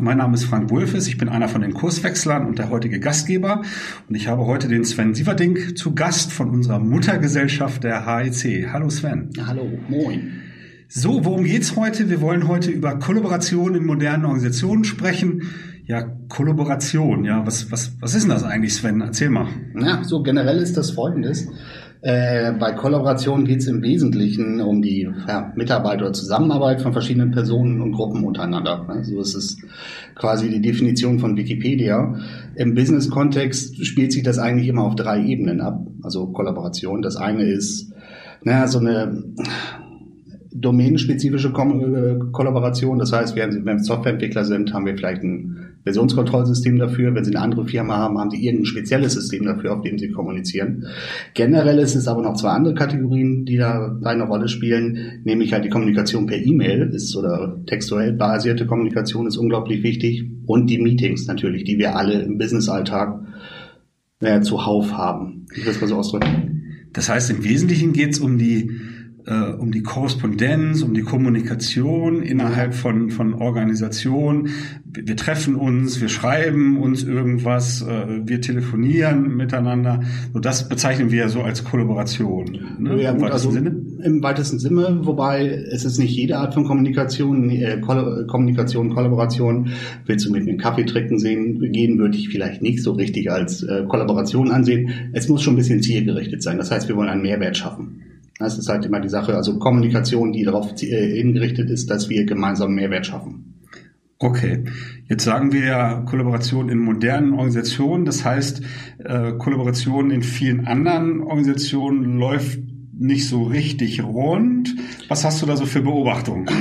Mein 0.00 0.16
Name 0.16 0.34
ist 0.34 0.44
Frank 0.44 0.70
Wulfes, 0.70 1.06
ich 1.08 1.18
bin 1.18 1.28
einer 1.28 1.48
von 1.48 1.60
den 1.60 1.74
Kurswechslern 1.74 2.46
und 2.46 2.58
der 2.58 2.70
heutige 2.70 3.00
Gastgeber. 3.00 3.62
Und 4.08 4.14
ich 4.14 4.28
habe 4.28 4.46
heute 4.46 4.66
den 4.66 4.84
Sven 4.84 5.14
Sieverding 5.14 5.76
zu 5.76 5.94
Gast 5.94 6.32
von 6.32 6.48
unserer 6.48 6.78
Muttergesellschaft 6.78 7.84
der 7.84 8.06
HEC. 8.06 8.72
Hallo 8.72 8.88
Sven. 8.88 9.30
Hallo, 9.46 9.68
moin. 9.88 10.40
So, 10.88 11.24
worum 11.24 11.44
geht's 11.44 11.76
heute? 11.76 12.08
Wir 12.08 12.20
wollen 12.22 12.48
heute 12.48 12.70
über 12.70 12.98
Kollaboration 12.98 13.74
in 13.74 13.84
modernen 13.84 14.24
Organisationen 14.24 14.84
sprechen. 14.84 15.42
Ja, 15.84 16.02
Kollaboration, 16.28 17.24
ja, 17.24 17.46
was, 17.46 17.70
was, 17.70 17.92
was 18.00 18.14
ist 18.14 18.22
denn 18.22 18.30
das 18.30 18.42
eigentlich, 18.42 18.74
Sven? 18.74 19.00
Erzähl 19.02 19.28
mal. 19.28 19.48
Ja, 19.78 20.02
so 20.02 20.22
generell 20.22 20.58
ist 20.58 20.76
das 20.76 20.92
folgendes. 20.92 21.48
Äh, 22.02 22.52
bei 22.52 22.72
Kollaboration 22.72 23.44
geht 23.44 23.58
es 23.60 23.66
im 23.66 23.82
Wesentlichen 23.82 24.60
um 24.62 24.80
die 24.80 25.06
ja, 25.28 25.52
Mitarbeit 25.54 26.00
oder 26.00 26.14
Zusammenarbeit 26.14 26.80
von 26.80 26.94
verschiedenen 26.94 27.30
Personen 27.30 27.82
und 27.82 27.92
Gruppen 27.92 28.24
untereinander. 28.24 28.86
So 29.02 29.20
ist 29.20 29.34
es 29.34 29.58
quasi 30.14 30.48
die 30.48 30.62
Definition 30.62 31.18
von 31.18 31.36
Wikipedia. 31.36 32.18
Im 32.54 32.74
Business-Kontext 32.74 33.84
spielt 33.84 34.12
sich 34.12 34.22
das 34.22 34.38
eigentlich 34.38 34.68
immer 34.68 34.84
auf 34.84 34.96
drei 34.96 35.22
Ebenen 35.22 35.60
ab, 35.60 35.86
also 36.02 36.28
Kollaboration. 36.28 37.02
Das 37.02 37.16
eine 37.16 37.44
ist 37.44 37.92
naja, 38.42 38.66
so 38.66 38.78
eine 38.78 39.22
domänenspezifische 40.52 41.52
Ko 41.52 42.30
Kollaboration. 42.32 42.98
Das 42.98 43.12
heißt, 43.12 43.36
wenn 43.36 43.64
wir 43.64 43.78
Softwareentwickler 43.78 44.44
sind, 44.44 44.72
haben 44.72 44.86
wir 44.86 44.96
vielleicht 44.96 45.22
ein 45.22 45.69
Versionskontrollsystem 45.84 46.78
dafür. 46.78 47.14
Wenn 47.14 47.24
Sie 47.24 47.34
eine 47.34 47.42
andere 47.44 47.66
Firma 47.66 47.96
haben, 47.96 48.18
haben 48.18 48.30
Sie 48.30 48.44
irgendein 48.44 48.66
spezielles 48.66 49.14
System 49.14 49.44
dafür, 49.44 49.74
auf 49.74 49.82
dem 49.82 49.98
Sie 49.98 50.10
kommunizieren. 50.10 50.86
Generell 51.34 51.78
ist 51.78 51.94
es 51.94 52.08
aber 52.08 52.22
noch 52.22 52.36
zwei 52.36 52.50
andere 52.50 52.74
Kategorien, 52.74 53.44
die 53.44 53.56
da 53.56 53.98
eine 54.02 54.24
Rolle 54.24 54.48
spielen, 54.48 55.20
nämlich 55.24 55.52
halt 55.52 55.64
die 55.64 55.70
Kommunikation 55.70 56.26
per 56.26 56.38
E-Mail 56.38 56.90
ist 56.92 57.16
oder 57.16 57.60
textuell 57.66 58.12
basierte 58.12 58.66
Kommunikation 58.66 59.26
ist 59.26 59.36
unglaublich 59.36 59.82
wichtig 59.82 60.24
und 60.46 60.68
die 60.68 60.78
Meetings 60.78 61.26
natürlich, 61.26 61.64
die 61.64 61.78
wir 61.78 61.96
alle 61.96 62.20
im 62.22 62.38
Businessalltag 62.38 63.20
äh, 64.20 64.40
zuhauf 64.42 64.92
haben. 64.92 65.46
Ich 65.54 65.64
will 65.64 65.72
es 65.72 65.80
mal 65.80 65.86
so 65.86 65.96
ausdrücken. 65.96 66.50
Das 66.92 67.08
heißt, 67.08 67.30
im 67.30 67.44
Wesentlichen 67.44 67.92
geht 67.92 68.10
es 68.10 68.20
um 68.20 68.36
die 68.36 68.72
äh, 69.30 69.52
um 69.52 69.70
die 69.70 69.82
Korrespondenz, 69.82 70.82
um 70.82 70.92
die 70.92 71.02
Kommunikation 71.02 72.22
innerhalb 72.22 72.74
von, 72.74 73.10
von 73.10 73.34
Organisationen. 73.34 74.50
Wir, 74.84 75.16
treffen 75.16 75.54
uns, 75.54 76.00
wir 76.00 76.08
schreiben 76.08 76.78
uns 76.78 77.04
irgendwas, 77.04 77.82
äh, 77.82 78.26
wir 78.26 78.40
telefonieren 78.40 79.36
miteinander. 79.36 80.00
So 80.32 80.40
das 80.40 80.68
bezeichnen 80.68 81.12
wir 81.12 81.20
ja 81.20 81.28
so 81.28 81.42
als 81.42 81.64
Kollaboration. 81.64 82.58
Ne? 82.80 83.00
Ja, 83.00 83.12
Im 83.12 83.20
weitesten 83.20 83.32
also 83.32 83.50
Sinne. 83.52 83.76
Im 84.02 84.22
weitesten 84.22 84.58
Sinne, 84.58 85.00
wobei 85.02 85.46
es 85.46 85.84
ist 85.84 85.98
nicht 85.98 86.16
jede 86.16 86.38
Art 86.38 86.54
von 86.54 86.64
Kommunikation, 86.64 87.50
äh, 87.50 87.78
Koll 87.80 88.26
Kommunikation, 88.26 88.92
Kollaboration. 88.92 89.70
Willst 90.06 90.26
du 90.26 90.32
mit 90.32 90.42
einem 90.42 90.58
Kaffee 90.58 90.84
trinken 90.84 91.18
sehen, 91.18 91.60
gehen, 91.72 91.98
würde 91.98 92.16
ich 92.16 92.30
vielleicht 92.30 92.62
nicht 92.62 92.82
so 92.82 92.92
richtig 92.92 93.30
als 93.30 93.62
äh, 93.62 93.84
Kollaboration 93.86 94.50
ansehen. 94.50 95.10
Es 95.12 95.28
muss 95.28 95.42
schon 95.42 95.54
ein 95.54 95.58
bisschen 95.58 95.82
zielgerichtet 95.82 96.42
sein. 96.42 96.58
Das 96.58 96.72
heißt, 96.72 96.88
wir 96.88 96.96
wollen 96.96 97.08
einen 97.08 97.22
Mehrwert 97.22 97.56
schaffen. 97.56 98.09
Das 98.40 98.58
ist 98.58 98.68
halt 98.68 98.84
immer 98.84 99.00
die 99.00 99.08
Sache, 99.08 99.36
also 99.36 99.58
Kommunikation, 99.58 100.32
die 100.32 100.44
darauf 100.44 100.72
äh, 100.82 101.16
hingerichtet 101.16 101.70
ist, 101.70 101.90
dass 101.90 102.08
wir 102.08 102.24
gemeinsam 102.24 102.74
Mehrwert 102.74 103.06
schaffen. 103.06 103.50
Okay, 104.18 104.64
jetzt 105.08 105.24
sagen 105.24 105.52
wir 105.52 105.64
ja 105.64 106.00
Kollaboration 106.02 106.68
in 106.68 106.78
modernen 106.78 107.32
Organisationen. 107.32 108.04
Das 108.04 108.24
heißt, 108.24 108.62
äh, 108.98 109.32
Kollaboration 109.32 110.10
in 110.10 110.22
vielen 110.22 110.66
anderen 110.66 111.22
Organisationen 111.22 112.18
läuft 112.18 112.58
nicht 113.00 113.26
so 113.26 113.44
richtig 113.44 114.02
rund. 114.04 114.74
Was 115.08 115.24
hast 115.24 115.40
du 115.40 115.46
da 115.46 115.56
so 115.56 115.64
für 115.64 115.82
Beobachtungen? 115.82 116.46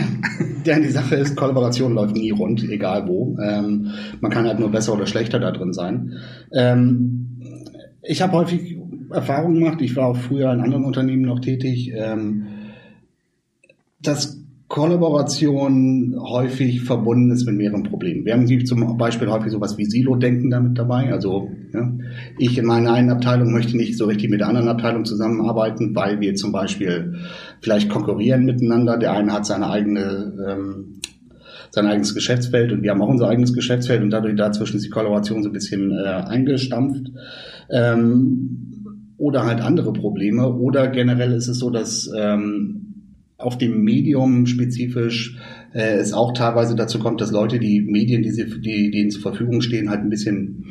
Ja, 0.65 0.77
die 0.77 0.89
Sache 0.89 1.15
ist, 1.15 1.37
Kollaboration 1.37 1.93
läuft 1.93 2.15
nie 2.15 2.31
rund, 2.31 2.63
egal 2.69 3.07
wo. 3.07 3.37
Ähm, 3.41 3.91
man 4.19 4.29
kann 4.29 4.45
halt 4.45 4.59
nur 4.59 4.69
besser 4.69 4.93
oder 4.93 5.07
schlechter 5.07 5.39
da 5.39 5.51
drin 5.51 5.71
sein. 5.71 6.17
Ähm, 6.51 7.38
ich 8.09 8.23
habe 8.23 8.33
häufig 8.33 8.75
Erfahrung 9.11 9.53
gemacht. 9.53 9.81
Ich 9.81 9.95
war 9.95 10.07
auch 10.07 10.17
früher 10.17 10.51
in 10.51 10.61
anderen 10.61 10.83
Unternehmen 10.83 11.21
noch 11.21 11.39
tätig. 11.39 11.91
Ähm, 11.95 12.47
dass 14.01 14.41
Kollaboration 14.67 16.15
häufig 16.19 16.81
verbunden 16.81 17.31
ist 17.31 17.45
mit 17.45 17.55
mehreren 17.55 17.83
Problemen. 17.83 18.25
Wir 18.25 18.33
haben 18.33 18.65
zum 18.65 18.97
Beispiel 18.97 19.29
häufig 19.29 19.51
sowas 19.51 19.77
wie 19.77 19.85
Silo-Denken 19.85 20.49
damit 20.49 20.77
dabei. 20.77 21.11
Also 21.11 21.51
ja, 21.71 21.91
ich 22.39 22.57
in 22.57 22.65
meiner 22.65 22.93
einen 22.93 23.11
Abteilung 23.11 23.51
möchte 23.51 23.77
nicht 23.77 23.97
so 23.97 24.05
richtig 24.05 24.29
mit 24.31 24.39
der 24.39 24.47
anderen 24.47 24.69
Abteilung 24.69 25.05
zusammenarbeiten, 25.05 25.95
weil 25.95 26.19
wir 26.19 26.33
zum 26.33 26.51
Beispiel 26.51 27.15
vielleicht 27.61 27.89
konkurrieren 27.89 28.45
miteinander. 28.45 28.97
Der 28.97 29.13
eine 29.13 29.33
hat 29.33 29.45
seine 29.45 29.69
eigene 29.69 30.33
ähm, 30.47 30.98
sein 31.79 31.91
eigenes 31.91 32.13
Geschäftsfeld 32.13 32.71
und 32.71 32.83
wir 32.83 32.91
haben 32.91 33.01
auch 33.01 33.09
unser 33.09 33.29
eigenes 33.29 33.53
Geschäftsfeld 33.53 34.01
und 34.01 34.09
dadurch 34.09 34.35
dazwischen 34.35 34.77
ist 34.77 34.85
die 34.85 34.89
Kollaboration 34.89 35.43
so 35.43 35.49
ein 35.49 35.53
bisschen 35.53 35.91
äh, 35.91 36.03
eingestampft. 36.03 37.07
Ähm, 37.71 38.69
oder 39.17 39.45
halt 39.45 39.59
andere 39.59 39.91
Probleme. 39.91 40.55
Oder 40.55 40.87
generell 40.87 41.33
ist 41.33 41.49
es 41.49 41.59
so, 41.59 41.69
dass 41.69 42.09
ähm, 42.17 42.89
auf 43.37 43.57
dem 43.57 43.83
Medium 43.83 44.45
spezifisch 44.45 45.37
äh, 45.73 45.97
es 45.97 46.13
auch 46.13 46.33
teilweise 46.33 46.75
dazu 46.75 46.99
kommt, 46.99 47.21
dass 47.21 47.31
Leute 47.31 47.59
die 47.59 47.81
Medien, 47.81 48.23
die, 48.23 48.31
sie, 48.31 48.45
die, 48.61 48.89
ihnen 48.89 49.11
zur 49.11 49.21
Verfügung 49.21 49.61
stehen, 49.61 49.89
halt 49.89 50.01
ein 50.01 50.09
bisschen 50.09 50.65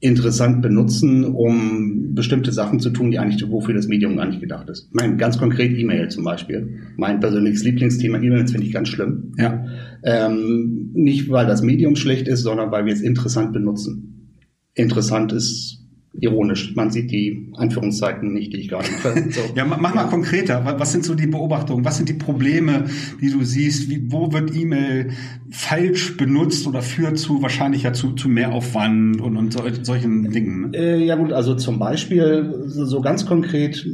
interessant 0.00 0.62
benutzen, 0.62 1.24
um 1.24 2.14
bestimmte 2.14 2.52
Sachen 2.52 2.80
zu 2.80 2.90
tun, 2.90 3.10
die 3.10 3.18
eigentlich 3.18 3.42
wofür 3.50 3.74
das 3.74 3.88
Medium 3.88 4.16
gar 4.16 4.26
nicht 4.26 4.40
gedacht 4.40 4.68
ist. 4.68 4.88
Ich 4.88 4.94
meine, 4.94 5.16
ganz 5.16 5.38
konkret 5.38 5.76
E-Mail 5.76 6.08
zum 6.08 6.24
Beispiel. 6.24 6.80
Mein 6.96 7.20
persönliches 7.20 7.64
Lieblingsthema 7.64 8.18
E-Mails 8.18 8.52
finde 8.52 8.66
ich 8.66 8.72
ganz 8.72 8.88
schlimm. 8.88 9.32
Ja. 9.38 9.64
Ähm, 10.04 10.90
nicht, 10.94 11.30
weil 11.30 11.46
das 11.46 11.62
Medium 11.62 11.96
schlecht 11.96 12.28
ist, 12.28 12.42
sondern 12.42 12.70
weil 12.70 12.86
wir 12.86 12.92
es 12.92 13.00
interessant 13.00 13.52
benutzen. 13.52 14.38
Interessant 14.74 15.32
ist 15.32 15.81
ironisch. 16.18 16.74
Man 16.76 16.90
sieht 16.90 17.10
die 17.10 17.50
Anführungszeichen 17.54 18.32
nicht, 18.32 18.52
die 18.52 18.58
ich 18.58 18.68
gerade 18.68 18.88
mache. 18.90 19.12
So. 19.32 19.40
ja, 19.54 19.64
mach 19.64 19.78
mal 19.78 19.94
ja. 19.94 20.04
konkreter. 20.04 20.76
Was 20.78 20.92
sind 20.92 21.04
so 21.04 21.14
die 21.14 21.26
Beobachtungen? 21.26 21.84
Was 21.84 21.96
sind 21.96 22.08
die 22.08 22.14
Probleme, 22.14 22.86
die 23.20 23.30
du 23.30 23.42
siehst? 23.42 23.88
Wie, 23.88 24.10
wo 24.12 24.32
wird 24.32 24.54
E-Mail 24.54 25.10
falsch 25.50 26.16
benutzt 26.16 26.66
oder 26.66 26.82
führt 26.82 27.18
zu 27.18 27.40
wahrscheinlich 27.40 27.84
ja 27.84 27.92
zu, 27.92 28.12
zu 28.12 28.28
Mehraufwand 28.28 29.20
und, 29.20 29.36
und 29.36 29.52
so, 29.52 29.62
solchen 29.82 30.30
Dingen? 30.30 30.70
Ne? 30.70 30.76
Äh, 30.76 31.04
ja 31.04 31.16
gut, 31.16 31.32
also 31.32 31.54
zum 31.54 31.78
Beispiel 31.78 32.64
so 32.66 33.00
ganz 33.00 33.24
konkret. 33.24 33.86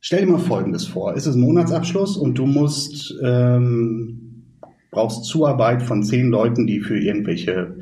Stell 0.00 0.20
dir 0.20 0.32
mal 0.32 0.38
Folgendes 0.38 0.86
vor. 0.86 1.14
Es 1.14 1.26
ist 1.26 1.36
Monatsabschluss 1.36 2.16
und 2.16 2.38
du 2.38 2.46
musst 2.46 3.14
ähm, 3.22 4.27
brauchst 4.90 5.24
Zuarbeit 5.24 5.82
von 5.82 6.02
zehn 6.02 6.28
Leuten, 6.28 6.66
die 6.66 6.80
für 6.80 6.98
irgendwelche 6.98 7.74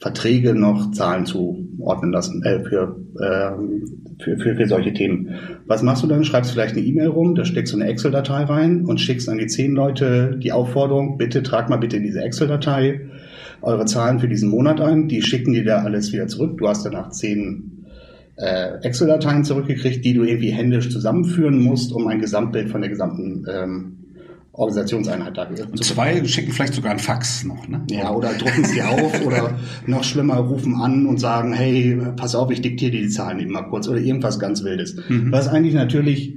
Verträge 0.00 0.54
noch 0.54 0.90
Zahlen 0.92 1.26
zuordnen 1.26 2.12
lassen, 2.12 2.42
äh, 2.44 2.60
für, 2.60 2.96
äh, 3.20 4.22
für, 4.22 4.38
für, 4.38 4.56
für 4.56 4.66
solche 4.66 4.94
Themen. 4.94 5.34
Was 5.66 5.82
machst 5.82 6.02
du 6.02 6.06
dann? 6.06 6.24
Schreibst 6.24 6.52
vielleicht 6.52 6.76
eine 6.76 6.84
E-Mail 6.84 7.08
rum, 7.08 7.34
da 7.34 7.44
steckst 7.44 7.74
du 7.74 7.78
eine 7.78 7.88
Excel-Datei 7.90 8.44
rein 8.44 8.86
und 8.86 9.00
schickst 9.00 9.28
an 9.28 9.38
die 9.38 9.46
zehn 9.46 9.72
Leute 9.72 10.38
die 10.42 10.52
Aufforderung, 10.52 11.18
bitte 11.18 11.42
trag 11.42 11.68
mal 11.68 11.76
bitte 11.76 11.98
in 11.98 12.04
diese 12.04 12.22
Excel-Datei 12.22 13.00
eure 13.62 13.84
Zahlen 13.84 14.18
für 14.18 14.28
diesen 14.28 14.50
Monat 14.50 14.80
ein. 14.80 15.08
Die 15.08 15.22
schicken 15.22 15.52
dir 15.52 15.64
da 15.64 15.82
alles 15.82 16.12
wieder 16.12 16.28
zurück. 16.28 16.58
Du 16.58 16.68
hast 16.68 16.86
danach 16.86 17.10
zehn 17.10 17.86
äh, 18.36 18.80
Excel-Dateien 18.82 19.44
zurückgekriegt, 19.44 20.04
die 20.04 20.14
du 20.14 20.22
irgendwie 20.22 20.50
händisch 20.50 20.90
zusammenführen 20.90 21.62
musst, 21.62 21.92
um 21.92 22.06
ein 22.06 22.20
Gesamtbild 22.20 22.70
von 22.70 22.80
der 22.80 22.90
gesamten 22.90 23.44
ähm, 23.50 23.95
Organisationseinheit 24.56 25.36
da. 25.36 25.46
Und 25.46 25.84
zwei 25.84 26.24
schicken 26.24 26.52
vielleicht 26.52 26.74
sogar 26.74 26.92
ein 26.92 26.98
Fax 26.98 27.44
noch, 27.44 27.68
ne? 27.68 27.82
Ja, 27.90 28.10
oder 28.10 28.32
drucken 28.32 28.64
sie 28.64 28.80
auf 28.80 29.22
oder 29.26 29.58
noch 29.86 30.02
schlimmer 30.02 30.36
rufen 30.36 30.76
an 30.76 31.06
und 31.06 31.18
sagen, 31.18 31.52
hey, 31.52 31.98
pass 32.16 32.34
auf, 32.34 32.50
ich 32.50 32.62
diktiere 32.62 32.92
dir 32.92 33.02
die 33.02 33.08
Zahlen 33.08 33.38
eben 33.38 33.52
mal 33.52 33.68
kurz 33.68 33.86
oder 33.86 34.00
irgendwas 34.00 34.38
ganz 34.38 34.64
Wildes. 34.64 34.96
Mhm. 35.08 35.30
Was 35.30 35.48
eigentlich 35.48 35.74
natürlich 35.74 36.34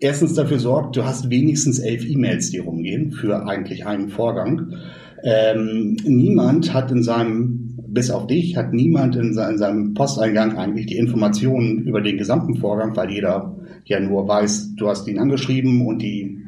erstens 0.00 0.34
dafür 0.34 0.58
sorgt, 0.58 0.96
du 0.96 1.04
hast 1.04 1.30
wenigstens 1.30 1.78
elf 1.78 2.04
E-Mails, 2.06 2.50
die 2.50 2.58
rumgehen 2.58 3.12
für 3.12 3.46
eigentlich 3.46 3.86
einen 3.86 4.10
Vorgang. 4.10 4.74
Ähm, 5.22 5.96
niemand 6.04 6.74
hat 6.74 6.90
in 6.90 7.02
seinem, 7.02 7.78
bis 7.88 8.10
auf 8.10 8.26
dich, 8.26 8.56
hat 8.56 8.74
niemand 8.74 9.16
in, 9.16 9.36
in 9.36 9.58
seinem 9.58 9.94
Posteingang 9.94 10.58
eigentlich 10.58 10.86
die 10.86 10.96
Informationen 10.96 11.84
über 11.84 12.02
den 12.02 12.18
gesamten 12.18 12.56
Vorgang, 12.56 12.94
weil 12.96 13.10
jeder 13.10 13.56
ja 13.84 13.98
nur 13.98 14.28
weiß, 14.28 14.74
du 14.76 14.88
hast 14.88 15.08
ihn 15.08 15.18
angeschrieben 15.18 15.86
und 15.86 16.00
die 16.00 16.38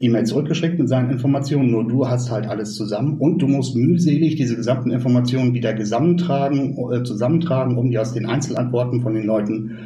E-Mail 0.00 0.24
zurückgeschickt 0.24 0.78
mit 0.78 0.88
seinen 0.88 1.10
Informationen, 1.10 1.70
nur 1.70 1.86
du 1.86 2.08
hast 2.08 2.30
halt 2.30 2.46
alles 2.46 2.74
zusammen 2.74 3.18
und 3.18 3.38
du 3.42 3.48
musst 3.48 3.74
mühselig 3.74 4.36
diese 4.36 4.54
gesamten 4.54 4.90
Informationen 4.90 5.54
wieder 5.54 5.76
zusammentragen, 5.76 6.76
äh, 6.92 7.02
zusammentragen, 7.02 7.76
um 7.76 7.90
die 7.90 7.98
aus 7.98 8.12
den 8.12 8.26
Einzelantworten 8.26 9.02
von 9.02 9.14
den 9.14 9.26
Leuten 9.26 9.78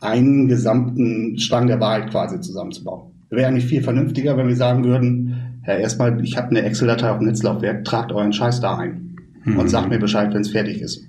einen 0.00 0.48
gesamten 0.48 1.38
Strang 1.38 1.68
der 1.68 1.80
Wahrheit 1.80 2.10
quasi 2.10 2.40
zusammenzubauen. 2.40 3.12
Wäre 3.30 3.46
eigentlich 3.46 3.66
viel 3.66 3.82
vernünftiger, 3.82 4.36
wenn 4.36 4.48
wir 4.48 4.56
sagen 4.56 4.84
würden, 4.84 5.36
ja, 5.66 5.74
erstmal, 5.74 6.22
ich 6.24 6.36
habe 6.36 6.50
eine 6.50 6.62
Excel-Datei 6.62 7.10
auf 7.10 7.18
dem 7.18 7.28
Netzlaufwerk, 7.28 7.84
tragt 7.84 8.10
euren 8.10 8.32
Scheiß 8.32 8.60
da 8.60 8.76
ein 8.76 9.16
mhm. 9.44 9.58
und 9.58 9.68
sagt 9.68 9.88
mir 9.88 9.98
Bescheid, 9.98 10.34
wenn 10.34 10.42
es 10.42 10.50
fertig 10.50 10.80
ist. 10.80 11.04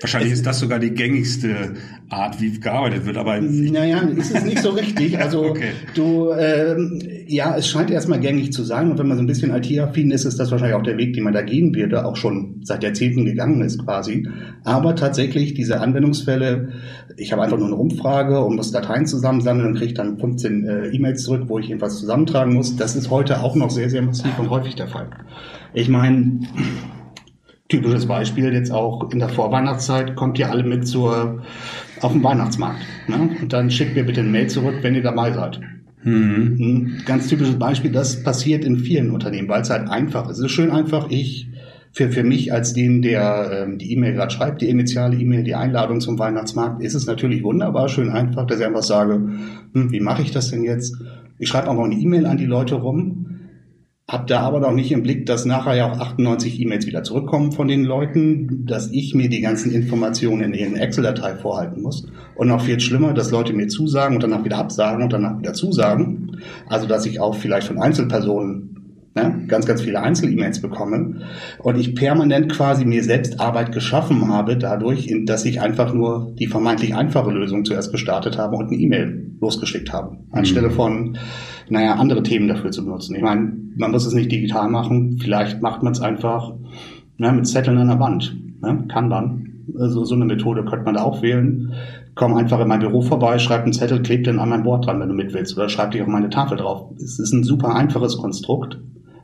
Wahrscheinlich 0.00 0.32
ist 0.32 0.46
das 0.46 0.60
sogar 0.60 0.78
die 0.78 0.90
gängigste 0.90 1.74
Art, 2.08 2.40
wie 2.40 2.58
gearbeitet 2.58 3.04
wird, 3.04 3.16
aber. 3.16 3.40
Naja, 3.40 4.00
ist 4.00 4.34
es 4.34 4.44
nicht 4.44 4.60
so 4.60 4.70
richtig. 4.70 5.18
Also 5.28 5.46
okay. 5.46 5.72
du, 5.94 6.32
ähm, 6.32 7.02
ja, 7.26 7.56
es 7.56 7.68
scheint 7.68 7.90
erstmal 7.90 8.20
gängig 8.20 8.52
zu 8.52 8.62
sein 8.62 8.90
und 8.90 8.98
wenn 8.98 9.08
man 9.08 9.16
so 9.16 9.22
ein 9.22 9.26
bisschen 9.26 9.50
IT-affin 9.50 10.10
ist, 10.10 10.24
ist 10.24 10.38
das 10.38 10.50
wahrscheinlich 10.50 10.76
auch 10.76 10.82
der 10.82 10.96
Weg, 10.96 11.12
den 11.14 11.24
man 11.24 11.32
da 11.32 11.42
gehen 11.42 11.74
wird, 11.74 11.92
der 11.92 12.06
auch 12.06 12.16
schon 12.16 12.60
seit 12.62 12.82
Jahrzehnten 12.82 13.24
gegangen 13.24 13.60
ist 13.62 13.84
quasi. 13.84 14.28
Aber 14.64 14.94
tatsächlich 14.94 15.54
diese 15.54 15.80
Anwendungsfälle, 15.80 16.68
ich 17.16 17.32
habe 17.32 17.42
einfach 17.42 17.58
nur 17.58 17.66
eine 17.66 17.76
Umfrage 17.76 18.40
und 18.44 18.56
muss 18.56 18.70
Dateien 18.70 19.06
zusammensammeln 19.06 19.66
und 19.66 19.74
kriege 19.74 19.94
dann 19.94 20.18
15 20.18 20.66
äh, 20.66 20.86
E-Mails 20.88 21.24
zurück, 21.24 21.44
wo 21.48 21.58
ich 21.58 21.68
irgendwas 21.68 21.98
zusammentragen 21.98 22.54
muss. 22.54 22.76
Das 22.76 22.96
ist 22.96 23.10
heute 23.10 23.42
auch 23.42 23.56
noch 23.56 23.70
sehr, 23.70 23.90
sehr 23.90 24.02
massiv 24.02 24.38
und 24.38 24.50
häufig 24.50 24.76
der 24.76 24.88
Fall. 24.88 25.08
Ich 25.74 25.88
meine, 25.88 26.40
typisches 27.68 28.06
Beispiel 28.06 28.52
jetzt 28.52 28.70
auch 28.70 29.10
in 29.12 29.18
der 29.18 29.28
Vorweihnachtszeit 29.28 30.16
kommt 30.16 30.38
ihr 30.38 30.50
alle 30.50 30.64
mit 30.64 30.86
zur 30.88 31.42
auf 32.00 32.12
den 32.12 32.24
Weihnachtsmarkt. 32.24 32.80
Ne? 33.08 33.30
Und 33.40 33.52
dann 33.52 33.70
schickt 33.70 33.94
mir 33.94 34.04
bitte 34.04 34.20
ein 34.20 34.30
Mail 34.30 34.48
zurück, 34.48 34.76
wenn 34.82 34.94
ihr 34.94 35.02
dabei 35.02 35.32
seid. 35.32 35.60
Mhm. 36.02 36.56
Ein 36.58 37.02
ganz 37.04 37.28
typisches 37.28 37.58
Beispiel, 37.58 37.92
das 37.92 38.22
passiert 38.22 38.64
in 38.64 38.78
vielen 38.78 39.10
Unternehmen, 39.10 39.48
weil 39.48 39.62
es 39.62 39.70
halt 39.70 39.88
einfach 39.88 40.30
ist. 40.30 40.38
Es 40.38 40.46
ist 40.46 40.52
schön 40.52 40.70
einfach, 40.70 41.10
ich 41.10 41.48
für, 41.92 42.10
für 42.10 42.22
mich 42.22 42.52
als 42.52 42.72
den, 42.72 43.02
der 43.02 43.64
ähm, 43.66 43.78
die 43.78 43.92
E-Mail 43.92 44.14
gerade 44.14 44.30
schreibt, 44.30 44.62
die 44.62 44.68
initiale 44.68 45.16
E-Mail, 45.16 45.42
die 45.42 45.54
Einladung 45.54 46.00
zum 46.00 46.18
Weihnachtsmarkt, 46.18 46.82
ist 46.82 46.94
es 46.94 47.06
natürlich 47.06 47.42
wunderbar, 47.42 47.88
schön 47.88 48.10
einfach, 48.10 48.46
dass 48.46 48.60
ich 48.60 48.66
einfach 48.66 48.82
sage, 48.82 49.14
hm, 49.72 49.92
wie 49.92 50.00
mache 50.00 50.22
ich 50.22 50.30
das 50.30 50.50
denn 50.50 50.62
jetzt? 50.62 50.96
Ich 51.38 51.48
schreibe 51.48 51.68
auch 51.68 51.74
noch 51.74 51.84
eine 51.84 51.96
E-Mail 51.96 52.26
an 52.26 52.36
die 52.36 52.46
Leute 52.46 52.76
rum 52.76 53.37
hab 54.10 54.26
da 54.26 54.40
aber 54.40 54.58
noch 54.58 54.72
nicht 54.72 54.90
im 54.90 55.02
Blick, 55.02 55.26
dass 55.26 55.44
nachher 55.44 55.74
ja 55.74 55.92
auch 55.92 55.98
98 55.98 56.58
E-Mails 56.60 56.86
wieder 56.86 57.02
zurückkommen 57.02 57.52
von 57.52 57.68
den 57.68 57.84
Leuten, 57.84 58.64
dass 58.64 58.90
ich 58.90 59.14
mir 59.14 59.28
die 59.28 59.42
ganzen 59.42 59.70
Informationen 59.70 60.44
in 60.44 60.54
ihren 60.54 60.76
Excel-Datei 60.76 61.34
vorhalten 61.34 61.82
muss. 61.82 62.06
Und 62.34 62.48
noch 62.48 62.62
viel 62.62 62.80
schlimmer, 62.80 63.12
dass 63.12 63.30
Leute 63.30 63.52
mir 63.52 63.68
zusagen 63.68 64.14
und 64.14 64.22
danach 64.22 64.44
wieder 64.44 64.56
absagen 64.56 65.02
und 65.02 65.12
danach 65.12 65.38
wieder 65.38 65.52
zusagen. 65.52 66.38
Also 66.68 66.86
dass 66.86 67.04
ich 67.04 67.20
auch 67.20 67.34
vielleicht 67.34 67.66
von 67.66 67.78
Einzelpersonen 67.78 68.78
ne, 69.14 69.44
ganz, 69.46 69.66
ganz 69.66 69.82
viele 69.82 70.00
Einzel-E-Mails 70.00 70.62
bekomme 70.62 71.20
und 71.58 71.76
ich 71.76 71.94
permanent 71.94 72.50
quasi 72.50 72.86
mir 72.86 73.04
selbst 73.04 73.40
Arbeit 73.40 73.72
geschaffen 73.72 74.28
habe, 74.28 74.56
dadurch, 74.56 75.12
dass 75.26 75.44
ich 75.44 75.60
einfach 75.60 75.92
nur 75.92 76.32
die 76.38 76.46
vermeintlich 76.46 76.94
einfache 76.94 77.30
Lösung 77.30 77.66
zuerst 77.66 77.92
gestartet 77.92 78.38
habe 78.38 78.56
und 78.56 78.68
eine 78.68 78.76
E-Mail 78.76 79.32
losgeschickt 79.40 79.92
habe, 79.92 80.16
anstelle 80.32 80.68
mhm. 80.68 80.72
von 80.72 81.18
naja, 81.70 81.94
andere 81.94 82.22
Themen 82.22 82.48
dafür 82.48 82.70
zu 82.70 82.84
benutzen. 82.84 83.14
Ich 83.14 83.22
meine, 83.22 83.52
man 83.76 83.90
muss 83.90 84.06
es 84.06 84.14
nicht 84.14 84.30
digital 84.30 84.68
machen, 84.68 85.18
vielleicht 85.20 85.62
macht 85.62 85.82
man 85.82 85.92
es 85.92 86.00
einfach 86.00 86.52
ne, 87.18 87.32
mit 87.32 87.46
Zetteln 87.46 87.78
an 87.78 87.88
der 87.88 88.00
Wand. 88.00 88.36
Ne? 88.62 88.84
Kann 88.88 89.10
dann. 89.10 89.44
Also 89.78 90.04
so 90.04 90.14
eine 90.14 90.24
Methode 90.24 90.64
könnte 90.64 90.84
man 90.84 90.94
da 90.94 91.02
auch 91.02 91.22
wählen. 91.22 91.72
Komm 92.14 92.34
einfach 92.34 92.60
in 92.60 92.68
mein 92.68 92.80
Büro 92.80 93.02
vorbei, 93.02 93.38
schreib 93.38 93.62
einen 93.62 93.72
Zettel, 93.72 94.02
kleb 94.02 94.24
den 94.24 94.38
an 94.38 94.48
mein 94.48 94.64
Board 94.64 94.86
dran, 94.86 94.98
wenn 95.00 95.08
du 95.08 95.14
mit 95.14 95.32
willst, 95.34 95.56
oder 95.56 95.68
schreib 95.68 95.92
dich 95.92 96.02
auf 96.02 96.08
meine 96.08 96.30
Tafel 96.30 96.56
drauf. 96.56 96.90
Es 96.96 97.18
ist 97.18 97.32
ein 97.32 97.44
super 97.44 97.76
einfaches 97.76 98.16
Konstrukt, 98.18 98.78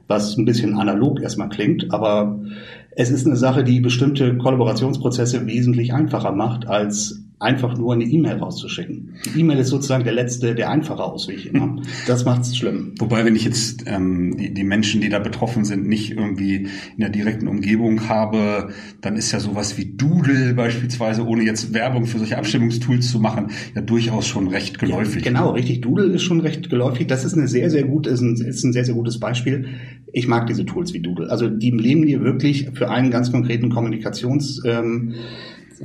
was 0.07 0.37
ein 0.37 0.45
bisschen 0.45 0.75
analog 0.75 1.21
erstmal 1.21 1.49
klingt, 1.49 1.93
aber 1.93 2.39
es 2.93 3.11
ist 3.11 3.27
eine 3.27 3.37
Sache, 3.37 3.65
die 3.65 3.81
bestimmte 3.81 4.37
Kollaborationsprozesse 4.37 5.45
wesentlich 5.47 5.93
einfacher 5.93 6.31
macht, 6.31 6.69
als 6.69 7.24
einfach 7.45 7.77
nur 7.77 7.95
eine 7.95 8.05
E-Mail 8.05 8.39
rauszuschicken. 8.39 9.15
Die 9.25 9.41
E-Mail 9.41 9.59
ist 9.59 9.69
sozusagen 9.69 10.05
der 10.05 10.15
letzte, 10.15 10.55
der 10.55 10.71
einfache 10.71 11.03
Ausweg 11.03 11.47
immer. 11.47 11.77
Das 12.07 12.25
macht's 12.25 12.57
schlimm. 12.57 12.93
Wobei, 12.99 13.25
wenn 13.25 13.37
ich 13.37 13.45
jetzt 13.45 13.85
ähm, 13.87 14.37
die, 14.37 14.53
die 14.53 14.65
Menschen, 14.65 15.01
die 15.01 15.09
da 15.09 15.19
betroffen 15.19 15.65
sind, 15.65 15.87
nicht 15.87 16.13
irgendwie 16.13 16.67
in 16.97 16.99
der 16.99 17.09
direkten 17.09 17.49
Umgebung 17.49 18.09
habe, 18.09 18.71
dann 19.01 19.17
ist 19.17 19.33
ja 19.33 19.41
sowas 19.41 19.79
wie 19.79 19.95
Doodle 19.97 20.55
beispielsweise, 20.55 21.27
ohne 21.27 21.45
jetzt 21.45 21.73
Werbung 21.73 22.07
für 22.07 22.19
solche 22.19 22.37
Abstimmungstools 22.39 23.11
zu 23.11 23.21
machen, 23.21 23.51
ja 23.75 23.81
durchaus 23.81 24.27
schon 24.27 24.49
recht 24.49 24.79
geläufig. 24.79 25.25
Ja, 25.25 25.31
genau, 25.31 25.51
richtig. 25.51 25.83
Doodle 25.83 26.07
ist 26.07 26.23
schon 26.23 26.41
recht 26.41 26.71
geläufig. 26.71 27.07
Das 27.07 27.25
ist 27.25 27.35
eine 27.35 27.49
sehr, 27.49 27.71
sehr 27.71 27.85
gut, 27.85 28.07
ist 28.07 28.21
ein, 28.21 28.35
ist 28.35 28.65
ein 28.65 28.73
sehr, 28.73 28.85
sehr 28.85 28.95
gutes 28.95 29.19
Beispiel. 29.21 29.67
Ich 30.13 30.29
mag 30.29 30.47
diese 30.47 30.65
Tools 30.65 30.93
wie 30.95 31.01
Doodle. 31.01 31.31
Also 31.31 31.49
die 31.49 31.71
leben 31.71 32.07
dir 32.07 32.23
wirklich 32.23 32.69
für 32.75 32.91
einen 32.91 33.11
ganz 33.11 33.33
konkreten 33.33 33.71
Kommunikations 33.71 34.63
ähm, 34.65 35.15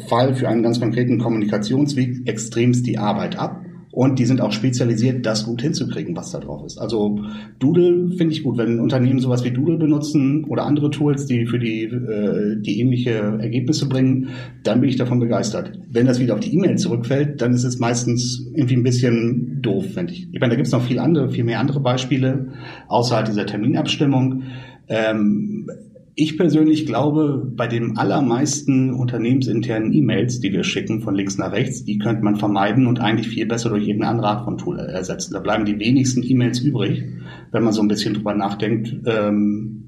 Fall 0.08 0.36
für 0.36 0.48
einen 0.48 0.64
ganz 0.64 0.80
konkreten 0.80 1.20
Kommunikationsweg 1.20 2.28
extremst 2.28 2.86
die 2.88 2.98
Arbeit 2.98 3.38
ab. 3.38 3.66
Und 3.92 4.20
die 4.20 4.26
sind 4.26 4.40
auch 4.40 4.52
spezialisiert, 4.52 5.26
das 5.26 5.46
gut 5.46 5.64
hinzukriegen, 5.64 6.16
was 6.16 6.32
da 6.32 6.40
drauf 6.40 6.64
ist. 6.64 6.78
Also 6.78 7.20
Doodle 7.58 8.12
finde 8.16 8.34
ich 8.34 8.44
gut. 8.44 8.58
Wenn 8.58 8.80
Unternehmen 8.80 9.20
sowas 9.20 9.44
wie 9.44 9.52
Doodle 9.52 9.78
benutzen 9.78 10.46
oder 10.46 10.66
andere 10.66 10.92
Tools, 10.92 11.26
die 11.26 11.48
für 11.48 11.58
die, 11.58 11.86
äh, 11.86 12.62
die 12.62 12.80
ähnliche 12.80 13.14
Ergebnisse 13.14 13.90
bringen, 13.90 14.30
dann 14.64 14.80
bin 14.80 14.90
ich 14.90 14.96
davon 14.96 15.20
begeistert. 15.20 15.72
Wenn 15.90 16.06
das 16.06 16.20
wieder 16.20 16.36
auf 16.36 16.40
die 16.40 16.54
E-Mail 16.54 16.78
zurückfällt, 16.78 17.42
dann 17.42 17.52
ist 17.52 17.64
es 17.64 17.80
meistens 17.80 18.48
irgendwie 18.54 18.76
ein 18.76 18.84
bisschen 18.84 19.60
doof, 19.62 19.86
finde 19.94 20.14
ich. 20.14 20.28
Ich 20.32 20.40
meine, 20.40 20.52
da 20.52 20.56
gibt 20.56 20.68
es 20.68 20.74
noch 20.74 20.84
viel 20.84 21.00
andere, 21.00 21.32
viel 21.32 21.44
mehr 21.44 21.60
andere 21.60 21.80
Beispiele, 21.80 22.50
außerhalb 22.88 23.26
dieser 23.26 23.48
Terminabstimmung. 23.48 24.44
Ähm, 24.88 25.68
ich 26.16 26.38
persönlich 26.38 26.86
glaube, 26.86 27.52
bei 27.56 27.68
den 27.68 27.98
allermeisten 27.98 28.94
unternehmensinternen 28.94 29.94
E-Mails, 29.94 30.40
die 30.40 30.52
wir 30.52 30.64
schicken 30.64 31.02
von 31.02 31.16
links 31.16 31.38
nach 31.38 31.52
rechts, 31.52 31.86
die 31.86 31.98
könnte 31.98 32.24
man 32.24 32.36
vermeiden 32.36 32.88
und 32.88 33.00
eigentlich 33.00 33.30
viel 33.30 33.46
besser 33.46 33.70
durch 33.70 33.88
irgendeine 33.88 34.12
andere 34.12 34.28
Art 34.28 34.46
von 34.46 34.58
Tool 34.58 34.80
ersetzen. 34.80 35.34
Da 35.34 35.40
bleiben 35.40 35.66
die 35.66 35.80
wenigsten 35.80 36.24
E-Mails 36.24 36.60
übrig, 36.60 37.04
wenn 37.52 37.64
man 37.64 37.74
so 37.74 37.82
ein 37.82 37.88
bisschen 37.88 38.14
drüber 38.14 38.34
nachdenkt, 38.34 38.96
ähm, 39.06 39.80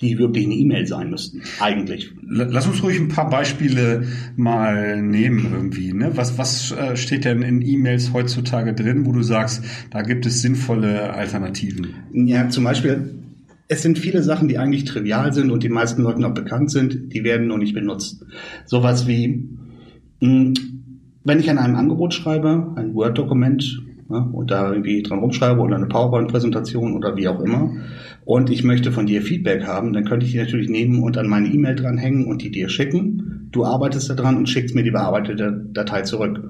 die 0.00 0.18
wirklich 0.18 0.46
eine 0.46 0.54
E-Mail 0.54 0.86
sein 0.86 1.10
müssten, 1.10 1.42
eigentlich. 1.60 2.10
Lass 2.22 2.66
uns 2.66 2.82
ruhig 2.82 2.98
ein 2.98 3.08
paar 3.08 3.30
Beispiele 3.30 4.04
mal 4.36 5.00
nehmen 5.00 5.50
irgendwie. 5.52 5.92
Ne? 5.92 6.10
Was, 6.14 6.38
was 6.38 6.72
äh, 6.72 6.96
steht 6.96 7.24
denn 7.24 7.42
in 7.42 7.62
E-Mails 7.62 8.12
heutzutage 8.12 8.74
drin, 8.74 9.06
wo 9.06 9.12
du 9.12 9.22
sagst, 9.22 9.64
da 9.90 10.02
gibt 10.02 10.26
es 10.26 10.42
sinnvolle 10.42 11.12
Alternativen? 11.14 11.94
Ja, 12.12 12.48
zum 12.48 12.64
Beispiel 12.64 13.14
es 13.72 13.80
sind 13.80 13.98
viele 13.98 14.22
Sachen, 14.22 14.48
die 14.48 14.58
eigentlich 14.58 14.84
trivial 14.84 15.32
sind 15.32 15.50
und 15.50 15.62
die 15.62 15.70
meisten 15.70 16.02
Leuten 16.02 16.24
auch 16.24 16.34
bekannt 16.34 16.70
sind, 16.70 17.14
die 17.14 17.24
werden 17.24 17.46
nur 17.46 17.56
nicht 17.56 17.72
benutzt. 17.72 18.22
Sowas 18.66 19.06
wie, 19.06 19.48
hm, 20.20 20.52
wenn 21.24 21.40
ich 21.40 21.48
an 21.48 21.56
einem 21.56 21.76
Angebot 21.76 22.12
schreibe, 22.12 22.74
ein 22.76 22.94
Word-Dokument, 22.94 23.82
ja, 24.10 24.18
und 24.18 24.50
da 24.50 24.70
irgendwie 24.70 25.02
dran 25.02 25.20
rumschreibe 25.20 25.58
oder 25.58 25.76
eine 25.76 25.86
PowerPoint-Präsentation 25.86 26.94
oder 26.94 27.16
wie 27.16 27.28
auch 27.28 27.40
immer, 27.40 27.72
und 28.26 28.50
ich 28.50 28.62
möchte 28.62 28.92
von 28.92 29.06
dir 29.06 29.22
Feedback 29.22 29.66
haben, 29.66 29.94
dann 29.94 30.04
könnte 30.04 30.26
ich 30.26 30.32
die 30.32 30.38
natürlich 30.38 30.68
nehmen 30.68 31.02
und 31.02 31.16
an 31.16 31.26
meine 31.26 31.48
E-Mail 31.48 31.74
dranhängen 31.74 32.26
und 32.26 32.42
die 32.42 32.50
dir 32.50 32.68
schicken. 32.68 33.48
Du 33.52 33.64
arbeitest 33.64 34.10
daran 34.10 34.36
und 34.36 34.50
schickst 34.50 34.74
mir 34.74 34.82
die 34.82 34.90
bearbeitete 34.90 35.66
Datei 35.72 36.02
zurück. 36.02 36.42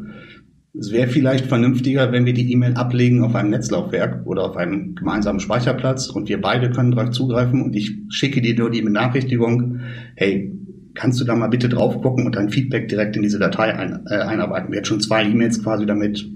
Es 0.74 0.90
wäre 0.90 1.08
vielleicht 1.08 1.46
vernünftiger, 1.46 2.12
wenn 2.12 2.24
wir 2.24 2.32
die 2.32 2.50
E-Mail 2.50 2.74
ablegen 2.74 3.22
auf 3.22 3.34
einem 3.34 3.50
Netzlaufwerk 3.50 4.26
oder 4.26 4.44
auf 4.44 4.56
einem 4.56 4.94
gemeinsamen 4.94 5.38
Speicherplatz 5.38 6.08
und 6.08 6.30
wir 6.30 6.40
beide 6.40 6.70
können 6.70 6.92
darauf 6.92 7.10
zugreifen 7.10 7.60
und 7.60 7.76
ich 7.76 7.92
schicke 8.08 8.40
dir 8.40 8.56
nur 8.56 8.70
die 8.70 8.80
Benachrichtigung, 8.80 9.80
hey, 10.16 10.50
kannst 10.94 11.20
du 11.20 11.24
da 11.24 11.34
mal 11.34 11.48
bitte 11.48 11.68
drauf 11.68 12.00
gucken 12.00 12.24
und 12.24 12.36
dein 12.36 12.48
Feedback 12.48 12.88
direkt 12.88 13.16
in 13.16 13.22
diese 13.22 13.38
Datei 13.38 13.74
ein, 13.74 14.06
äh, 14.08 14.14
einarbeiten. 14.14 14.70
Wir 14.70 14.78
hätten 14.78 14.86
schon 14.86 15.00
zwei 15.00 15.24
E-Mails 15.24 15.62
quasi 15.62 15.84
damit 15.84 16.26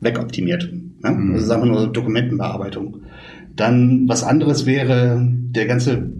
wegoptimiert. 0.00 0.70
Ne? 1.02 1.10
Mhm. 1.10 1.32
Das 1.32 1.44
ist 1.44 1.50
einfach 1.50 1.66
nur 1.66 1.90
Dokumentenbearbeitung. 1.90 3.02
Dann 3.56 4.08
was 4.08 4.24
anderes 4.24 4.66
wäre 4.66 5.26
der 5.26 5.66
ganze 5.66 6.12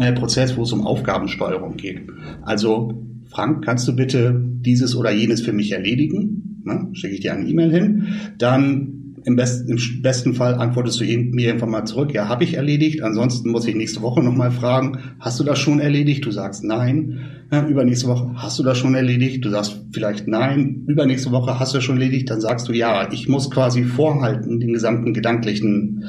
äh, 0.00 0.12
Prozess, 0.12 0.56
wo 0.56 0.62
es 0.62 0.72
um 0.72 0.86
Aufgabensteuerung 0.86 1.76
geht. 1.76 2.02
Also, 2.42 3.02
Frank, 3.30 3.64
kannst 3.64 3.88
du 3.88 3.96
bitte 3.96 4.38
dieses 4.60 4.94
oder 4.94 5.10
jenes 5.10 5.40
für 5.40 5.52
mich 5.52 5.72
erledigen? 5.72 6.53
Ne, 6.64 6.88
schicke 6.92 7.14
ich 7.14 7.20
dir 7.20 7.34
eine 7.34 7.46
E-Mail 7.46 7.72
hin, 7.72 8.06
dann 8.38 9.04
im, 9.24 9.36
best, 9.36 9.68
im 9.68 9.78
besten 10.02 10.34
Fall 10.34 10.54
antwortest 10.54 11.00
du 11.00 11.04
mir 11.04 11.52
einfach 11.52 11.66
mal 11.66 11.84
zurück, 11.84 12.12
ja, 12.12 12.28
habe 12.28 12.44
ich 12.44 12.54
erledigt. 12.54 13.02
Ansonsten 13.02 13.50
muss 13.50 13.66
ich 13.66 13.74
nächste 13.74 14.02
Woche 14.02 14.22
nochmal 14.22 14.50
fragen, 14.50 14.98
hast 15.18 15.40
du 15.40 15.44
das 15.44 15.58
schon 15.58 15.80
erledigt? 15.80 16.24
Du 16.24 16.30
sagst 16.30 16.62
nein. 16.62 17.20
Ja, 17.50 17.66
übernächste 17.66 18.08
Woche, 18.08 18.30
hast 18.34 18.58
du 18.58 18.62
das 18.62 18.78
schon 18.78 18.94
erledigt? 18.94 19.44
Du 19.44 19.50
sagst 19.50 19.80
vielleicht 19.92 20.28
nein. 20.28 20.84
Übernächste 20.86 21.30
Woche 21.30 21.58
hast 21.58 21.72
du 21.72 21.78
das 21.78 21.84
schon 21.84 21.96
erledigt? 21.96 22.30
Dann 22.30 22.40
sagst 22.40 22.68
du 22.68 22.72
ja. 22.72 23.10
Ich 23.12 23.28
muss 23.28 23.50
quasi 23.50 23.84
vorhalten, 23.84 24.60
den 24.60 24.72
gesamten 24.72 25.14
gedanklichen, 25.14 26.04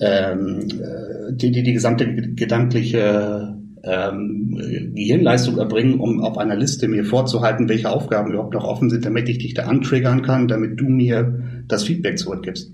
ähm, 0.00 0.58
äh, 0.72 1.32
die, 1.32 1.52
die, 1.52 1.62
die 1.62 1.72
gesamte 1.72 2.06
gedankliche 2.34 3.61
ähm, 3.84 4.56
Gehirnleistung 4.94 5.58
erbringen, 5.58 6.00
um 6.00 6.20
auf 6.20 6.38
einer 6.38 6.56
Liste 6.56 6.88
mir 6.88 7.04
vorzuhalten, 7.04 7.68
welche 7.68 7.90
Aufgaben 7.90 8.32
überhaupt 8.32 8.54
noch 8.54 8.64
offen 8.64 8.90
sind, 8.90 9.04
damit 9.04 9.28
ich 9.28 9.38
dich 9.38 9.54
da 9.54 9.64
antriggern 9.64 10.22
kann, 10.22 10.48
damit 10.48 10.80
du 10.80 10.84
mir 10.84 11.64
das 11.68 11.84
Feedback 11.84 12.18
zurückgibst. 12.18 12.72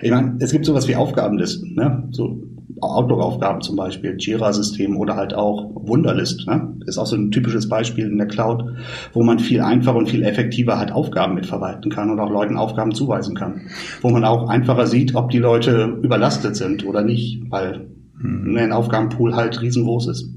Ich 0.00 0.10
meine, 0.10 0.36
es 0.40 0.52
gibt 0.52 0.66
sowas 0.66 0.88
wie 0.88 0.96
Aufgabenlisten, 0.96 1.74
ne? 1.74 2.08
so 2.10 2.42
Outlook-Aufgaben 2.82 3.60
zum 3.60 3.76
Beispiel, 3.76 4.16
Jira-System 4.18 4.96
oder 4.96 5.16
halt 5.16 5.34
auch 5.34 5.70
Wunderlist. 5.74 6.46
Ne? 6.46 6.76
Ist 6.86 6.98
auch 6.98 7.06
so 7.06 7.16
ein 7.16 7.30
typisches 7.30 7.68
Beispiel 7.68 8.06
in 8.06 8.18
der 8.18 8.26
Cloud, 8.26 8.64
wo 9.12 9.22
man 9.22 9.38
viel 9.38 9.60
einfacher 9.60 9.96
und 9.96 10.10
viel 10.10 10.24
effektiver 10.24 10.78
halt 10.78 10.90
Aufgaben 10.90 11.34
mitverwalten 11.34 11.90
kann 11.90 12.10
und 12.10 12.18
auch 12.18 12.30
Leuten 12.30 12.56
Aufgaben 12.56 12.92
zuweisen 12.92 13.34
kann. 13.36 13.62
Wo 14.00 14.10
man 14.10 14.24
auch 14.24 14.48
einfacher 14.48 14.86
sieht, 14.86 15.14
ob 15.14 15.30
die 15.30 15.38
Leute 15.38 15.98
überlastet 16.02 16.56
sind 16.56 16.84
oder 16.84 17.02
nicht, 17.02 17.42
weil. 17.50 17.86
Ein 18.22 18.72
Aufgabenpool 18.72 19.34
halt 19.34 19.60
riesengroß 19.60 20.08
ist. 20.08 20.30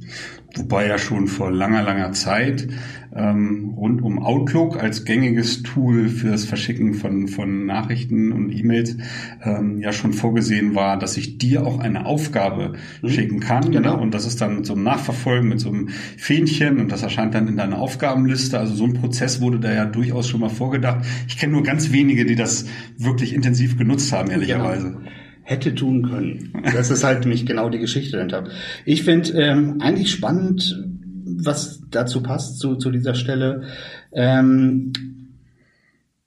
Wobei 0.56 0.88
ja 0.88 0.98
schon 0.98 1.28
vor 1.28 1.52
langer, 1.52 1.84
langer 1.84 2.14
Zeit 2.14 2.68
ähm, 3.14 3.74
rund 3.76 4.02
um 4.02 4.20
Outlook 4.20 4.82
als 4.82 5.04
gängiges 5.04 5.64
Tool 5.64 6.08
für 6.08 6.30
das 6.30 6.46
Verschicken 6.46 6.94
von, 6.94 7.28
von 7.28 7.66
Nachrichten 7.66 8.32
und 8.32 8.52
E-Mails 8.52 8.98
ähm, 9.44 9.80
ja 9.80 9.92
schon 9.92 10.14
vorgesehen 10.14 10.76
war, 10.76 10.98
dass 10.98 11.18
ich 11.18 11.38
dir 11.38 11.66
auch 11.66 11.80
eine 11.80 12.06
Aufgabe 12.06 12.74
mhm. 13.02 13.10
schicken 13.10 13.40
kann. 13.40 13.72
Genau. 13.72 13.96
Ne? 13.96 14.02
Und 14.02 14.14
das 14.14 14.26
ist 14.26 14.42
dann 14.42 14.56
mit 14.58 14.66
so 14.66 14.74
einem 14.74 14.84
Nachverfolgen, 14.84 15.50
mit 15.50 15.60
so 15.60 15.70
einem 15.70 15.90
Fähnchen 15.90 16.80
und 16.80 16.92
das 16.92 17.04
erscheint 17.04 17.36
dann 17.36 17.48
in 17.48 17.58
deiner 17.58 17.80
Aufgabenliste. 17.80 18.58
Also 18.58 18.76
so 18.76 18.86
ein 18.86 18.94
Prozess 18.94 19.42
wurde 19.42 19.60
da 19.60 19.74
ja 19.74 19.86
durchaus 19.86 20.28
schon 20.28 20.42
mal 20.42 20.50
vorgedacht. 20.50 21.06
Ich 21.28 21.38
kenne 21.38 21.54
nur 21.54 21.64
ganz 21.64 21.92
wenige, 21.92 22.26
die 22.26 22.36
das 22.36 22.66
wirklich 22.98 23.34
intensiv 23.34 23.78
genutzt 23.78 24.12
haben, 24.14 24.30
ehrlicherweise. 24.30 24.92
Genau 24.92 25.10
hätte 25.46 25.74
tun 25.74 26.10
können. 26.10 26.54
Das 26.64 26.92
ist 26.92 27.04
halt 27.04 27.22
nämlich 27.22 27.46
genau 27.46 27.70
die 27.70 27.80
Geschichte 27.80 28.18
dahinter. 28.18 28.46
Ich 28.84 29.04
finde 29.04 29.32
ähm, 29.34 29.78
eigentlich 29.80 30.12
spannend, 30.12 30.84
was 31.26 31.82
dazu 31.92 32.22
passt, 32.22 32.60
zu, 32.60 32.76
zu 32.76 32.92
dieser 32.92 33.14
Stelle. 33.14 33.64
Ähm, 34.12 34.92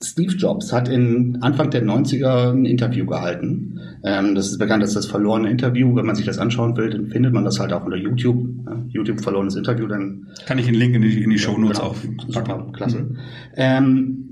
Steve 0.01 0.33
Jobs 0.35 0.73
hat 0.73 0.89
in 0.89 1.39
Anfang 1.43 1.71
der 1.71 1.83
90er 1.83 2.53
ein 2.53 2.65
Interview 2.65 3.05
gehalten. 3.05 3.81
Ähm, 4.05 4.37
das 4.37 4.53
ist 4.53 4.59
bekannt 4.59 4.85
als 4.85 4.95
das 4.95 5.07
verlorene 5.07 5.51
Interview. 5.51 5.97
Wenn 5.97 6.07
man 6.07 6.15
sich 6.15 6.25
das 6.25 6.39
anschauen 6.39 6.77
will, 6.77 6.91
dann 6.91 7.09
findet 7.09 7.33
man 7.33 7.45
das 7.45 7.59
halt 7.59 7.73
auch 7.73 7.85
unter 7.85 7.97
YouTube. 7.97 8.49
Ja, 8.65 8.85
YouTube 8.91 9.21
verlorenes 9.21 9.57
Interview. 9.57 9.89
Dann 9.89 10.29
kann 10.47 10.59
ich 10.59 10.69
einen 10.69 10.77
Link 10.77 10.95
in 10.95 11.03
die, 11.03 11.25
in 11.25 11.31
die 11.31 11.39
Show 11.39 11.59
Notes 11.59 11.79
genau, 11.79 11.91
auch. 11.91 11.97
Super, 12.29 12.71
klasse. 12.73 12.99
Mhm. 13.01 13.17
Ähm, 13.57 14.29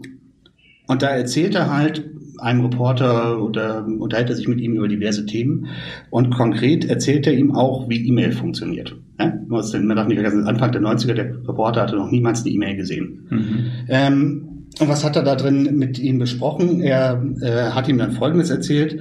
und 0.86 1.02
da 1.02 1.08
erzählt 1.08 1.56
er 1.56 1.76
halt 1.76 2.04
einem 2.38 2.62
Reporter 2.62 3.42
oder 3.42 3.86
unterhält 3.86 4.30
er 4.30 4.36
sich 4.36 4.48
mit 4.48 4.60
ihm 4.60 4.74
über 4.74 4.88
diverse 4.88 5.26
Themen 5.26 5.68
und 6.10 6.30
konkret 6.30 6.84
erzählt 6.84 7.26
er 7.26 7.34
ihm 7.34 7.54
auch, 7.54 7.88
wie 7.88 8.06
E-Mail 8.06 8.32
funktioniert. 8.32 8.96
Ja? 9.18 9.32
Man 9.48 9.96
darf 9.96 10.06
nicht 10.08 10.18
vergessen, 10.18 10.46
Anfang 10.46 10.72
der 10.72 10.82
90er, 10.82 11.14
der 11.14 11.48
Reporter 11.48 11.82
hatte 11.82 11.96
noch 11.96 12.10
niemals 12.10 12.42
eine 12.42 12.50
E-Mail 12.50 12.76
gesehen. 12.76 13.26
Mhm. 13.30 13.66
Ähm, 13.88 14.48
und 14.78 14.88
was 14.88 15.04
hat 15.04 15.16
er 15.16 15.22
da 15.22 15.36
drin 15.36 15.78
mit 15.78 15.98
ihm 15.98 16.18
besprochen? 16.18 16.80
Er 16.82 17.22
äh, 17.40 17.70
hat 17.70 17.88
ihm 17.88 17.98
dann 17.98 18.12
Folgendes 18.12 18.50
erzählt. 18.50 19.00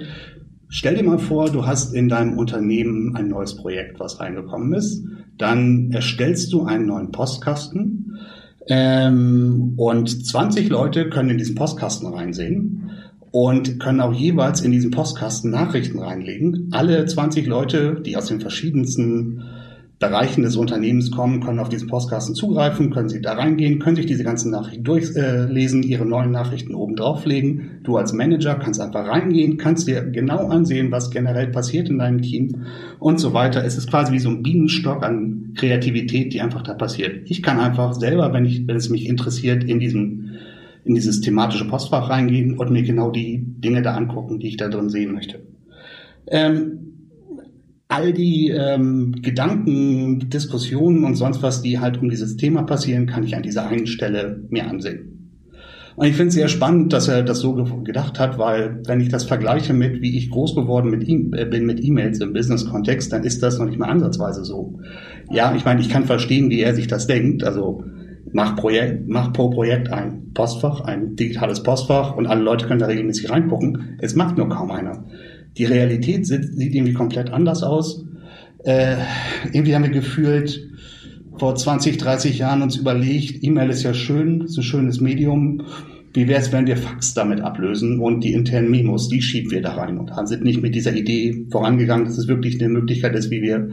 Stell 0.69 0.95
dir 0.95 1.03
mal 1.03 1.19
vor, 1.19 1.49
du 1.49 1.65
hast 1.65 1.93
in 1.93 2.09
deinem 2.09 2.37
Unternehmen 2.37 3.15
ein 3.15 3.27
neues 3.27 3.55
Projekt, 3.55 3.99
was 3.99 4.19
reingekommen 4.19 4.73
ist. 4.73 5.05
Dann 5.37 5.91
erstellst 5.91 6.53
du 6.53 6.63
einen 6.63 6.85
neuen 6.85 7.11
Postkasten 7.11 8.17
ähm, 8.67 9.73
und 9.77 10.25
20 10.25 10.69
Leute 10.69 11.09
können 11.09 11.31
in 11.31 11.37
diesen 11.37 11.55
Postkasten 11.55 12.07
reinsehen 12.07 12.84
und 13.35 13.81
können 13.81 13.99
auch 13.99 14.13
jeweils 14.13 14.61
in 14.61 14.71
diesen 14.71 14.91
Postkasten 14.91 15.51
Nachrichten 15.51 15.99
reinlegen. 15.99 16.69
Alle 16.71 17.05
20 17.05 17.45
Leute, 17.47 18.01
die 18.05 18.15
aus 18.15 18.27
den 18.27 18.39
verschiedensten 18.39 19.43
Bereichen 19.99 20.43
des 20.43 20.55
Unternehmens 20.55 21.11
kommen, 21.11 21.41
können 21.41 21.59
auf 21.59 21.67
diesen 21.67 21.89
Postkasten 21.89 22.33
zugreifen, 22.33 22.91
können 22.91 23.09
sie 23.09 23.19
da 23.19 23.33
reingehen, 23.33 23.79
können 23.79 23.97
sich 23.97 24.05
diese 24.05 24.23
ganzen 24.23 24.51
Nachrichten 24.51 24.85
durchlesen, 24.85 25.83
äh, 25.83 25.85
ihre 25.85 26.05
neuen 26.05 26.31
Nachrichten 26.31 26.75
oben 26.75 26.95
drauflegen. 26.95 27.81
Du 27.83 27.97
als 27.97 28.13
Manager 28.13 28.55
kannst 28.55 28.79
einfach 28.79 29.05
reingehen, 29.05 29.57
kannst 29.57 29.89
dir 29.89 30.01
genau 30.03 30.47
ansehen, 30.47 30.89
was 30.91 31.11
generell 31.11 31.47
passiert 31.47 31.89
in 31.89 31.97
deinem 31.97 32.21
Team 32.21 32.63
und 32.99 33.19
so 33.19 33.33
weiter. 33.33 33.65
Es 33.65 33.75
ist 33.77 33.89
quasi 33.89 34.13
wie 34.13 34.19
so 34.19 34.29
ein 34.29 34.43
Bienenstock 34.43 35.03
an 35.03 35.51
Kreativität, 35.57 36.33
die 36.33 36.39
einfach 36.39 36.61
da 36.61 36.73
passiert. 36.73 37.29
Ich 37.29 37.43
kann 37.43 37.59
einfach 37.59 37.95
selber, 37.95 38.31
wenn 38.31 38.45
ich, 38.45 38.65
wenn 38.65 38.77
es 38.77 38.89
mich 38.89 39.09
interessiert, 39.09 39.65
in 39.65 39.81
diesem 39.81 40.35
in 40.85 40.95
dieses 40.95 41.19
thematische 41.19 41.67
Postfach 41.67 42.09
reingehen 42.09 42.57
und 42.57 42.71
mir 42.71 42.83
genau 42.83 43.11
die 43.11 43.43
Dinge 43.43 43.81
da 43.81 43.95
angucken, 43.95 44.39
die 44.39 44.47
ich 44.47 44.57
da 44.57 44.69
drin 44.69 44.89
sehen 44.89 45.13
möchte. 45.13 45.41
Ähm, 46.27 46.85
all 47.87 48.13
die 48.13 48.49
ähm, 48.49 49.15
Gedanken, 49.21 50.29
Diskussionen 50.29 51.03
und 51.03 51.15
sonst 51.15 51.41
was, 51.41 51.61
die 51.61 51.79
halt 51.79 51.99
um 52.01 52.09
dieses 52.09 52.37
Thema 52.37 52.63
passieren, 52.63 53.07
kann 53.07 53.23
ich 53.23 53.35
an 53.35 53.43
dieser 53.43 53.67
einen 53.67 53.87
Stelle 53.87 54.43
mir 54.49 54.67
ansehen. 54.67 55.11
Und 55.95 56.07
ich 56.07 56.15
finde 56.15 56.29
es 56.29 56.33
sehr 56.35 56.49
spannend, 56.49 56.91
dass 56.91 57.07
er 57.07 57.23
das 57.23 57.39
so 57.39 57.53
gedacht 57.53 58.19
hat, 58.19 58.37
weil 58.37 58.81
wenn 58.85 58.99
ich 58.99 59.09
das 59.09 59.23
vergleiche 59.23 59.73
mit, 59.73 60.01
wie 60.01 60.17
ich 60.17 60.29
groß 60.29 60.53
geworden 60.53 60.91
mit 60.91 61.07
äh, 61.07 61.45
bin 61.45 61.65
mit 61.65 61.83
E-Mails 61.83 62.19
im 62.19 62.33
Business-Kontext, 62.33 63.13
dann 63.13 63.23
ist 63.23 63.41
das 63.41 63.59
noch 63.59 63.65
nicht 63.65 63.79
mal 63.79 63.89
ansatzweise 63.89 64.43
so. 64.43 64.77
Ja, 65.31 65.55
ich 65.55 65.63
meine, 65.63 65.79
ich 65.79 65.89
kann 65.89 66.03
verstehen, 66.03 66.49
wie 66.49 66.59
er 66.59 66.75
sich 66.75 66.87
das 66.87 67.07
denkt. 67.07 67.43
Also 67.43 67.85
mach, 68.35 68.57
Projekt, 68.57 69.07
mach 69.07 69.31
pro 69.31 69.49
Projekt 69.49 69.89
ein 69.93 70.33
Postfach, 70.33 70.81
ein 70.81 71.15
digitales 71.15 71.63
Postfach 71.63 72.17
und 72.17 72.27
alle 72.27 72.41
Leute 72.41 72.67
können 72.67 72.81
da 72.81 72.87
regelmäßig 72.87 73.29
reingucken. 73.29 73.97
Es 73.99 74.13
macht 74.13 74.37
nur 74.37 74.49
kaum 74.49 74.71
einer. 74.71 75.05
Die 75.57 75.63
Realität 75.63 76.27
sieht, 76.27 76.43
sieht 76.53 76.75
irgendwie 76.75 76.91
komplett 76.91 77.31
anders 77.31 77.63
aus. 77.63 78.03
Äh, 78.65 78.97
irgendwie 79.53 79.73
haben 79.73 79.83
wir 79.83 79.89
gefühlt 79.89 80.69
vor 81.37 81.55
20, 81.55 81.95
30 81.97 82.37
Jahren 82.37 82.61
uns 82.61 82.75
überlegt, 82.75 83.41
E-Mail 83.41 83.69
ist 83.69 83.83
ja 83.83 83.93
schön, 83.93 84.41
ist 84.41 84.57
ein 84.57 84.63
schönes 84.63 84.99
Medium. 84.99 85.61
Wie 86.13 86.27
wäre 86.27 86.41
es, 86.41 86.51
wenn 86.51 86.67
wir 86.67 86.75
Fax 86.75 87.13
damit 87.13 87.39
ablösen 87.39 88.01
und 88.01 88.21
die 88.21 88.33
internen 88.33 88.69
Memos, 88.69 89.07
die 89.07 89.21
schieben 89.21 89.51
wir 89.51 89.61
da 89.61 89.75
rein 89.75 89.97
und 89.97 90.11
sind 90.27 90.43
nicht 90.43 90.61
mit 90.61 90.75
dieser 90.75 90.93
Idee 90.93 91.45
vorangegangen, 91.51 92.05
dass 92.05 92.17
es 92.17 92.27
wirklich 92.27 92.59
eine 92.59 92.67
Möglichkeit 92.67 93.15
ist, 93.15 93.31
wie 93.31 93.41
wir 93.41 93.69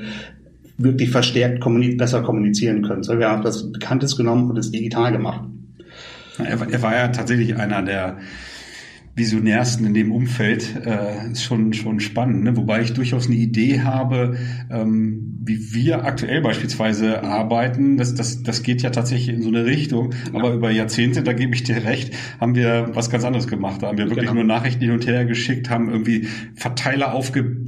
wirklich 0.79 1.11
verstärkt 1.11 1.61
kommuniz 1.61 1.97
besser 1.97 2.23
kommunizieren 2.23 2.83
können. 2.83 3.03
So, 3.03 3.19
wir 3.19 3.29
haben 3.29 3.43
das 3.43 3.71
Bekanntes 3.73 4.17
genommen 4.17 4.51
und 4.51 4.59
es 4.59 4.71
digital 4.71 5.13
gemacht. 5.13 5.45
Er, 6.39 6.61
er 6.61 6.83
war 6.83 6.95
ja 6.95 7.09
tatsächlich 7.09 7.57
einer 7.57 7.83
der 7.83 8.19
Visionärsten 9.15 9.87
in 9.87 9.93
dem 9.93 10.11
Umfeld 10.11 10.75
äh, 10.87 11.31
ist 11.33 11.45
schon 11.45 11.75
schon 11.75 12.01
spannend, 12.01 12.45
ne? 12.45 12.57
wobei 12.57 12.81
ich 12.81 12.95
durchaus 12.95 13.27
eine 13.27 13.37
Idee 13.37 13.83
habe, 13.83 14.39
ähm, 14.71 15.39
wie 15.45 15.75
wir 15.75 16.07
aktuell 16.07 16.41
beispielsweise 16.41 17.23
arbeiten. 17.23 17.99
Das, 17.99 18.15
das, 18.15 18.43
das 18.43 18.63
geht 18.63 18.81
ja 18.81 18.89
tatsächlich 18.89 19.37
in 19.37 19.43
so 19.43 19.49
eine 19.49 19.67
Richtung, 19.67 20.13
ja. 20.33 20.39
aber 20.39 20.55
über 20.55 20.71
Jahrzehnte, 20.71 21.23
da 21.23 21.35
gebe 21.35 21.55
ich 21.55 21.63
dir 21.63 21.85
recht, 21.85 22.15
haben 22.41 22.55
wir 22.55 22.91
was 22.95 23.11
ganz 23.11 23.25
anderes 23.25 23.49
gemacht. 23.49 23.83
Da 23.83 23.89
haben 23.89 23.99
wir 23.99 24.07
wirklich 24.07 24.31
genau. 24.31 24.35
nur 24.35 24.45
Nachrichten 24.45 24.81
hin 24.81 24.93
und 24.93 25.07
her 25.07 25.27
geschickt, 25.27 25.69
haben 25.69 25.91
irgendwie 25.91 26.29
Verteiler 26.55 27.13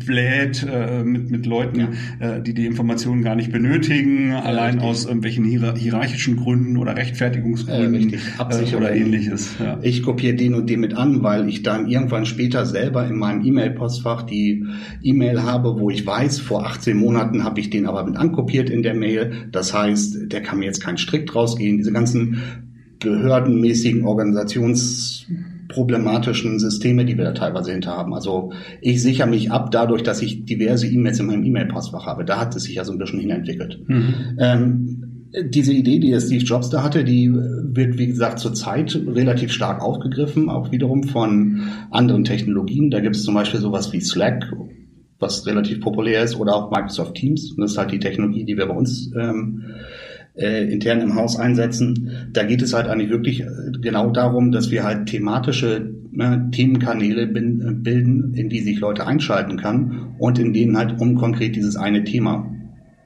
aufgebläht 0.04 0.66
äh, 0.70 1.02
mit 1.02 1.30
mit 1.30 1.46
Leuten, 1.46 1.80
ja. 1.80 2.36
äh, 2.36 2.42
die 2.42 2.54
die 2.54 2.66
Informationen 2.66 3.22
gar 3.22 3.34
nicht 3.34 3.50
benötigen, 3.50 4.30
ja, 4.30 4.42
allein 4.42 4.74
richtig. 4.74 4.90
aus 4.90 5.04
irgendwelchen 5.06 5.44
hier 5.44 5.74
hierarchischen 5.74 6.36
Gründen 6.36 6.76
oder 6.76 6.96
Rechtfertigungsgründen 6.96 8.14
äh, 8.14 8.76
oder 8.76 8.94
ähnliches. 8.94 9.56
Ja. 9.58 9.78
Ich 9.82 10.02
kopiere 10.02 10.34
den 10.34 10.54
und 10.54 10.68
den 10.68 10.80
mit 10.80 10.94
an, 10.94 11.22
weil 11.22 11.48
ich 11.48 11.62
dann 11.62 11.88
irgendwann 11.88 12.26
später 12.26 12.66
selber 12.66 13.06
in 13.06 13.16
meinem 13.16 13.44
E-Mail-Postfach 13.44 14.22
die 14.22 14.66
E-Mail 15.02 15.42
habe, 15.42 15.78
wo 15.78 15.90
ich 15.90 16.06
weiß, 16.06 16.38
vor 16.40 16.66
18 16.66 16.96
Monaten 16.96 17.44
habe 17.44 17.60
ich 17.60 17.70
den 17.70 17.86
aber 17.86 18.04
mit 18.04 18.16
ankopiert 18.16 18.70
in 18.70 18.82
der 18.82 18.94
Mail. 18.94 19.48
Das 19.50 19.72
heißt, 19.74 20.32
der 20.32 20.42
kann 20.42 20.58
mir 20.58 20.66
jetzt 20.66 20.82
keinen 20.82 20.98
Strick 20.98 21.26
draus 21.26 21.56
gehen. 21.56 21.78
Diese 21.78 21.92
ganzen 21.92 22.42
behördenmäßigen 23.00 24.04
organisationsproblematischen 25.68 26.58
Systeme, 26.58 27.04
die 27.04 27.16
wir 27.16 27.24
da 27.24 27.32
teilweise 27.32 27.72
hinter 27.72 27.92
haben. 27.92 28.14
Also 28.14 28.52
ich 28.80 29.02
sichere 29.02 29.26
mich 29.26 29.50
ab 29.50 29.70
dadurch, 29.70 30.02
dass 30.02 30.22
ich 30.22 30.44
diverse 30.44 30.86
E-Mails 30.86 31.20
in 31.20 31.26
meinem 31.26 31.44
E-Mail-Postfach 31.44 32.06
habe. 32.06 32.24
Da 32.24 32.38
hat 32.38 32.54
es 32.56 32.64
sich 32.64 32.74
ja 32.74 32.84
so 32.84 32.92
ein 32.92 32.98
bisschen 32.98 33.20
hinentwickelt. 33.20 33.80
Mhm. 33.86 34.14
Ähm, 34.38 35.00
diese 35.48 35.72
Idee, 35.72 35.98
die 35.98 36.18
Steve 36.20 36.44
Jobs 36.44 36.70
da 36.70 36.84
hatte, 36.84 37.02
die 37.02 37.32
wird, 37.32 37.98
wie 37.98 38.06
gesagt, 38.06 38.38
zurzeit 38.38 38.94
relativ 38.94 39.52
stark 39.52 39.82
aufgegriffen, 39.82 40.48
auch 40.48 40.70
wiederum 40.70 41.02
von 41.04 41.62
anderen 41.90 42.22
Technologien. 42.22 42.90
Da 42.90 43.00
gibt 43.00 43.16
es 43.16 43.24
zum 43.24 43.34
Beispiel 43.34 43.58
sowas 43.58 43.92
wie 43.92 44.00
Slack, 44.00 44.52
was 45.18 45.44
relativ 45.46 45.80
populär 45.80 46.22
ist, 46.22 46.38
oder 46.38 46.54
auch 46.54 46.70
Microsoft 46.70 47.14
Teams. 47.14 47.56
Das 47.56 47.72
ist 47.72 47.78
halt 47.78 47.90
die 47.90 47.98
Technologie, 47.98 48.44
die 48.44 48.56
wir 48.56 48.66
bei 48.66 48.76
uns 48.76 49.10
ähm, 49.20 49.64
äh, 50.36 50.70
intern 50.72 51.00
im 51.00 51.14
Haus 51.14 51.38
einsetzen. 51.38 52.28
Da 52.32 52.42
geht 52.42 52.62
es 52.62 52.74
halt 52.74 52.88
eigentlich 52.88 53.10
wirklich 53.10 53.40
äh, 53.40 53.46
genau 53.80 54.10
darum, 54.10 54.52
dass 54.52 54.70
wir 54.70 54.84
halt 54.84 55.06
thematische 55.06 55.94
ne, 56.10 56.48
Themenkanäle 56.52 57.26
bin, 57.26 57.82
bilden, 57.82 58.34
in 58.34 58.48
die 58.48 58.60
sich 58.60 58.80
Leute 58.80 59.06
einschalten 59.06 59.56
kann 59.56 60.14
und 60.18 60.38
in 60.38 60.52
denen 60.52 60.76
halt 60.76 61.00
um 61.00 61.14
konkret 61.14 61.56
dieses 61.56 61.76
eine 61.76 62.04
Thema 62.04 62.50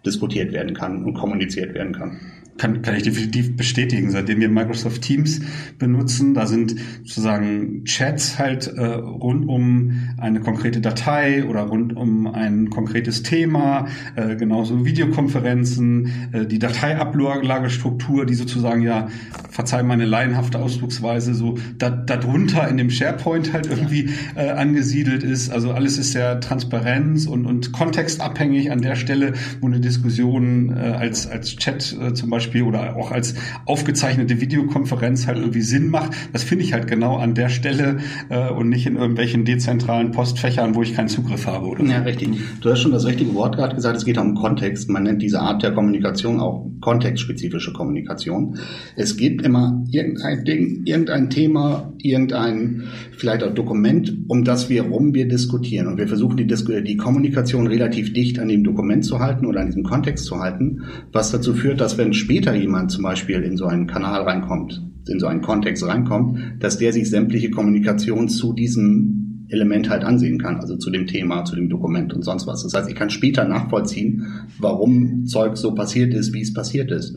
diskutiert 0.07 0.53
werden 0.53 0.75
kann 0.75 1.05
und 1.05 1.15
kommuniziert 1.15 1.75
werden 1.75 1.93
kann. 1.93 2.19
Kann, 2.59 2.83
kann 2.83 2.97
ich 2.97 3.05
definitiv 3.05 3.57
bestätigen. 3.57 4.11
Seitdem 4.11 4.41
wir 4.41 4.49
Microsoft 4.49 5.03
Teams 5.03 5.41
benutzen, 5.79 6.35
da 6.35 6.47
sind 6.47 6.75
sozusagen 7.05 7.85
Chats 7.85 8.39
halt 8.39 8.67
äh, 8.67 8.85
rund 8.85 9.49
um 9.49 9.93
eine 10.19 10.41
konkrete 10.41 10.81
Datei 10.81 11.45
oder 11.45 11.63
rund 11.63 11.97
um 11.97 12.27
ein 12.27 12.69
konkretes 12.71 13.23
Thema, 13.23 13.87
äh, 14.17 14.37
genauso 14.37 14.85
Videokonferenzen, 14.85 16.13
äh, 16.33 16.47
die 16.47 16.59
Dateiablagestruktur, 16.59 18.27
die 18.27 18.35
sozusagen 18.35 18.83
ja, 18.83 19.09
verzeih 19.51 19.83
meine 19.83 20.05
laienhafte 20.05 20.59
Ausdrucksweise, 20.59 21.35
so 21.35 21.57
da, 21.79 21.91
darunter 21.91 22.69
in 22.69 22.77
dem 22.77 22.91
SharePoint 22.91 23.53
halt 23.53 23.67
irgendwie 23.67 24.11
äh, 24.35 24.51
angesiedelt 24.51 25.23
ist. 25.23 25.51
Also 25.51 25.73
alles 25.73 25.99
ist 25.99 26.13
sehr 26.13 26.41
transparent 26.41 27.27
und, 27.29 27.47
und 27.47 27.73
kontextabhängig 27.73 28.71
an 28.73 28.83
der 28.83 28.97
Stelle, 28.97 29.35
wo 29.61 29.67
eine 29.69 29.81
Diskussion 29.81 30.77
äh, 30.77 30.81
als, 30.81 31.27
als 31.27 31.57
Chat 31.57 31.97
äh, 32.01 32.13
zum 32.15 32.31
Beispiel 32.31 32.48
Beispiel 32.49 32.63
oder 32.63 32.97
auch 32.97 33.11
als 33.11 33.35
aufgezeichnete 33.67 34.41
Videokonferenz 34.41 35.27
halt 35.27 35.39
irgendwie 35.39 35.61
Sinn 35.61 35.91
macht. 35.91 36.13
Das 36.33 36.43
finde 36.43 36.65
ich 36.65 36.73
halt 36.73 36.87
genau 36.87 37.17
an 37.17 37.35
der 37.35 37.49
Stelle 37.49 37.99
äh, 38.31 38.51
und 38.51 38.69
nicht 38.69 38.87
in 38.87 38.97
irgendwelchen 38.97 39.45
dezentralen 39.45 40.13
Postfächern, 40.13 40.75
wo 40.75 40.83
ich 40.83 40.95
keinen 40.95 41.09
Zugriff 41.09 41.47
habe. 41.47 41.67
Oder 41.67 41.85
so. 41.85 41.91
Ja, 41.91 42.01
richtig. 42.01 42.31
Du 42.61 42.71
hast 42.71 42.81
schon 42.81 42.93
das 42.93 43.07
richtige 43.07 43.35
Wort 43.35 43.57
gerade 43.57 43.75
gesagt. 43.75 43.97
Es 43.97 44.05
geht 44.05 44.19
um 44.19 44.35
Kontext. 44.35 44.89
Man 44.89 45.03
nennt 45.03 45.23
diese 45.23 45.41
Art 45.41 45.63
der 45.63 45.73
Kommunikation 45.73 46.41
auch 46.41 46.67
kontextspezifische 46.81 47.73
Kommunikation. 47.73 48.57
Es 48.97 49.17
gibt 49.17 49.43
immer 49.43 49.85
irgendein 49.91 50.45
Ding, 50.45 50.83
irgendein 50.85 51.29
Thema, 51.31 51.93
irgendein 51.99 52.85
vielleicht 53.17 53.43
auch 53.43 53.53
Dokument, 53.53 54.17
um 54.29 54.45
das 54.45 54.69
wir 54.69 54.83
rum 54.83 55.13
wir 55.13 55.27
diskutieren. 55.29 55.89
Und 55.89 55.99
wir 55.99 56.09
versuchen 56.09 56.37
die, 56.37 56.47
die 56.47 56.97
Kommunikation 56.97 57.67
relativ 57.67 58.13
dicht 58.13 58.39
an 58.39 58.49
dem 58.49 58.65
Dokument 58.65 59.05
zu 59.05 59.19
halten 59.19 59.47
oder 59.47 59.61
an 59.61 59.67
diesem 59.67 59.83
Kontext 59.83 60.25
zu 60.25 60.39
halten, 60.39 60.83
was 61.13 61.33
dazu 61.33 61.55
führt, 61.55 61.81
dass 61.81 61.99
wenn 61.99 62.13
später 62.13 62.38
später 62.39 62.55
jemand 62.55 62.93
zum 62.93 63.03
Beispiel 63.03 63.43
in 63.43 63.57
so 63.57 63.67
einen 63.67 63.89
Kanal 63.89 64.23
reinkommt, 64.23 64.81
in 65.09 65.19
so 65.19 65.27
einen 65.27 65.43
Kontext 65.43 65.85
reinkommt, 65.85 66.39
dass 66.61 66.79
der 66.79 66.93
sich 66.93 67.11
sämtliche 67.11 67.51
Kommunikation 67.51 68.29
zu 68.29 68.53
diesem 68.53 69.47
Element 69.49 69.91
halt 69.91 70.05
ansehen 70.05 70.39
kann, 70.39 70.61
also 70.61 70.77
zu 70.77 70.91
dem 70.91 71.09
Thema, 71.09 71.45
zu 71.45 71.57
dem 71.57 71.69
Dokument 71.69 72.15
und 72.15 72.23
sonst 72.23 72.47
was. 72.47 72.63
Das 72.63 72.75
heißt, 72.75 72.89
ich 72.89 72.95
kann 72.95 73.11
später 73.11 73.45
nachvollziehen, 73.45 74.25
warum 74.61 75.27
Zeug 75.27 75.57
so 75.57 75.75
passiert 75.75 76.15
ist, 76.15 76.33
wie 76.33 76.43
es 76.43 76.55
passiert 76.55 76.93
ist. 76.93 77.17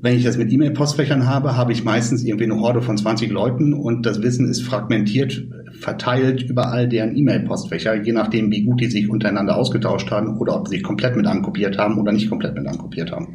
Wenn 0.00 0.16
ich 0.16 0.22
das 0.22 0.38
mit 0.38 0.52
E-Mail-Postfächern 0.52 1.26
habe, 1.26 1.56
habe 1.56 1.72
ich 1.72 1.82
meistens 1.82 2.22
irgendwie 2.22 2.44
eine 2.44 2.60
Horde 2.60 2.82
von 2.82 2.96
20 2.96 3.32
Leuten 3.32 3.74
und 3.74 4.06
das 4.06 4.22
Wissen 4.22 4.48
ist 4.48 4.62
fragmentiert, 4.62 5.44
verteilt 5.72 6.42
über 6.42 6.68
all 6.70 6.88
deren 6.88 7.16
E-Mail-Postfächer, 7.16 8.00
je 8.00 8.12
nachdem, 8.12 8.52
wie 8.52 8.62
gut 8.62 8.80
die 8.80 8.90
sich 8.90 9.10
untereinander 9.10 9.56
ausgetauscht 9.56 10.12
haben 10.12 10.38
oder 10.38 10.56
ob 10.56 10.68
sie 10.68 10.76
sich 10.76 10.84
komplett 10.84 11.16
mit 11.16 11.26
ankopiert 11.26 11.78
haben 11.78 11.98
oder 11.98 12.12
nicht 12.12 12.30
komplett 12.30 12.54
mit 12.54 12.68
ankopiert 12.68 13.10
haben. 13.10 13.34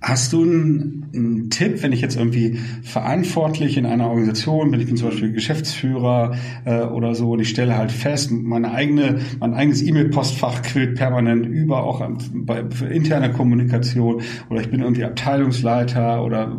Hast 0.00 0.32
du 0.32 0.42
einen, 0.42 1.10
einen, 1.14 1.50
Tipp, 1.50 1.82
wenn 1.82 1.92
ich 1.92 2.00
jetzt 2.00 2.16
irgendwie 2.16 2.58
verantwortlich 2.82 3.76
in 3.76 3.86
einer 3.86 4.08
Organisation 4.08 4.70
bin, 4.70 4.80
ich 4.80 4.86
bin 4.86 4.96
zum 4.96 5.08
Beispiel 5.08 5.32
Geschäftsführer 5.32 6.36
äh, 6.64 6.82
oder 6.82 7.14
so 7.14 7.32
und 7.32 7.40
ich 7.40 7.48
stelle 7.48 7.76
halt 7.76 7.90
fest, 7.90 8.30
meine 8.30 8.72
eigene, 8.72 9.20
mein 9.40 9.54
eigenes 9.54 9.82
E-Mail-Postfach 9.82 10.62
quillt 10.62 10.96
permanent 10.96 11.46
über, 11.46 11.84
auch 11.84 12.06
bei, 12.32 12.64
für 12.70 12.86
interne 12.86 13.32
Kommunikation 13.32 14.22
oder 14.50 14.60
ich 14.60 14.70
bin 14.70 14.80
irgendwie 14.80 15.04
Abteilungsleiter 15.04 16.22
oder 16.22 16.58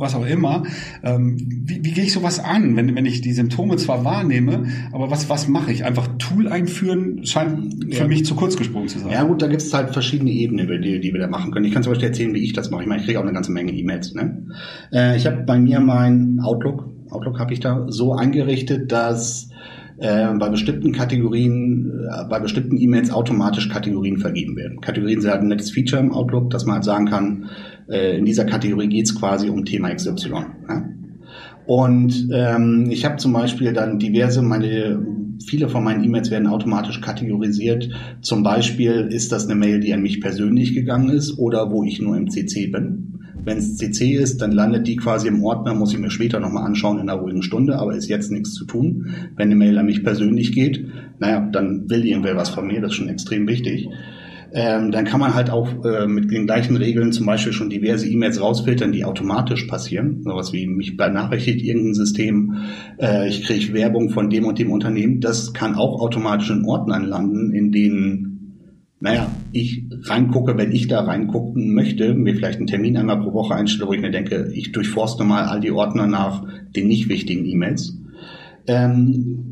was 0.00 0.14
auch 0.14 0.26
immer. 0.26 0.64
Ähm, 1.02 1.36
wie, 1.64 1.84
wie 1.84 1.92
gehe 1.92 2.04
ich 2.04 2.12
sowas 2.12 2.38
an, 2.38 2.76
wenn, 2.76 2.94
wenn 2.94 3.06
ich 3.06 3.20
die 3.20 3.32
Symptome 3.32 3.76
zwar 3.76 4.04
wahrnehme, 4.04 4.64
aber 4.92 5.10
was, 5.10 5.28
was 5.28 5.48
mache 5.48 5.72
ich? 5.72 5.84
Einfach 5.84 6.08
Tool 6.18 6.48
einführen 6.48 7.24
scheint 7.24 7.84
für 7.94 8.02
ja. 8.02 8.08
mich 8.08 8.24
zu 8.24 8.34
kurz 8.34 8.56
gesprungen 8.56 8.88
zu 8.88 8.98
sein. 8.98 9.12
Ja 9.12 9.24
gut, 9.24 9.42
da 9.42 9.46
gibt 9.46 9.62
es 9.62 9.72
halt 9.72 9.90
verschiedene 9.90 10.30
Ebenen, 10.30 10.66
die, 10.82 11.00
die 11.00 11.12
wir 11.12 11.20
da 11.20 11.28
machen 11.28 11.52
können. 11.52 11.66
Ich 11.66 11.72
kann 11.72 11.82
zum 11.82 11.92
Beispiel 11.92 12.08
erzählen, 12.08 12.34
wie 12.34 12.44
ich 12.44 12.52
das 12.52 12.70
mache. 12.70 12.82
Ich 12.82 12.88
meine, 12.88 13.00
ich 13.00 13.06
kriege 13.06 13.18
auch 13.18 13.24
eine 13.24 13.32
ganze 13.32 13.52
Menge 13.52 13.72
E-Mails. 13.72 14.14
Ne? 14.14 14.46
Äh, 14.92 15.16
ich 15.16 15.26
habe 15.26 15.42
bei 15.42 15.58
mir 15.58 15.80
mein 15.80 16.40
Outlook, 16.42 16.88
Outlook 17.10 17.38
habe 17.38 17.52
ich 17.52 17.60
da 17.60 17.86
so 17.88 18.14
eingerichtet, 18.14 18.92
dass 18.92 19.50
äh, 20.00 20.32
bei 20.34 20.48
bestimmten 20.48 20.92
Kategorien, 20.92 22.08
äh, 22.10 22.24
bei 22.28 22.40
bestimmten 22.40 22.80
E-Mails 22.80 23.10
automatisch 23.10 23.68
Kategorien 23.68 24.16
vergeben 24.16 24.56
werden. 24.56 24.80
Kategorien 24.80 25.20
sind 25.20 25.30
halt 25.30 25.42
ein 25.42 25.48
nettes 25.48 25.70
Feature 25.70 26.00
im 26.00 26.12
Outlook, 26.12 26.50
dass 26.50 26.64
man 26.64 26.76
halt 26.76 26.84
sagen 26.84 27.06
kann, 27.06 27.50
äh, 27.90 28.16
in 28.16 28.24
dieser 28.24 28.44
Kategorie 28.44 28.88
geht 28.88 29.06
es 29.06 29.14
quasi 29.14 29.50
um 29.50 29.64
Thema 29.64 29.94
XY. 29.94 30.30
Ja? 30.68 30.88
Und 31.66 32.28
ähm, 32.32 32.88
ich 32.90 33.04
habe 33.04 33.16
zum 33.16 33.32
Beispiel 33.32 33.72
dann 33.72 33.98
diverse, 33.98 34.42
meine, 34.42 35.04
viele 35.46 35.68
von 35.68 35.84
meinen 35.84 36.02
E-Mails 36.04 36.30
werden 36.30 36.48
automatisch 36.48 37.00
kategorisiert. 37.00 37.90
Zum 38.22 38.42
Beispiel 38.42 39.08
ist 39.10 39.30
das 39.32 39.46
eine 39.46 39.54
Mail, 39.54 39.80
die 39.80 39.92
an 39.92 40.02
mich 40.02 40.20
persönlich 40.20 40.74
gegangen 40.74 41.10
ist 41.10 41.38
oder 41.38 41.70
wo 41.70 41.84
ich 41.84 42.00
nur 42.00 42.16
im 42.16 42.30
CC 42.30 42.66
bin. 42.68 43.06
Wenn 43.42 43.56
es 43.56 43.76
CC 43.76 44.14
ist, 44.14 44.42
dann 44.42 44.52
landet 44.52 44.86
die 44.86 44.96
quasi 44.96 45.28
im 45.28 45.42
Ordner, 45.42 45.74
muss 45.74 45.94
ich 45.94 45.98
mir 45.98 46.10
später 46.10 46.40
nochmal 46.40 46.66
anschauen 46.66 46.98
in 46.98 47.08
einer 47.08 47.20
ruhigen 47.20 47.42
Stunde, 47.42 47.78
aber 47.78 47.94
ist 47.94 48.08
jetzt 48.08 48.30
nichts 48.30 48.52
zu 48.52 48.66
tun. 48.66 49.14
Wenn 49.36 49.48
eine 49.48 49.56
Mail 49.56 49.78
an 49.78 49.86
mich 49.86 50.04
persönlich 50.04 50.52
geht, 50.52 50.84
naja, 51.18 51.48
dann 51.52 51.88
will 51.88 52.04
irgendwer 52.04 52.36
was 52.36 52.50
von 52.50 52.66
mir, 52.66 52.82
das 52.82 52.90
ist 52.90 52.96
schon 52.96 53.08
extrem 53.08 53.48
wichtig 53.48 53.88
ähm, 54.52 54.90
dann 54.90 55.04
kann 55.04 55.20
man 55.20 55.34
halt 55.34 55.50
auch 55.50 55.68
äh, 55.84 56.06
mit 56.06 56.30
den 56.30 56.46
gleichen 56.46 56.76
Regeln 56.76 57.12
zum 57.12 57.26
Beispiel 57.26 57.52
schon 57.52 57.70
diverse 57.70 58.08
E-Mails 58.08 58.40
rausfiltern, 58.40 58.92
die 58.92 59.04
automatisch 59.04 59.64
passieren. 59.64 60.22
Sowas 60.22 60.52
wie 60.52 60.66
mich 60.66 60.96
benachrichtigt 60.96 61.64
irgendein 61.64 61.94
System, 61.94 62.56
äh, 63.00 63.28
ich 63.28 63.44
kriege 63.44 63.72
Werbung 63.72 64.10
von 64.10 64.30
dem 64.30 64.44
und 64.44 64.58
dem 64.58 64.70
Unternehmen. 64.70 65.20
Das 65.20 65.52
kann 65.52 65.74
auch 65.74 66.00
automatisch 66.00 66.50
in 66.50 66.64
Ordnern 66.64 67.04
landen, 67.04 67.52
in 67.52 67.70
denen 67.72 68.26
naja, 69.02 69.30
ich 69.52 69.84
reingucke, 70.04 70.58
wenn 70.58 70.72
ich 70.72 70.86
da 70.86 71.00
reingucken 71.00 71.72
möchte, 71.72 72.12
mir 72.12 72.34
vielleicht 72.34 72.58
einen 72.58 72.66
Termin 72.66 72.98
einmal 72.98 73.18
pro 73.20 73.32
Woche 73.32 73.54
einstelle, 73.54 73.88
wo 73.88 73.94
ich 73.94 74.02
mir 74.02 74.10
denke, 74.10 74.52
ich 74.54 74.72
durchforste 74.72 75.24
mal 75.24 75.44
all 75.44 75.60
die 75.60 75.70
Ordner 75.70 76.06
nach 76.06 76.44
den 76.76 76.86
nicht 76.86 77.08
wichtigen 77.08 77.46
E-Mails. 77.46 77.98
Ähm, 78.66 79.49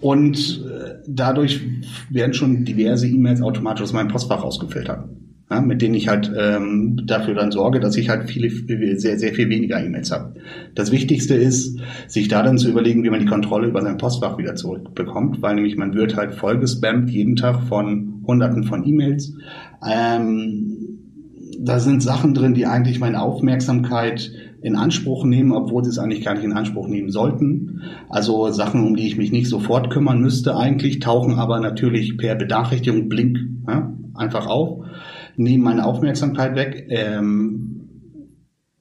und 0.00 0.64
äh, 0.66 0.94
dadurch 1.06 1.60
werden 2.10 2.34
schon 2.34 2.64
diverse 2.64 3.06
E-Mails 3.06 3.42
automatisch 3.42 3.82
aus 3.82 3.92
meinem 3.92 4.08
Postfach 4.08 4.42
rausgefiltert. 4.42 5.08
Ja, 5.48 5.60
mit 5.60 5.80
denen 5.80 5.94
ich 5.94 6.08
halt 6.08 6.32
ähm, 6.36 7.02
dafür 7.06 7.34
dann 7.34 7.52
sorge, 7.52 7.78
dass 7.78 7.96
ich 7.96 8.08
halt 8.08 8.28
viele, 8.28 8.50
sehr, 8.98 9.16
sehr 9.16 9.32
viel 9.32 9.48
weniger 9.48 9.80
E-Mails 9.80 10.10
habe. 10.10 10.34
Das 10.74 10.90
Wichtigste 10.90 11.34
ist, 11.34 11.78
sich 12.08 12.26
da 12.26 12.42
dann 12.42 12.58
zu 12.58 12.68
überlegen, 12.68 13.04
wie 13.04 13.10
man 13.10 13.20
die 13.20 13.26
Kontrolle 13.26 13.68
über 13.68 13.80
sein 13.80 13.96
Postfach 13.96 14.38
wieder 14.38 14.56
zurückbekommt, 14.56 15.42
weil 15.42 15.54
nämlich 15.54 15.76
man 15.76 15.94
wird 15.94 16.16
halt 16.16 16.34
vollgespammt 16.34 17.10
jeden 17.10 17.36
Tag 17.36 17.62
von 17.62 18.24
hunderten 18.26 18.64
von 18.64 18.84
E-Mails. 18.84 19.34
Ähm, 19.88 20.76
da 21.60 21.78
sind 21.78 22.02
Sachen 22.02 22.34
drin, 22.34 22.54
die 22.54 22.66
eigentlich 22.66 22.98
meine 22.98 23.22
Aufmerksamkeit 23.22 24.32
in 24.62 24.76
Anspruch 24.76 25.24
nehmen, 25.24 25.52
obwohl 25.52 25.84
sie 25.84 25.90
es 25.90 25.98
eigentlich 25.98 26.24
gar 26.24 26.34
nicht 26.34 26.44
in 26.44 26.52
Anspruch 26.52 26.88
nehmen 26.88 27.10
sollten. 27.10 27.82
Also 28.08 28.50
Sachen, 28.50 28.84
um 28.84 28.96
die 28.96 29.06
ich 29.06 29.16
mich 29.16 29.32
nicht 29.32 29.48
sofort 29.48 29.90
kümmern 29.90 30.20
müsste 30.20 30.56
eigentlich, 30.56 31.00
tauchen 31.00 31.34
aber 31.34 31.60
natürlich 31.60 32.16
per 32.16 32.34
Benachrichtigung 32.34 33.08
blink 33.08 33.38
ja, 33.68 33.92
einfach 34.14 34.46
auf, 34.46 34.84
nehmen 35.36 35.64
meine 35.64 35.84
Aufmerksamkeit 35.84 36.56
weg, 36.56 36.86
ähm, 36.90 37.85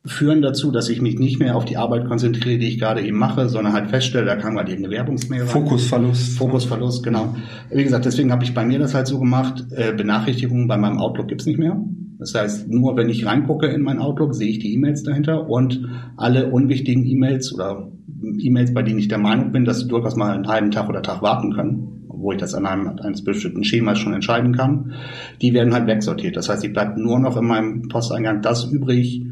führen 0.05 0.41
dazu, 0.41 0.71
dass 0.71 0.89
ich 0.89 1.01
mich 1.01 1.17
nicht 1.17 1.39
mehr 1.39 1.55
auf 1.55 1.65
die 1.65 1.77
Arbeit 1.77 2.07
konzentriere, 2.07 2.59
die 2.59 2.67
ich 2.67 2.79
gerade 2.79 3.01
eben 3.01 3.17
mache, 3.17 3.49
sondern 3.49 3.73
halt 3.73 3.89
feststelle, 3.89 4.25
da 4.25 4.35
kam 4.35 4.55
gerade 4.55 4.71
irgendeine 4.71 4.95
Werbungsmail 4.95 5.41
rein. 5.41 5.49
Fokusverlust. 5.49 6.37
Fokusverlust, 6.37 7.03
genau. 7.03 7.35
Wie 7.71 7.83
gesagt, 7.83 8.05
deswegen 8.05 8.31
habe 8.31 8.43
ich 8.43 8.53
bei 8.53 8.65
mir 8.65 8.79
das 8.79 8.93
halt 8.93 9.07
so 9.07 9.19
gemacht, 9.19 9.65
äh, 9.71 9.93
Benachrichtigungen 9.93 10.67
bei 10.67 10.77
meinem 10.77 10.99
Outlook 10.99 11.27
gibt's 11.27 11.45
nicht 11.45 11.57
mehr. 11.57 11.83
Das 12.17 12.33
heißt, 12.33 12.69
nur 12.69 12.95
wenn 12.95 13.09
ich 13.09 13.25
reingucke 13.25 13.67
in 13.67 13.81
mein 13.81 13.99
Outlook, 13.99 14.35
sehe 14.35 14.49
ich 14.49 14.59
die 14.59 14.73
E-Mails 14.73 15.03
dahinter 15.03 15.49
und 15.49 15.81
alle 16.17 16.47
unwichtigen 16.47 17.05
E-Mails 17.05 17.53
oder 17.53 17.91
E-Mails, 18.39 18.73
bei 18.73 18.83
denen 18.83 18.99
ich 18.99 19.07
der 19.07 19.17
Meinung 19.17 19.51
bin, 19.51 19.65
dass 19.65 19.79
sie 19.79 19.87
durchaus 19.87 20.15
mal 20.15 20.33
einen 20.33 20.47
halben 20.47 20.71
Tag 20.71 20.87
oder 20.87 21.01
Tag 21.01 21.21
warten 21.21 21.53
können, 21.53 22.05
wo 22.07 22.31
ich 22.31 22.37
das 22.37 22.53
an 22.53 22.65
einem 22.65 22.87
eines 22.99 23.23
bestimmten 23.23 23.63
Schemas 23.63 23.99
schon 23.99 24.13
entscheiden 24.13 24.55
kann, 24.55 24.93
die 25.41 25.53
werden 25.53 25.73
halt 25.73 25.87
wegsortiert. 25.87 26.37
Das 26.37 26.47
heißt, 26.47 26.63
ich 26.63 26.73
bleibt 26.73 26.97
nur 26.97 27.19
noch 27.19 27.37
in 27.37 27.45
meinem 27.45 27.87
Posteingang 27.89 28.41
das 28.41 28.65
übrig, 28.65 29.24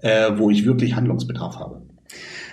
äh, 0.00 0.30
wo 0.36 0.50
ich 0.50 0.64
wirklich 0.64 0.96
Handlungsbedarf 0.96 1.58
habe. 1.58 1.82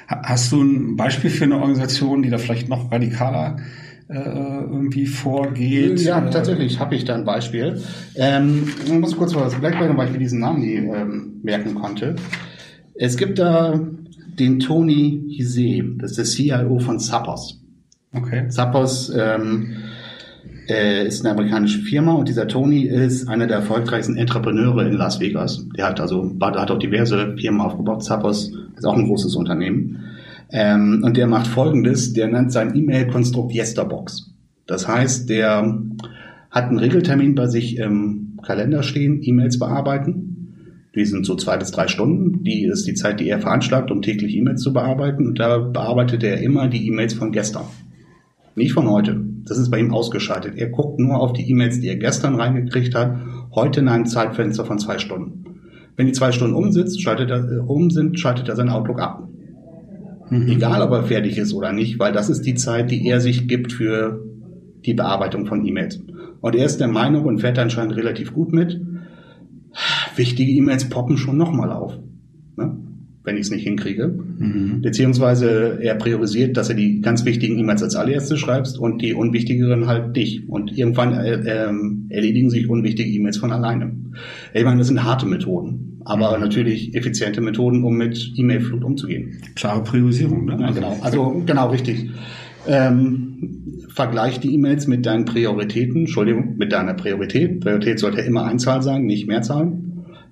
Hast 0.08 0.52
du 0.52 0.62
ein 0.62 0.96
Beispiel 0.96 1.30
für 1.30 1.46
eine 1.46 1.56
Organisation, 1.56 2.22
die 2.22 2.30
da 2.30 2.38
vielleicht 2.38 2.70
noch 2.70 2.92
radikaler 2.92 3.58
äh, 4.10 4.16
irgendwie 4.16 5.06
vorgeht? 5.06 6.02
Ja, 6.02 6.22
tatsächlich 6.22 6.80
habe 6.80 6.96
ich 6.96 7.06
da 7.06 7.16
ein 7.16 7.26
Beispiel. 7.26 7.82
Ähm, 8.16 8.68
ich 8.86 8.92
muss 8.92 9.16
kurz 9.16 9.34
was 9.34 9.56
Blackberry, 9.56 9.96
weil 9.96 10.08
ich 10.08 10.14
mir 10.14 10.20
diesen 10.20 10.40
Namen 10.40 10.62
nie 10.62 10.76
ähm, 10.76 11.40
merken 11.42 11.76
konnte. 11.76 12.16
Es 12.96 13.18
gibt 13.18 13.40
da 13.40 13.80
den 14.40 14.60
Tony 14.60 15.24
Hise, 15.30 15.84
das 15.98 16.18
ist 16.18 16.18
der 16.18 16.60
CIO 16.60 16.80
von 16.80 17.00
Zappos. 17.00 17.62
Okay. 18.14 18.48
Zappos 18.50 19.12
ähm, 19.16 19.76
äh, 20.68 21.06
ist 21.06 21.22
eine 21.22 21.32
amerikanische 21.32 21.80
Firma 21.80 22.14
und 22.14 22.28
dieser 22.28 22.48
Tony 22.48 22.84
ist 22.84 23.28
einer 23.28 23.48
der 23.48 23.58
erfolgreichsten 23.58 24.16
Entrepreneure 24.16 24.86
in 24.86 24.94
Las 24.94 25.20
Vegas. 25.20 25.68
Der 25.78 25.88
hat 25.88 26.00
also 26.00 26.36
hat 26.42 26.72
auch 26.72 26.80
diverse 26.80 27.36
Firmen 27.38 27.62
aufgebaut. 27.62 28.04
Zappos 28.04 28.54
ist 28.76 28.86
auch 28.86 28.98
ein 28.98 29.06
großes 29.06 29.36
Unternehmen. 29.36 30.00
Ähm, 30.52 31.02
und 31.04 31.18
der 31.18 31.28
macht 31.28 31.48
folgendes, 31.48 32.14
der 32.14 32.28
nennt 32.28 32.52
sein 32.52 32.76
E-Mail-Konstrukt 32.76 33.54
Yesterbox. 33.54 34.32
Das 34.68 34.88
heißt, 34.88 35.30
der 35.30 35.76
hat 36.52 36.66
einen 36.66 36.80
Regeltermin 36.80 37.36
bei 37.36 37.48
sich 37.48 37.78
im 37.78 38.40
Kalender 38.44 38.84
stehen, 38.84 39.20
E-Mails 39.22 39.58
bearbeiten. 39.58 40.30
Die 40.96 41.06
sind 41.06 41.26
so 41.26 41.36
zwei 41.36 41.58
bis 41.58 41.72
drei 41.72 41.88
Stunden. 41.88 42.44
Die 42.44 42.66
ist 42.66 42.86
die 42.86 42.94
Zeit, 42.94 43.20
die 43.20 43.28
er 43.28 43.40
veranschlagt, 43.40 43.90
um 43.90 44.04
täglich 44.04 44.36
E-Mails 44.36 44.62
zu 44.62 44.74
bearbeiten. 44.74 45.26
Und 45.26 45.40
da 45.40 45.58
bearbeitet 45.58 46.24
er 46.24 46.40
immer 46.42 46.68
die 46.68 46.88
E-Mails 46.88 47.16
von 47.16 47.32
gestern. 47.32 47.66
Nicht 48.56 48.74
von 48.74 48.88
heute. 48.88 49.33
Das 49.46 49.58
ist 49.58 49.70
bei 49.70 49.80
ihm 49.80 49.94
ausgeschaltet. 49.94 50.56
Er 50.56 50.70
guckt 50.70 51.00
nur 51.00 51.20
auf 51.20 51.34
die 51.34 51.50
E-Mails, 51.50 51.80
die 51.80 51.88
er 51.88 51.98
gestern 51.98 52.36
reingekriegt 52.36 52.96
hat, 52.96 53.20
heute 53.54 53.82
in 53.82 53.88
einem 53.88 54.06
Zeitfenster 54.06 54.66
von 54.66 54.80
zwei 54.80 54.98
Stunden. 54.98 55.44
Wenn 55.96 56.08
die 56.08 56.14
zwei 56.14 56.32
Stunden 56.32 56.56
um, 56.56 56.72
sitzt, 56.72 57.02
schaltet 57.02 57.30
er, 57.30 57.44
äh, 57.44 57.60
um 57.60 57.90
sind, 57.90 58.20
schaltet 58.20 58.50
er 58.50 58.56
sein 58.56 58.70
Outlook 58.70 59.00
ab. 59.00 59.28
Mhm. 60.30 60.48
Egal, 60.48 60.82
ob 60.82 60.92
er 60.92 61.04
fertig 61.04 61.38
ist 61.38 61.54
oder 61.54 61.72
nicht, 61.72 62.00
weil 62.00 62.14
das 62.14 62.30
ist 62.30 62.42
die 62.42 62.56
Zeit, 62.56 62.90
die 62.90 63.08
er 63.08 63.20
sich 63.20 63.48
gibt 63.48 63.74
für 63.74 64.24
die 64.86 64.94
Bearbeitung 64.94 65.46
von 65.46 65.66
E-Mails. 65.66 66.02
Und 66.42 66.56
er 66.56 66.66
ist 66.66 66.80
der 66.80 66.88
Meinung 66.88 67.26
und 67.26 67.40
fährt 67.40 67.60
anscheinend 67.60 67.96
relativ 67.96 68.34
gut 68.34 68.52
mit, 68.52 68.82
wichtige 70.16 70.52
E-Mails 70.52 70.90
poppen 70.90 71.18
schon 71.18 71.38
nochmal 71.38 71.72
auf. 71.72 71.98
Wenn 73.24 73.36
ich 73.36 73.44
es 73.44 73.52
nicht 73.52 73.64
hinkriege. 73.64 74.08
Mhm. 74.08 74.82
Beziehungsweise 74.82 75.80
er 75.82 75.96
priorisiert, 75.96 76.58
dass 76.58 76.70
er 76.70 76.76
die 76.76 77.00
ganz 77.00 77.24
wichtigen 77.24 77.58
E-Mails 77.58 77.82
als 77.82 77.96
allererste 77.96 78.38
schreibst 78.38 78.78
und 78.78 79.02
die 79.02 79.14
unwichtigeren 79.14 79.88
halt 79.88 80.16
dich. 80.16 80.50
Und 80.50 80.78
irgendwann 80.78 81.14
äh, 81.14 81.68
ähm, 81.68 82.08
erledigen 82.10 82.50
sich 82.50 82.70
unwichtige 82.70 83.10
E-Mails 83.10 83.38
von 83.38 83.52
alleine. 83.52 83.96
Ich 84.54 84.64
meine, 84.64 84.80
das 84.80 84.88
sind 84.88 85.04
harte 85.04 85.26
Methoden, 85.26 86.02
aber 86.04 86.36
mhm. 86.36 86.44
natürlich 86.44 86.96
effiziente 86.96 87.40
Methoden, 87.40 87.84
um 87.84 87.96
mit 87.96 88.34
E-Mail-Flut 88.36 88.84
umzugehen. 88.84 89.38
Klare 89.56 89.84
Priorisierung, 89.84 90.46
ne? 90.46 90.58
Ja, 90.60 90.72
genau. 90.72 90.98
Also 91.02 91.42
genau 91.46 91.70
richtig. 91.70 92.10
Ähm, 92.68 93.88
vergleich 93.90 94.40
die 94.40 94.54
E-Mails 94.54 94.88
mit 94.88 95.06
deinen 95.06 95.26
Prioritäten, 95.26 96.02
Entschuldigung, 96.02 96.58
mit 96.58 96.72
deiner 96.72 96.94
Priorität. 96.94 97.62
Priorität 97.62 98.00
sollte 98.00 98.22
immer 98.22 98.46
Einzahl 98.46 98.82
sein, 98.82 99.06
nicht 99.06 99.28
Mehrzahl. 99.28 99.74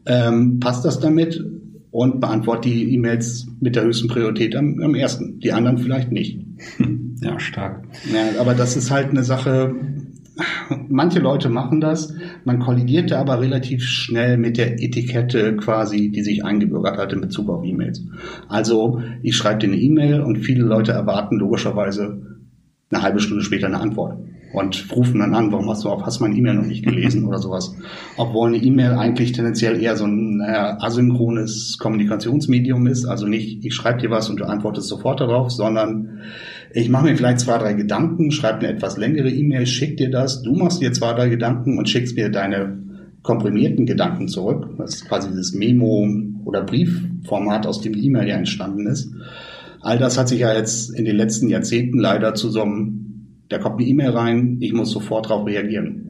Ähm, 0.05 0.59
passt 0.59 0.83
das 0.83 0.99
damit? 0.99 1.43
Und 1.91 2.21
beantworte 2.21 2.69
die 2.69 2.93
E-Mails 2.93 3.47
mit 3.59 3.75
der 3.75 3.83
höchsten 3.83 4.07
Priorität 4.07 4.55
am, 4.55 4.81
am 4.81 4.95
ersten. 4.95 5.39
Die 5.39 5.51
anderen 5.51 5.77
vielleicht 5.77 6.11
nicht. 6.11 6.39
Ja, 7.23 7.39
stark. 7.39 7.83
Ja, 8.11 8.41
aber 8.41 8.55
das 8.55 8.75
ist 8.75 8.89
halt 8.89 9.11
eine 9.11 9.23
Sache, 9.23 9.75
manche 10.89 11.19
Leute 11.19 11.49
machen 11.49 11.79
das, 11.79 12.15
man 12.45 12.57
kollidierte 12.57 13.19
aber 13.19 13.39
relativ 13.39 13.83
schnell 13.83 14.37
mit 14.37 14.57
der 14.57 14.81
Etikette 14.81 15.55
quasi, 15.55 16.09
die 16.09 16.23
sich 16.23 16.43
eingebürgert 16.43 16.97
hat 16.97 17.13
in 17.13 17.21
Bezug 17.21 17.47
auf 17.49 17.63
E-Mails. 17.63 18.03
Also 18.47 19.03
ich 19.21 19.35
schreibe 19.35 19.59
dir 19.59 19.67
eine 19.67 19.79
E-Mail 19.79 20.21
und 20.21 20.37
viele 20.39 20.63
Leute 20.63 20.93
erwarten 20.93 21.37
logischerweise 21.37 22.39
eine 22.89 23.03
halbe 23.03 23.19
Stunde 23.19 23.43
später 23.43 23.67
eine 23.67 23.79
Antwort 23.79 24.17
und 24.53 24.87
rufen 24.95 25.19
dann 25.19 25.33
an, 25.33 25.51
warum 25.51 25.69
hast 25.69 25.83
du 25.83 25.89
auf, 25.89 26.03
hast 26.03 26.19
mein 26.19 26.35
E-Mail 26.35 26.55
noch 26.55 26.65
nicht 26.65 26.83
gelesen 26.85 27.25
oder 27.25 27.37
sowas. 27.37 27.75
Obwohl 28.17 28.49
eine 28.49 28.57
E-Mail 28.57 28.93
eigentlich 28.93 29.31
tendenziell 29.31 29.81
eher 29.81 29.95
so 29.95 30.05
ein 30.05 30.37
naja, 30.37 30.77
asynchrones 30.79 31.77
Kommunikationsmedium 31.79 32.87
ist, 32.87 33.05
also 33.05 33.27
nicht, 33.27 33.63
ich 33.63 33.73
schreibe 33.73 34.01
dir 34.01 34.09
was 34.09 34.29
und 34.29 34.39
du 34.39 34.45
antwortest 34.45 34.87
sofort 34.87 35.21
darauf, 35.21 35.51
sondern 35.51 36.21
ich 36.73 36.89
mache 36.89 37.05
mir 37.05 37.15
vielleicht 37.15 37.39
zwei, 37.39 37.57
drei 37.57 37.73
Gedanken, 37.73 38.31
schreibe 38.31 38.59
eine 38.59 38.75
etwas 38.75 38.97
längere 38.97 39.29
E-Mail, 39.29 39.65
schick 39.65 39.97
dir 39.97 40.09
das, 40.09 40.41
du 40.41 40.53
machst 40.53 40.81
dir 40.81 40.91
zwei, 40.93 41.13
drei 41.13 41.29
Gedanken 41.29 41.77
und 41.77 41.89
schickst 41.89 42.15
mir 42.15 42.29
deine 42.29 42.79
komprimierten 43.23 43.85
Gedanken 43.85 44.27
zurück. 44.27 44.67
Das 44.77 44.95
ist 44.95 45.07
quasi 45.07 45.29
dieses 45.29 45.53
Memo- 45.53 46.07
oder 46.45 46.63
Briefformat, 46.63 47.67
aus 47.67 47.81
dem 47.81 47.93
E-Mail 47.95 48.27
ja 48.27 48.35
entstanden 48.35 48.87
ist. 48.87 49.13
All 49.81 49.97
das 49.97 50.17
hat 50.17 50.27
sich 50.27 50.39
ja 50.39 50.53
jetzt 50.53 50.89
in 50.95 51.05
den 51.05 51.15
letzten 51.15 51.49
Jahrzehnten 51.49 51.99
leider 51.99 52.33
zu 52.35 52.49
so 52.49 52.61
einem 52.61 53.10
da 53.51 53.57
kommt 53.57 53.79
eine 53.79 53.87
E-Mail 53.87 54.09
rein, 54.09 54.57
ich 54.59 54.73
muss 54.73 54.91
sofort 54.91 55.29
darauf 55.29 55.45
reagieren. 55.45 56.07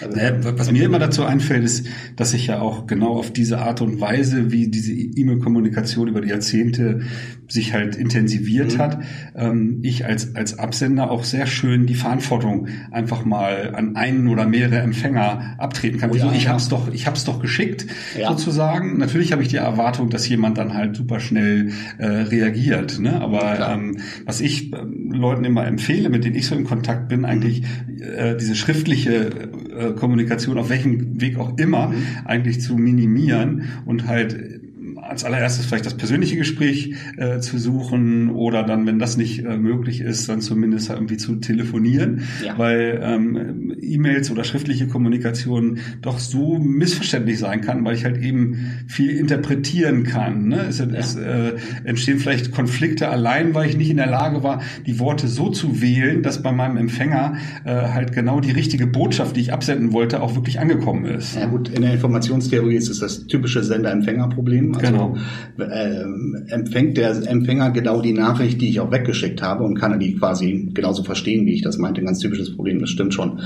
Also, 0.00 0.16
naja, 0.16 0.32
was 0.56 0.70
mir 0.70 0.84
immer 0.84 0.98
dazu 0.98 1.24
einfällt, 1.24 1.64
ist, 1.64 1.86
dass 2.16 2.32
ich 2.32 2.46
ja 2.46 2.60
auch 2.60 2.86
genau 2.86 3.16
auf 3.16 3.32
diese 3.32 3.58
Art 3.58 3.80
und 3.80 4.00
Weise, 4.00 4.52
wie 4.52 4.68
diese 4.68 4.92
E-Mail-Kommunikation 4.92 6.08
über 6.08 6.20
die 6.20 6.28
Jahrzehnte 6.28 7.02
sich 7.48 7.72
halt 7.72 7.96
intensiviert 7.96 8.74
mhm. 8.74 8.78
hat, 8.78 8.98
ähm, 9.34 9.80
ich 9.82 10.04
als, 10.04 10.34
als 10.34 10.58
Absender 10.58 11.10
auch 11.10 11.24
sehr 11.24 11.46
schön 11.46 11.86
die 11.86 11.94
Verantwortung 11.94 12.68
einfach 12.90 13.24
mal 13.24 13.74
an 13.74 13.96
einen 13.96 14.28
oder 14.28 14.46
mehrere 14.46 14.78
Empfänger 14.78 15.54
abtreten 15.58 15.98
kann. 15.98 16.10
Oh, 16.10 16.14
ja, 16.14 16.32
ich 16.32 16.44
ja. 16.44 16.50
hab's 16.50 16.68
doch, 16.68 16.92
ich 16.92 17.06
hab's 17.06 17.24
doch 17.24 17.40
geschickt, 17.40 17.86
ja. 18.18 18.28
sozusagen. 18.28 18.98
Natürlich 18.98 19.32
habe 19.32 19.42
ich 19.42 19.48
die 19.48 19.56
Erwartung, 19.56 20.10
dass 20.10 20.28
jemand 20.28 20.58
dann 20.58 20.74
halt 20.74 20.96
super 20.96 21.20
schnell 21.20 21.72
äh, 21.98 22.06
reagiert. 22.06 22.98
Ne? 22.98 23.20
Aber 23.20 23.70
ähm, 23.70 23.98
was 24.24 24.40
ich 24.40 24.72
äh, 24.72 24.76
Leuten 25.10 25.44
immer 25.44 25.66
empfehle, 25.66 26.08
mit 26.08 26.24
denen 26.24 26.36
ich 26.36 26.46
so 26.46 26.54
in 26.54 26.64
Kontakt 26.64 27.08
bin, 27.08 27.24
eigentlich 27.24 27.62
äh, 28.00 28.36
diese 28.36 28.54
schriftliche 28.54 29.30
äh, 29.76 29.92
Kommunikation 29.92 30.58
auf 30.58 30.70
welchem 30.70 31.20
Weg 31.20 31.38
auch 31.38 31.56
immer 31.58 31.88
mhm. 31.88 32.04
eigentlich 32.24 32.60
zu 32.60 32.76
minimieren 32.76 33.64
und 33.86 34.06
halt 34.06 34.62
als 35.08 35.24
allererstes 35.24 35.66
vielleicht 35.66 35.86
das 35.86 35.94
persönliche 35.94 36.36
Gespräch 36.36 36.94
äh, 37.16 37.40
zu 37.40 37.58
suchen 37.58 38.30
oder 38.30 38.62
dann, 38.62 38.86
wenn 38.86 38.98
das 38.98 39.16
nicht 39.16 39.44
äh, 39.44 39.56
möglich 39.56 40.00
ist, 40.00 40.28
dann 40.28 40.40
zumindest 40.40 40.90
irgendwie 40.90 41.16
zu 41.16 41.36
telefonieren, 41.36 42.22
ja. 42.44 42.56
weil 42.58 43.00
ähm, 43.02 43.74
E-Mails 43.80 44.30
oder 44.30 44.44
schriftliche 44.44 44.86
Kommunikation 44.86 45.78
doch 46.02 46.18
so 46.18 46.58
missverständlich 46.58 47.38
sein 47.38 47.60
kann, 47.60 47.84
weil 47.84 47.94
ich 47.94 48.04
halt 48.04 48.18
eben 48.18 48.84
viel 48.86 49.10
interpretieren 49.10 50.04
kann. 50.04 50.48
Ne? 50.48 50.66
Es, 50.68 50.78
ja. 50.78 50.86
es 50.92 51.16
äh, 51.16 51.52
entstehen 51.84 52.18
vielleicht 52.18 52.52
Konflikte 52.52 53.08
allein, 53.08 53.54
weil 53.54 53.68
ich 53.68 53.76
nicht 53.76 53.90
in 53.90 53.96
der 53.98 54.08
Lage 54.08 54.42
war, 54.42 54.62
die 54.86 54.98
Worte 54.98 55.28
so 55.28 55.50
zu 55.50 55.80
wählen, 55.80 56.22
dass 56.22 56.42
bei 56.42 56.52
meinem 56.52 56.76
Empfänger 56.76 57.36
äh, 57.64 57.70
halt 57.70 58.12
genau 58.12 58.40
die 58.40 58.52
richtige 58.52 58.86
Botschaft, 58.86 59.36
die 59.36 59.40
ich 59.40 59.52
absenden 59.52 59.92
wollte, 59.92 60.22
auch 60.22 60.34
wirklich 60.34 60.60
angekommen 60.60 61.04
ist. 61.04 61.36
Ja 61.36 61.46
gut, 61.46 61.68
in 61.68 61.82
der 61.82 61.92
Informationstheorie 61.92 62.76
ist 62.76 62.88
es 62.88 63.00
das 63.00 63.26
typische 63.26 63.62
Sender-Empfänger-Problem. 63.62 64.74
Also 64.74 64.93
genau. 64.94 65.16
äh, 65.58 66.52
empfängt 66.52 66.96
der 66.96 67.10
Empfänger 67.28 67.70
genau 67.70 68.00
die 68.00 68.12
Nachricht, 68.12 68.60
die 68.60 68.68
ich 68.68 68.80
auch 68.80 68.90
weggeschickt 68.90 69.42
habe 69.42 69.64
und 69.64 69.78
kann 69.78 69.92
er 69.92 69.98
die 69.98 70.16
quasi 70.16 70.70
genauso 70.72 71.02
verstehen, 71.02 71.46
wie 71.46 71.54
ich 71.54 71.62
das 71.62 71.78
meinte. 71.78 72.00
Ein 72.00 72.06
ganz 72.06 72.18
typisches 72.18 72.54
Problem, 72.54 72.80
das 72.80 72.90
stimmt 72.90 73.14
schon. 73.14 73.40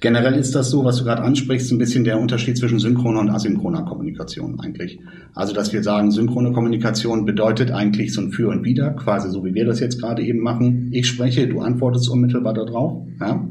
Generell 0.00 0.34
ist 0.34 0.54
das 0.54 0.70
so, 0.70 0.84
was 0.84 0.96
du 0.96 1.04
gerade 1.04 1.22
ansprichst, 1.22 1.70
ein 1.72 1.78
bisschen 1.78 2.04
der 2.04 2.18
Unterschied 2.18 2.56
zwischen 2.56 2.78
synchroner 2.78 3.20
und 3.20 3.30
asynchroner 3.30 3.84
Kommunikation 3.84 4.60
eigentlich. 4.60 4.98
Also, 5.34 5.52
dass 5.52 5.72
wir 5.72 5.82
sagen, 5.82 6.10
synchrone 6.10 6.52
Kommunikation 6.52 7.24
bedeutet 7.24 7.70
eigentlich 7.70 8.12
so 8.12 8.20
ein 8.20 8.32
Für 8.32 8.48
und 8.48 8.64
Wider, 8.64 8.90
quasi 8.90 9.30
so 9.30 9.44
wie 9.44 9.54
wir 9.54 9.64
das 9.64 9.80
jetzt 9.80 10.00
gerade 10.00 10.22
eben 10.22 10.40
machen. 10.40 10.88
Ich 10.92 11.06
spreche, 11.06 11.48
du 11.48 11.60
antwortest 11.60 12.08
unmittelbar 12.08 12.54
darauf. 12.54 13.06
Ja? 13.20 13.48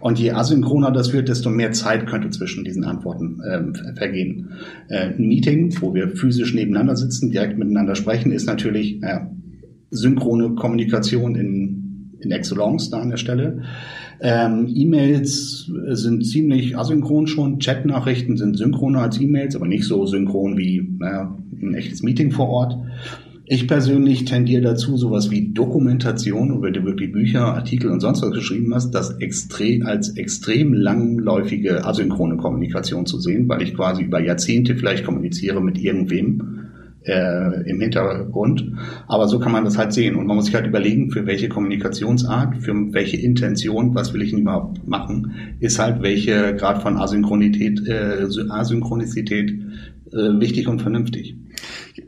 Und 0.00 0.18
je 0.18 0.30
asynchroner 0.30 0.90
das 0.90 1.12
wird, 1.12 1.28
desto 1.28 1.50
mehr 1.50 1.72
Zeit 1.72 2.06
könnte 2.06 2.30
zwischen 2.30 2.64
diesen 2.64 2.84
Antworten 2.84 3.40
ähm, 3.48 3.74
vergehen. 3.96 4.50
Äh, 4.88 5.10
ein 5.10 5.28
Meeting, 5.28 5.74
wo 5.80 5.94
wir 5.94 6.08
physisch 6.08 6.54
nebeneinander 6.54 6.96
sitzen, 6.96 7.30
direkt 7.30 7.58
miteinander 7.58 7.94
sprechen, 7.94 8.32
ist 8.32 8.46
natürlich 8.46 9.02
äh, 9.02 9.20
synchrone 9.90 10.54
Kommunikation 10.54 11.34
in, 11.34 12.16
in 12.20 12.30
Excellence 12.30 12.90
da 12.90 13.00
an 13.00 13.10
der 13.10 13.18
Stelle. 13.18 13.62
Ähm, 14.22 14.70
E-Mails 14.74 15.70
sind 15.92 16.26
ziemlich 16.26 16.76
asynchron 16.76 17.26
schon. 17.26 17.58
Chat-Nachrichten 17.58 18.36
sind 18.36 18.56
synchroner 18.56 19.02
als 19.02 19.20
E-Mails, 19.20 19.56
aber 19.56 19.66
nicht 19.66 19.84
so 19.84 20.06
synchron 20.06 20.58
wie 20.58 20.96
naja, 20.98 21.36
ein 21.60 21.74
echtes 21.74 22.02
Meeting 22.02 22.30
vor 22.30 22.48
Ort. 22.48 22.78
Ich 23.52 23.66
persönlich 23.66 24.26
tendiere 24.26 24.62
dazu, 24.62 24.96
sowas 24.96 25.32
wie 25.32 25.52
Dokumentation, 25.52 26.62
wo 26.62 26.66
du 26.66 26.84
wirklich 26.84 27.10
Bücher, 27.10 27.46
Artikel 27.46 27.90
und 27.90 27.98
sonst 27.98 28.22
was 28.22 28.30
geschrieben 28.30 28.72
hast, 28.72 28.92
das 28.92 29.16
extrem, 29.18 29.84
als 29.84 30.10
extrem 30.10 30.72
langläufige 30.72 31.84
asynchrone 31.84 32.36
Kommunikation 32.36 33.06
zu 33.06 33.18
sehen, 33.18 33.48
weil 33.48 33.62
ich 33.62 33.74
quasi 33.74 34.04
über 34.04 34.20
Jahrzehnte 34.20 34.76
vielleicht 34.76 35.04
kommuniziere 35.04 35.60
mit 35.60 35.78
irgendwem 35.78 36.68
äh, 37.02 37.68
im 37.68 37.80
Hintergrund. 37.80 38.70
Aber 39.08 39.26
so 39.26 39.40
kann 39.40 39.50
man 39.50 39.64
das 39.64 39.76
halt 39.76 39.94
sehen. 39.94 40.14
Und 40.14 40.28
man 40.28 40.36
muss 40.36 40.44
sich 40.44 40.54
halt 40.54 40.68
überlegen, 40.68 41.10
für 41.10 41.26
welche 41.26 41.48
Kommunikationsart, 41.48 42.58
für 42.58 42.72
welche 42.92 43.16
Intention, 43.16 43.96
was 43.96 44.14
will 44.14 44.22
ich 44.22 44.30
denn 44.30 44.42
überhaupt 44.42 44.86
machen, 44.86 45.32
ist 45.58 45.80
halt 45.80 46.02
welche 46.02 46.54
Grad 46.54 46.82
von 46.82 46.98
Asynchronität, 46.98 47.84
äh, 47.88 48.28
Asynchronizität 48.48 49.50
äh, 50.12 50.38
wichtig 50.38 50.68
und 50.68 50.80
vernünftig. 50.80 51.34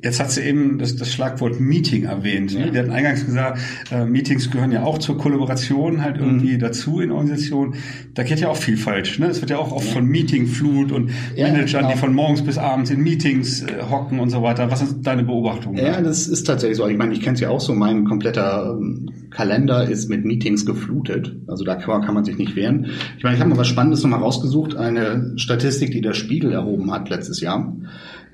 Jetzt 0.02 0.20
hat 0.20 0.30
sie 0.30 0.42
eben 0.42 0.78
das, 0.78 0.96
das 0.96 1.12
Schlagwort 1.12 1.60
Meeting 1.60 2.04
erwähnt. 2.04 2.54
Ne? 2.54 2.66
Ja. 2.66 2.72
Wir 2.72 2.80
hatten 2.80 2.90
eingangs 2.90 3.26
gesagt, 3.26 3.60
äh, 3.90 4.04
Meetings 4.04 4.50
gehören 4.50 4.72
ja 4.72 4.82
auch 4.82 4.98
zur 4.98 5.18
Kollaboration 5.18 6.02
halt 6.02 6.16
irgendwie 6.18 6.54
mhm. 6.54 6.60
dazu 6.60 7.00
in 7.00 7.10
Organisationen. 7.10 7.74
Da 8.14 8.22
geht 8.22 8.40
ja 8.40 8.48
auch 8.48 8.56
viel 8.56 8.76
falsch. 8.76 9.18
Ne? 9.18 9.26
Es 9.26 9.40
wird 9.40 9.50
ja 9.50 9.58
auch 9.58 9.72
oft 9.72 9.86
ja. 9.86 9.92
von 9.92 10.06
Meetingflut 10.06 10.92
und 10.92 11.10
ja, 11.36 11.48
Managern, 11.48 11.82
genau. 11.82 11.92
die 11.92 11.98
von 11.98 12.14
morgens 12.14 12.42
bis 12.42 12.58
abends 12.58 12.90
in 12.90 13.02
Meetings 13.02 13.62
äh, 13.62 13.82
hocken 13.90 14.20
und 14.20 14.30
so 14.30 14.42
weiter. 14.42 14.70
Was 14.70 14.82
ist 14.82 15.02
deine 15.02 15.24
Beobachtung? 15.24 15.76
Ja, 15.76 16.00
das 16.00 16.26
ist 16.26 16.44
tatsächlich 16.44 16.78
so. 16.78 16.86
Ich 16.88 16.96
meine, 16.96 17.12
ich 17.12 17.20
kenne 17.20 17.34
es 17.34 17.40
ja 17.40 17.50
auch 17.50 17.60
so. 17.60 17.74
Mein 17.74 18.04
kompletter 18.04 18.76
ähm, 18.80 19.10
Kalender 19.30 19.88
ist 19.88 20.08
mit 20.08 20.24
Meetings 20.24 20.66
geflutet. 20.66 21.36
Also 21.46 21.64
da 21.64 21.74
kann, 21.74 22.02
kann 22.02 22.14
man 22.14 22.24
sich 22.24 22.36
nicht 22.36 22.56
wehren. 22.56 22.90
Ich 23.16 23.24
meine, 23.24 23.36
ich 23.36 23.40
habe 23.40 23.50
mal 23.50 23.58
was 23.58 23.68
Spannendes 23.68 24.02
nochmal 24.02 24.20
rausgesucht. 24.20 24.76
Eine 24.76 25.32
Statistik, 25.36 25.90
die 25.90 26.00
der 26.00 26.14
Spiegel 26.14 26.52
erhoben 26.52 26.90
hat 26.92 27.08
letztes 27.08 27.40
Jahr. 27.40 27.74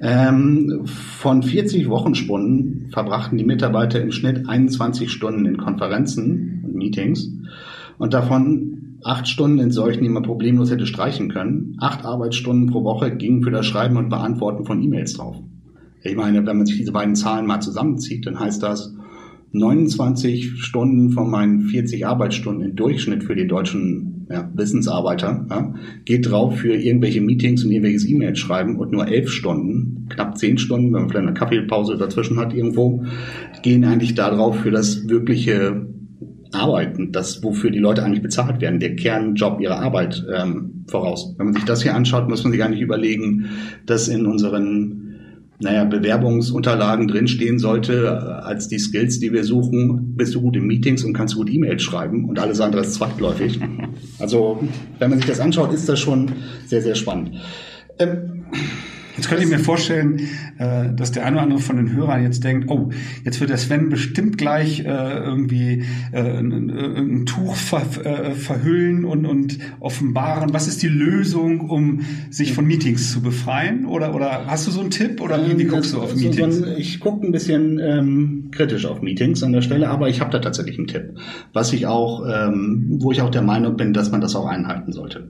Ähm, 0.01 0.83
von 0.85 1.43
40 1.43 1.89
Wochenstunden 1.89 2.91
verbrachten 2.93 3.37
die 3.37 3.45
Mitarbeiter 3.45 4.01
im 4.01 4.13
Schnitt 4.13 4.49
21 4.49 5.11
Stunden 5.11 5.45
in 5.47 5.57
Konferenzen 5.57 6.63
und 6.65 6.75
Meetings. 6.75 7.31
Und 7.99 8.15
davon 8.15 8.99
acht 9.03 9.29
Stunden 9.29 9.59
in 9.59 9.71
solchen, 9.71 10.03
die 10.03 10.09
man 10.09 10.23
problemlos 10.23 10.71
hätte 10.71 10.87
streichen 10.87 11.31
können. 11.31 11.77
Acht 11.81 12.05
Arbeitsstunden 12.05 12.69
pro 12.69 12.85
Woche 12.85 13.17
gingen 13.17 13.43
für 13.43 13.51
das 13.51 13.67
Schreiben 13.67 13.97
und 13.97 14.09
Beantworten 14.09 14.65
von 14.65 14.83
E-Mails 14.83 15.15
drauf. 15.15 15.37
Ich 16.03 16.17
meine, 16.17 16.47
wenn 16.47 16.57
man 16.57 16.67
sich 16.67 16.77
diese 16.77 16.93
beiden 16.93 17.17
Zahlen 17.17 17.47
mal 17.47 17.61
zusammenzieht, 17.61 18.27
dann 18.27 18.39
heißt 18.39 18.63
das, 18.63 18.95
29 19.53 20.63
Stunden 20.63 21.11
von 21.11 21.31
meinen 21.31 21.63
40 21.63 22.07
Arbeitsstunden 22.07 22.71
im 22.71 22.77
Durchschnitt 22.77 23.25
für 23.25 23.35
den 23.35 23.49
deutschen 23.49 24.18
ja, 24.31 24.51
Wissensarbeiter 24.55 25.47
ja, 25.49 25.75
geht 26.05 26.31
drauf 26.31 26.59
für 26.59 26.75
irgendwelche 26.75 27.21
Meetings 27.21 27.65
und 27.65 27.71
irgendwelches 27.71 28.09
E-Mails 28.09 28.39
schreiben 28.39 28.77
und 28.77 28.93
nur 28.93 29.09
elf 29.09 29.31
Stunden, 29.31 30.07
knapp 30.11 30.37
zehn 30.37 30.59
Stunden, 30.59 30.93
wenn 30.93 31.03
man 31.03 31.09
vielleicht 31.11 31.27
eine 31.27 31.35
Kaffeepause 31.35 31.97
dazwischen 31.97 32.39
hat 32.39 32.53
irgendwo, 32.53 33.05
gehen 33.63 33.85
eigentlich 33.85 34.15
darauf 34.15 34.57
für 34.61 34.71
das 34.71 35.09
wirkliche 35.09 35.87
Arbeiten, 36.53 37.13
das 37.13 37.43
wofür 37.43 37.71
die 37.71 37.79
Leute 37.79 38.03
eigentlich 38.03 38.23
bezahlt 38.23 38.61
werden, 38.61 38.81
der 38.81 38.97
Kernjob 38.97 39.61
ihrer 39.61 39.81
Arbeit 39.81 40.25
ähm, 40.35 40.85
voraus. 40.89 41.35
Wenn 41.37 41.47
man 41.47 41.55
sich 41.55 41.65
das 41.65 41.83
hier 41.83 41.95
anschaut, 41.95 42.29
muss 42.29 42.43
man 42.45 42.53
sich 42.53 42.63
eigentlich 42.63 42.81
überlegen, 42.81 43.47
dass 43.87 44.09
in 44.09 44.27
unseren 44.27 45.08
naja, 45.61 45.85
Bewerbungsunterlagen 45.85 47.09
drinstehen 47.09 47.59
sollte, 47.59 48.05
äh, 48.05 48.45
als 48.45 48.69
die 48.69 48.79
Skills, 48.79 49.19
die 49.19 49.33
wir 49.33 49.45
suchen, 49.45 50.15
bist 50.17 50.35
du 50.35 50.41
gut 50.41 50.57
in 50.57 50.67
Meetings 50.67 51.05
und 51.05 51.15
kannst 51.15 51.35
gut 51.35 51.51
E-Mails 51.51 51.83
schreiben 51.83 52.29
und 52.29 52.39
alles 52.39 52.61
andere 52.61 52.83
ist 52.83 52.95
zweitläufig. 52.95 53.61
Also, 54.21 54.61
wenn 54.99 55.11
man 55.11 55.19
sich 55.19 55.29
das 55.29 55.39
anschaut, 55.39 55.73
ist 55.73 55.89
das 55.89 56.01
schon 56.01 56.33
sehr, 56.67 56.83
sehr 56.83 56.97
spannend. 56.97 57.33
Ähm, 58.01 58.47
Jetzt 59.19 59.29
könnte 59.29 59.43
ich 59.43 59.51
mir 59.51 59.59
vorstellen, 59.59 60.21
äh, 60.59 60.95
dass 60.95 61.11
der 61.11 61.27
eine 61.27 61.37
oder 61.37 61.43
andere 61.43 61.59
von 61.59 61.77
den 61.77 61.93
Hörern 61.93 62.23
jetzt 62.23 62.45
denkt, 62.45 62.71
oh, 62.71 62.91
jetzt 63.25 63.41
wird 63.41 63.51
der 63.51 63.59
Sven 63.59 63.89
bestimmt 63.89 64.39
gleich 64.39 64.81
äh, 64.81 64.85
irgendwie 64.85 65.83
äh, 66.13 66.39
ein, 66.39 67.27
Tuch 67.27 67.57
ver, 67.57 67.81
verhüllen 67.81 69.05
und, 69.05 69.27
und 69.27 69.59
offenbaren. 69.81 70.55
Was 70.55 70.69
ist 70.69 70.85
die 70.85 70.89
Lösung, 70.89 71.69
um 71.69 72.03
sich 72.31 72.53
von 72.53 72.65
Meetings 72.65 73.11
zu 73.11 73.21
befreien? 73.21 73.87
Oder, 73.87 74.15
oder 74.15 74.47
hast 74.47 74.69
du 74.69 74.71
so 74.71 74.81
einen 74.81 74.91
Tipp 74.91 75.21
oder 75.21 75.45
wie, 75.45 75.59
wie 75.59 75.63
ähm, 75.63 75.69
guckst 75.69 75.95
du 75.95 76.01
auf 76.01 76.15
Meetings? 76.15 76.63
ich 76.77 77.01
gucke 77.01 77.27
ein 77.27 77.33
bisschen 77.33 77.81
ähm, 77.81 78.49
kritisch 78.53 78.87
auf 78.87 79.03
Meetings 79.03 79.43
an 79.43 79.53
der 79.53 79.63
Stelle, 79.63 79.89
aber 79.89 80.09
ich 80.09 80.21
habe 80.21 80.31
da 80.31 80.39
tatsächlich 80.39 80.79
einen 80.79 80.87
Tipp, 80.87 81.17
was 81.53 81.73
ich 81.73 81.87
auch, 81.87 82.25
ähm, 82.25 82.99
wo 83.01 83.11
ich 83.11 83.21
auch 83.21 83.31
der 83.31 83.43
Meinung 83.43 83.77
bin, 83.77 83.93
dass 83.93 84.13
man 84.13 84.21
das 84.21 84.37
auch 84.37 84.47
einhalten 84.47 84.93
sollte. 84.93 85.29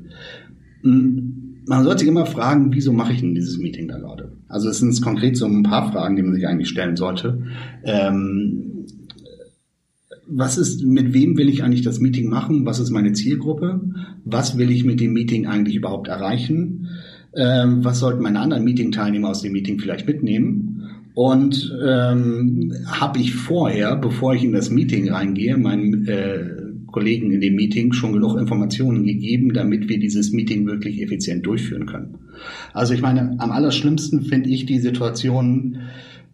Hm, 0.82 1.47
man 1.68 1.84
sollte 1.84 2.00
sich 2.00 2.08
immer 2.08 2.26
fragen, 2.26 2.72
wieso 2.72 2.92
mache 2.92 3.12
ich 3.12 3.20
denn 3.20 3.34
dieses 3.34 3.58
Meeting 3.58 3.88
da 3.88 3.98
gerade? 3.98 4.32
Also 4.48 4.70
es 4.70 4.78
sind 4.78 5.00
konkret 5.02 5.36
so 5.36 5.46
ein 5.46 5.62
paar 5.62 5.92
Fragen, 5.92 6.16
die 6.16 6.22
man 6.22 6.34
sich 6.34 6.46
eigentlich 6.46 6.68
stellen 6.68 6.96
sollte. 6.96 7.42
Ähm, 7.84 8.86
was 10.26 10.58
ist, 10.58 10.84
mit 10.84 11.14
wem 11.14 11.36
will 11.36 11.48
ich 11.48 11.62
eigentlich 11.62 11.82
das 11.82 12.00
Meeting 12.00 12.28
machen? 12.28 12.66
Was 12.66 12.80
ist 12.80 12.90
meine 12.90 13.12
Zielgruppe? 13.12 13.80
Was 14.24 14.58
will 14.58 14.70
ich 14.70 14.84
mit 14.84 15.00
dem 15.00 15.12
Meeting 15.12 15.46
eigentlich 15.46 15.76
überhaupt 15.76 16.08
erreichen? 16.08 16.88
Ähm, 17.34 17.84
was 17.84 18.00
sollten 18.00 18.22
meine 18.22 18.40
anderen 18.40 18.64
Meeting-Teilnehmer 18.64 19.28
aus 19.28 19.42
dem 19.42 19.52
Meeting 19.52 19.78
vielleicht 19.78 20.06
mitnehmen? 20.06 20.82
Und 21.14 21.76
ähm, 21.84 22.72
habe 22.86 23.18
ich 23.18 23.34
vorher, 23.34 23.96
bevor 23.96 24.34
ich 24.34 24.44
in 24.44 24.52
das 24.52 24.70
Meeting 24.70 25.10
reingehe, 25.10 25.56
mein 25.56 26.06
äh, 26.06 26.67
Kollegen 26.90 27.32
in 27.32 27.40
dem 27.40 27.54
Meeting 27.54 27.92
schon 27.92 28.12
genug 28.12 28.36
Informationen 28.36 29.04
gegeben, 29.04 29.52
damit 29.52 29.88
wir 29.88 29.98
dieses 29.98 30.32
Meeting 30.32 30.66
wirklich 30.66 31.02
effizient 31.02 31.46
durchführen 31.46 31.86
können. 31.86 32.18
Also 32.72 32.94
ich 32.94 33.02
meine, 33.02 33.36
am 33.38 33.50
allerschlimmsten 33.50 34.22
finde 34.22 34.50
ich 34.50 34.66
die 34.66 34.78
Situation, 34.78 35.78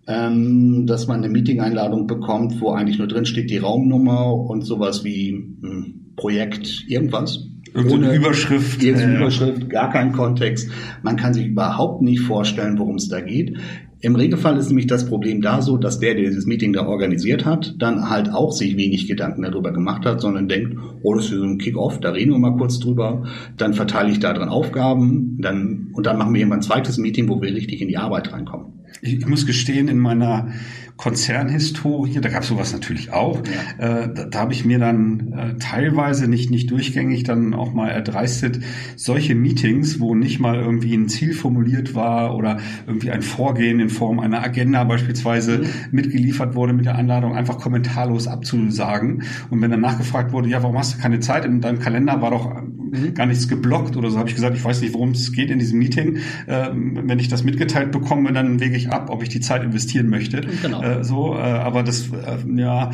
ähm, 0.06 0.86
dass 0.86 1.06
man 1.06 1.18
eine 1.18 1.28
Meeting-Einladung 1.28 2.06
bekommt, 2.06 2.60
wo 2.60 2.70
eigentlich 2.70 2.98
nur 2.98 3.08
drin 3.08 3.24
steht 3.24 3.50
die 3.50 3.58
Raumnummer 3.58 4.34
und 4.34 4.62
sowas 4.62 5.04
wie 5.04 5.30
hm, 5.30 6.12
Projekt 6.16 6.84
irgendwas. 6.88 7.48
Irgendeine 7.72 8.08
Ohne 8.08 8.16
Überschrift. 8.16 8.82
Irgendeine 8.82 9.14
äh, 9.14 9.16
Überschrift, 9.16 9.68
gar 9.68 9.90
keinen 9.90 10.12
Kontext. 10.12 10.70
Man 11.02 11.16
kann 11.16 11.34
sich 11.34 11.46
überhaupt 11.46 12.02
nicht 12.02 12.20
vorstellen, 12.20 12.78
worum 12.78 12.96
es 12.96 13.08
da 13.08 13.20
geht. 13.20 13.56
Im 14.04 14.16
Regelfall 14.16 14.58
ist 14.58 14.68
nämlich 14.68 14.86
das 14.86 15.06
Problem 15.06 15.40
da 15.40 15.62
so, 15.62 15.78
dass 15.78 15.98
der, 15.98 16.14
der 16.14 16.24
dieses 16.24 16.44
Meeting 16.44 16.74
da 16.74 16.86
organisiert 16.86 17.46
hat, 17.46 17.74
dann 17.78 18.10
halt 18.10 18.30
auch 18.30 18.52
sich 18.52 18.76
wenig 18.76 19.08
Gedanken 19.08 19.40
darüber 19.40 19.72
gemacht 19.72 20.04
hat, 20.04 20.20
sondern 20.20 20.46
denkt, 20.46 20.76
oh, 21.02 21.14
das 21.14 21.24
ist 21.24 21.30
so 21.30 21.42
ein 21.42 21.56
Kick-Off, 21.56 22.00
da 22.00 22.10
reden 22.10 22.32
wir 22.32 22.38
mal 22.38 22.54
kurz 22.54 22.78
drüber, 22.78 23.24
dann 23.56 23.72
verteile 23.72 24.10
ich 24.10 24.20
da 24.20 24.34
drin 24.34 24.50
Aufgaben, 24.50 25.38
dann, 25.40 25.88
und 25.94 26.04
dann 26.04 26.18
machen 26.18 26.34
wir 26.34 26.40
irgendwann 26.42 26.58
ein 26.58 26.62
zweites 26.62 26.98
Meeting, 26.98 27.30
wo 27.30 27.40
wir 27.40 27.54
richtig 27.54 27.80
in 27.80 27.88
die 27.88 27.96
Arbeit 27.96 28.30
reinkommen. 28.30 28.83
Ich, 29.04 29.18
ich 29.20 29.26
muss 29.26 29.46
gestehen, 29.46 29.88
in 29.88 29.98
meiner 29.98 30.48
Konzernhistorie, 30.96 32.20
da 32.20 32.28
gab 32.28 32.42
es 32.42 32.48
sowas 32.48 32.72
natürlich 32.72 33.12
auch. 33.12 33.42
Ja. 33.78 34.02
Äh, 34.02 34.14
da, 34.14 34.24
da 34.26 34.38
habe 34.38 34.52
ich 34.52 34.64
mir 34.64 34.78
dann 34.78 35.32
äh, 35.32 35.58
teilweise 35.58 36.28
nicht 36.28 36.50
nicht 36.50 36.70
durchgängig 36.70 37.24
dann 37.24 37.52
auch 37.52 37.74
mal 37.74 37.88
erdreistet, 37.88 38.60
solche 38.94 39.34
Meetings, 39.34 39.98
wo 39.98 40.14
nicht 40.14 40.38
mal 40.38 40.54
irgendwie 40.54 40.94
ein 40.94 41.08
Ziel 41.08 41.32
formuliert 41.32 41.96
war 41.96 42.36
oder 42.36 42.58
irgendwie 42.86 43.10
ein 43.10 43.22
Vorgehen 43.22 43.80
in 43.80 43.88
Form 43.88 44.20
einer 44.20 44.42
Agenda 44.42 44.84
beispielsweise 44.84 45.58
mhm. 45.58 45.66
mitgeliefert 45.90 46.54
wurde 46.54 46.72
mit 46.72 46.86
der 46.86 46.94
Anladung, 46.94 47.34
einfach 47.34 47.58
kommentarlos 47.58 48.28
abzusagen. 48.28 49.24
Und 49.50 49.60
wenn 49.60 49.72
dann 49.72 49.80
nachgefragt 49.80 50.32
wurde, 50.32 50.48
ja, 50.48 50.62
warum 50.62 50.78
hast 50.78 50.94
du 50.94 51.02
keine 51.02 51.18
Zeit? 51.18 51.44
In 51.44 51.60
deinem 51.60 51.80
Kalender 51.80 52.22
war 52.22 52.30
doch 52.30 52.62
mhm. 52.94 53.14
gar 53.14 53.26
nichts 53.26 53.48
geblockt 53.48 53.96
oder 53.96 54.10
so, 54.10 54.18
habe 54.18 54.28
ich 54.28 54.34
gesagt, 54.34 54.56
ich 54.56 54.64
weiß 54.64 54.80
nicht, 54.80 54.94
worum 54.94 55.10
es 55.10 55.32
geht 55.32 55.50
in 55.50 55.58
diesem 55.58 55.78
Meeting. 55.78 56.18
Ähm, 56.48 57.00
wenn 57.04 57.18
ich 57.18 57.28
das 57.28 57.44
mitgeteilt 57.44 57.92
bekomme, 57.92 58.32
dann 58.32 58.60
wege 58.60 58.76
ich 58.76 58.90
ab, 58.90 59.10
ob 59.10 59.22
ich 59.22 59.28
die 59.28 59.40
Zeit 59.40 59.62
investieren 59.62 60.08
möchte. 60.08 60.42
Genau. 60.62 60.82
Äh, 60.82 61.04
so, 61.04 61.34
äh, 61.34 61.38
aber 61.38 61.82
das, 61.82 62.08
äh, 62.08 62.38
ja, 62.56 62.90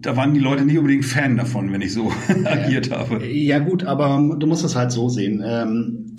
da 0.00 0.16
waren 0.16 0.34
die 0.34 0.40
Leute 0.40 0.64
nicht 0.64 0.78
unbedingt 0.78 1.04
Fan 1.04 1.36
davon, 1.36 1.72
wenn 1.72 1.80
ich 1.80 1.92
so 1.92 2.12
agiert 2.44 2.90
habe. 2.90 3.26
Ja 3.26 3.58
gut, 3.58 3.84
aber 3.84 4.36
du 4.38 4.46
musst 4.46 4.64
es 4.64 4.76
halt 4.76 4.92
so 4.92 5.08
sehen. 5.08 5.42
Ähm, 5.44 6.15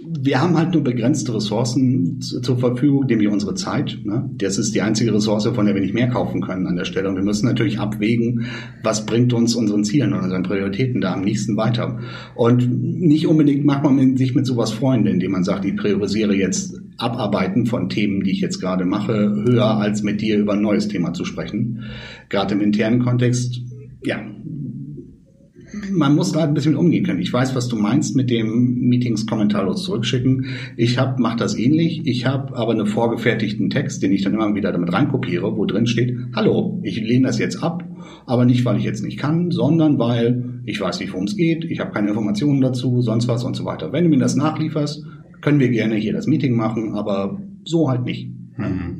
wir 0.00 0.40
haben 0.40 0.56
halt 0.56 0.72
nur 0.72 0.84
begrenzte 0.84 1.34
Ressourcen 1.34 2.20
zur 2.20 2.56
Verfügung, 2.56 3.06
nämlich 3.06 3.28
unsere 3.28 3.54
Zeit. 3.54 3.98
Ne? 4.04 4.30
Das 4.36 4.56
ist 4.56 4.72
die 4.72 4.80
einzige 4.80 5.12
Ressource, 5.12 5.46
von 5.46 5.66
der 5.66 5.74
wir 5.74 5.82
nicht 5.82 5.94
mehr 5.94 6.08
kaufen 6.08 6.40
können 6.40 6.68
an 6.68 6.76
der 6.76 6.84
Stelle. 6.84 7.08
Und 7.08 7.16
wir 7.16 7.24
müssen 7.24 7.46
natürlich 7.46 7.80
abwägen, 7.80 8.46
was 8.84 9.06
bringt 9.06 9.32
uns 9.32 9.56
unseren 9.56 9.82
Zielen 9.82 10.12
und 10.12 10.20
unseren 10.20 10.44
Prioritäten 10.44 11.00
da 11.00 11.14
am 11.14 11.22
nächsten 11.22 11.56
weiter. 11.56 11.98
Und 12.36 12.70
nicht 12.70 13.26
unbedingt 13.26 13.64
macht 13.64 13.82
man 13.82 14.16
sich 14.16 14.36
mit 14.36 14.46
sowas 14.46 14.70
Freunde, 14.70 15.10
indem 15.10 15.32
man 15.32 15.42
sagt, 15.42 15.64
ich 15.64 15.76
priorisiere 15.76 16.34
jetzt 16.34 16.80
Abarbeiten 16.96 17.66
von 17.66 17.88
Themen, 17.88 18.22
die 18.22 18.30
ich 18.30 18.40
jetzt 18.40 18.60
gerade 18.60 18.84
mache, 18.84 19.12
höher 19.12 19.78
als 19.78 20.04
mit 20.04 20.20
dir 20.20 20.38
über 20.38 20.52
ein 20.52 20.62
neues 20.62 20.86
Thema 20.86 21.12
zu 21.12 21.24
sprechen. 21.24 21.82
Gerade 22.28 22.54
im 22.54 22.60
internen 22.60 23.00
Kontext, 23.00 23.60
ja, 24.04 24.20
man 25.92 26.14
muss 26.14 26.32
da 26.32 26.44
ein 26.44 26.54
bisschen 26.54 26.76
umgehen 26.76 27.04
können. 27.04 27.20
Ich 27.20 27.32
weiß, 27.32 27.54
was 27.54 27.68
du 27.68 27.76
meinst 27.76 28.16
mit 28.16 28.30
dem 28.30 28.74
Meetings 28.88 29.26
kommentarlos 29.26 29.84
zurückschicken. 29.84 30.46
Ich 30.76 30.98
habe 30.98 31.20
mache 31.20 31.38
das 31.38 31.56
ähnlich. 31.56 32.02
Ich 32.06 32.26
habe 32.26 32.56
aber 32.56 32.72
einen 32.72 32.86
vorgefertigten 32.86 33.70
Text, 33.70 34.02
den 34.02 34.12
ich 34.12 34.22
dann 34.22 34.34
immer 34.34 34.54
wieder 34.54 34.72
damit 34.72 34.92
reinkopiere, 34.92 35.56
wo 35.56 35.64
drin 35.64 35.86
steht: 35.86 36.16
Hallo, 36.34 36.80
ich 36.82 37.00
lehne 37.00 37.26
das 37.26 37.38
jetzt 37.38 37.62
ab, 37.62 37.84
aber 38.26 38.44
nicht, 38.44 38.64
weil 38.64 38.78
ich 38.78 38.84
jetzt 38.84 39.04
nicht 39.04 39.18
kann, 39.18 39.50
sondern 39.50 39.98
weil 39.98 40.62
ich 40.64 40.80
weiß 40.80 41.00
nicht, 41.00 41.12
worum 41.12 41.26
es 41.26 41.36
geht. 41.36 41.64
Ich 41.64 41.80
habe 41.80 41.92
keine 41.92 42.08
Informationen 42.08 42.60
dazu, 42.60 43.00
sonst 43.00 43.28
was 43.28 43.44
und 43.44 43.54
so 43.54 43.64
weiter. 43.64 43.92
Wenn 43.92 44.04
du 44.04 44.10
mir 44.10 44.18
das 44.18 44.36
nachlieferst, 44.36 45.04
können 45.40 45.60
wir 45.60 45.68
gerne 45.68 45.94
hier 45.94 46.12
das 46.12 46.26
Meeting 46.26 46.56
machen, 46.56 46.94
aber 46.94 47.40
so 47.64 47.88
halt 47.88 48.04
nicht. 48.04 48.30
Mhm. 48.56 48.97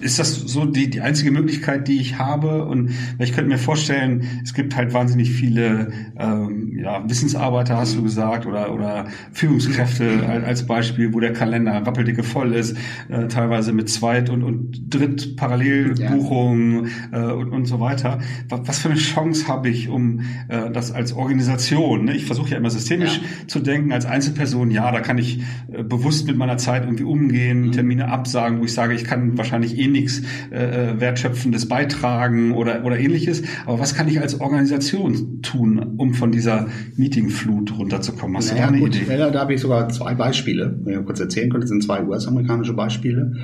Ist 0.00 0.18
das 0.18 0.34
so 0.34 0.64
die, 0.64 0.90
die 0.90 1.00
einzige 1.00 1.30
Möglichkeit, 1.30 1.88
die 1.88 2.00
ich 2.00 2.18
habe? 2.18 2.64
Und 2.64 2.90
ich 3.18 3.32
könnte 3.32 3.48
mir 3.48 3.58
vorstellen, 3.58 4.40
es 4.42 4.54
gibt 4.54 4.76
halt 4.76 4.92
wahnsinnig 4.94 5.30
viele 5.30 5.92
ähm, 6.18 6.78
ja, 6.78 7.08
Wissensarbeiter, 7.08 7.76
hast 7.76 7.96
du 7.96 8.02
gesagt, 8.02 8.46
oder, 8.46 8.72
oder 8.72 9.06
Führungskräfte 9.32 10.42
als 10.44 10.66
Beispiel, 10.66 11.12
wo 11.12 11.20
der 11.20 11.32
Kalender 11.32 11.72
rappeldicke 11.72 12.22
voll 12.22 12.52
ist, 12.54 12.76
äh, 13.08 13.28
teilweise 13.28 13.72
mit 13.72 13.88
Zweit- 13.88 14.30
und, 14.30 14.42
und 14.42 14.94
Dritt-Parallelbuchungen 14.94 16.88
ja. 17.12 17.30
äh, 17.30 17.32
und, 17.32 17.50
und 17.50 17.66
so 17.66 17.80
weiter. 17.80 18.18
Was 18.48 18.78
für 18.78 18.90
eine 18.90 18.98
Chance 18.98 19.48
habe 19.48 19.68
ich, 19.68 19.88
um 19.88 20.20
äh, 20.48 20.70
das 20.70 20.92
als 20.92 21.12
Organisation, 21.12 22.04
ne? 22.04 22.14
ich 22.14 22.26
versuche 22.26 22.50
ja 22.50 22.56
immer 22.56 22.70
systemisch 22.70 23.18
ja. 23.18 23.48
zu 23.48 23.60
denken, 23.60 23.92
als 23.92 24.06
Einzelperson, 24.06 24.70
ja, 24.70 24.90
da 24.90 25.00
kann 25.00 25.18
ich 25.18 25.42
äh, 25.72 25.82
bewusst 25.82 26.26
mit 26.26 26.36
meiner 26.36 26.58
Zeit 26.58 26.84
irgendwie 26.84 27.04
umgehen, 27.04 27.66
mhm. 27.66 27.72
Termine 27.72 28.08
absagen, 28.08 28.60
wo 28.60 28.64
ich 28.64 28.74
sage, 28.74 28.94
ich 28.94 29.04
kann 29.04 29.31
wahrscheinlich 29.36 29.78
eh 29.78 29.86
nichts 29.86 30.22
äh, 30.50 30.90
äh, 30.90 31.00
Wertschöpfendes 31.00 31.68
beitragen 31.68 32.52
oder, 32.52 32.84
oder 32.84 32.98
ähnliches. 32.98 33.42
Aber 33.66 33.78
was 33.78 33.94
kann 33.94 34.08
ich 34.08 34.20
als 34.20 34.40
Organisation 34.40 35.42
tun, 35.42 35.94
um 35.96 36.14
von 36.14 36.32
dieser 36.32 36.68
Meetingflut 36.96 37.78
runterzukommen? 37.78 38.36
Hast 38.36 38.52
naja, 38.52 38.66
du 38.66 38.72
da 38.72 38.76
eine 38.76 38.78
gut, 38.80 38.96
Idee? 38.96 39.18
Ja, 39.18 39.30
da 39.30 39.40
habe 39.40 39.54
ich 39.54 39.60
sogar 39.60 39.88
zwei 39.88 40.14
Beispiele, 40.14 40.78
wenn 40.84 41.00
ich 41.00 41.06
kurz 41.06 41.20
erzählen 41.20 41.50
könnte, 41.50 41.64
das 41.64 41.70
sind 41.70 41.82
zwei 41.82 42.02
US-amerikanische 42.04 42.74
Beispiele. 42.74 43.36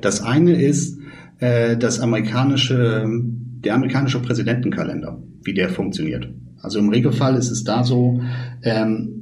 Das 0.00 0.22
eine 0.22 0.52
ist 0.52 0.98
äh, 1.38 1.76
das 1.76 2.00
amerikanische, 2.00 3.06
der 3.08 3.74
amerikanische 3.74 4.20
Präsidentenkalender, 4.20 5.22
wie 5.42 5.54
der 5.54 5.68
funktioniert. 5.68 6.28
Also 6.60 6.78
im 6.78 6.88
Regelfall 6.88 7.36
ist 7.36 7.50
es 7.50 7.64
da 7.64 7.84
so, 7.84 8.20
ähm, 8.62 9.15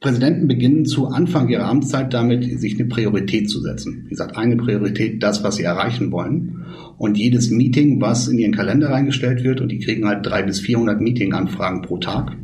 Präsidenten 0.00 0.48
beginnen 0.48 0.86
zu 0.86 1.08
Anfang 1.08 1.50
ihrer 1.50 1.66
Amtszeit 1.66 2.14
damit, 2.14 2.58
sich 2.58 2.80
eine 2.80 2.88
Priorität 2.88 3.50
zu 3.50 3.60
setzen. 3.60 4.04
Wie 4.06 4.10
gesagt, 4.10 4.36
eine 4.36 4.56
Priorität, 4.56 5.22
das, 5.22 5.44
was 5.44 5.56
sie 5.56 5.62
erreichen 5.62 6.10
wollen. 6.10 6.64
Und 6.96 7.18
jedes 7.18 7.50
Meeting, 7.50 8.00
was 8.00 8.26
in 8.26 8.38
ihren 8.38 8.54
Kalender 8.54 8.90
reingestellt 8.90 9.44
wird, 9.44 9.60
und 9.60 9.70
die 9.70 9.78
kriegen 9.78 10.06
halt 10.06 10.24
drei 10.24 10.42
bis 10.42 10.60
400 10.60 11.00
Meeting-Anfragen 11.02 11.82
pro 11.82 11.98
Tag, 11.98 12.34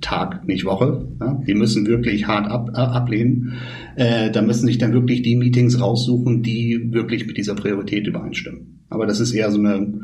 Tag, 0.00 0.46
nicht 0.46 0.64
Woche. 0.64 1.08
Ja, 1.20 1.42
die 1.46 1.54
müssen 1.54 1.86
wirklich 1.86 2.28
hart 2.28 2.46
ab, 2.46 2.70
äh, 2.74 2.78
ablehnen. 2.78 3.54
Äh, 3.96 4.30
da 4.30 4.42
müssen 4.42 4.66
sich 4.66 4.78
dann 4.78 4.92
wirklich 4.92 5.22
die 5.22 5.34
Meetings 5.34 5.80
raussuchen, 5.80 6.42
die 6.42 6.92
wirklich 6.92 7.26
mit 7.26 7.38
dieser 7.38 7.54
Priorität 7.54 8.06
übereinstimmen. 8.06 8.84
Aber 8.88 9.06
das 9.06 9.18
ist 9.18 9.32
eher 9.32 9.50
so 9.50 9.58
eine, 9.58 10.00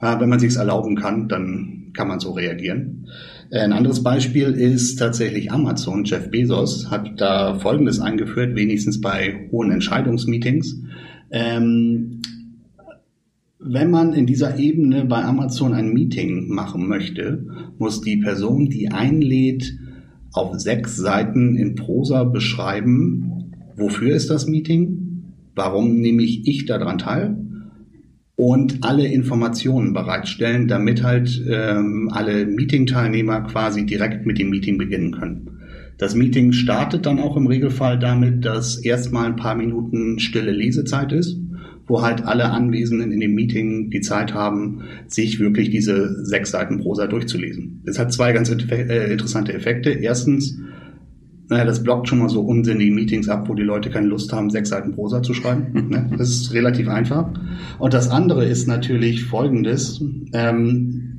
wenn 0.00 0.28
man 0.28 0.40
sich's 0.40 0.56
erlauben 0.56 0.96
kann, 0.96 1.28
dann 1.28 1.92
kann 1.94 2.08
man 2.08 2.20
so 2.20 2.32
reagieren. 2.32 3.06
Äh, 3.50 3.60
ein 3.60 3.72
anderes 3.72 4.02
Beispiel 4.02 4.48
ist 4.48 4.96
tatsächlich 4.96 5.52
Amazon. 5.52 6.04
Jeff 6.04 6.30
Bezos 6.30 6.90
hat 6.90 7.20
da 7.20 7.58
Folgendes 7.58 8.00
eingeführt, 8.00 8.54
wenigstens 8.54 9.00
bei 9.00 9.48
hohen 9.50 9.70
Entscheidungsmeetings. 9.70 10.82
Ähm, 11.30 12.20
wenn 13.58 13.90
man 13.90 14.12
in 14.12 14.26
dieser 14.26 14.58
Ebene 14.58 15.04
bei 15.04 15.24
Amazon 15.24 15.72
ein 15.72 15.92
Meeting 15.92 16.48
machen 16.48 16.86
möchte, 16.86 17.46
muss 17.78 18.00
die 18.00 18.18
Person, 18.18 18.68
die 18.68 18.88
einlädt, 18.90 19.76
auf 20.32 20.58
sechs 20.60 20.96
Seiten 20.96 21.56
in 21.56 21.74
Prosa 21.74 22.24
beschreiben, 22.24 23.52
wofür 23.76 24.14
ist 24.14 24.28
das 24.28 24.46
Meeting, 24.46 25.32
warum 25.54 25.96
nehme 25.96 26.22
ich 26.22 26.46
ich 26.46 26.66
daran 26.66 26.98
teil 26.98 27.45
und 28.36 28.84
alle 28.84 29.06
Informationen 29.06 29.92
bereitstellen, 29.92 30.68
damit 30.68 31.02
halt 31.02 31.42
ähm, 31.48 32.10
alle 32.12 32.46
Meeting-Teilnehmer 32.46 33.42
quasi 33.42 33.86
direkt 33.86 34.26
mit 34.26 34.38
dem 34.38 34.50
Meeting 34.50 34.78
beginnen 34.78 35.12
können. 35.12 35.50
Das 35.98 36.14
Meeting 36.14 36.52
startet 36.52 37.06
dann 37.06 37.18
auch 37.18 37.36
im 37.38 37.46
Regelfall 37.46 37.98
damit, 37.98 38.44
dass 38.44 38.76
erstmal 38.76 39.26
ein 39.26 39.36
paar 39.36 39.54
Minuten 39.54 40.18
stille 40.18 40.52
Lesezeit 40.52 41.12
ist 41.12 41.38
wo 41.86 42.02
halt 42.02 42.24
alle 42.24 42.50
Anwesenden 42.50 43.12
in 43.12 43.20
dem 43.20 43.34
Meeting 43.34 43.90
die 43.90 44.00
Zeit 44.00 44.34
haben, 44.34 44.82
sich 45.06 45.38
wirklich 45.38 45.70
diese 45.70 46.24
sechs 46.24 46.50
Seiten 46.50 46.78
Prosa 46.78 47.06
durchzulesen. 47.06 47.82
Das 47.84 47.98
hat 47.98 48.12
zwei 48.12 48.32
ganz 48.32 48.50
äh, 48.50 49.12
interessante 49.12 49.52
Effekte. 49.52 49.90
Erstens, 49.90 50.58
naja, 51.48 51.64
das 51.64 51.82
blockt 51.82 52.08
schon 52.08 52.18
mal 52.18 52.28
so 52.28 52.40
unsinnige 52.40 52.92
Meetings 52.92 53.28
ab, 53.28 53.48
wo 53.48 53.54
die 53.54 53.62
Leute 53.62 53.90
keine 53.90 54.08
Lust 54.08 54.32
haben, 54.32 54.50
sechs 54.50 54.70
Seiten 54.70 54.94
Prosa 54.94 55.22
zu 55.22 55.34
schreiben. 55.34 55.88
Ne? 55.88 56.10
Das 56.18 56.30
ist 56.30 56.52
relativ 56.52 56.88
einfach. 56.88 57.30
Und 57.78 57.94
das 57.94 58.08
andere 58.10 58.44
ist 58.44 58.66
natürlich 58.66 59.24
folgendes. 59.24 60.02
Ähm, 60.32 61.18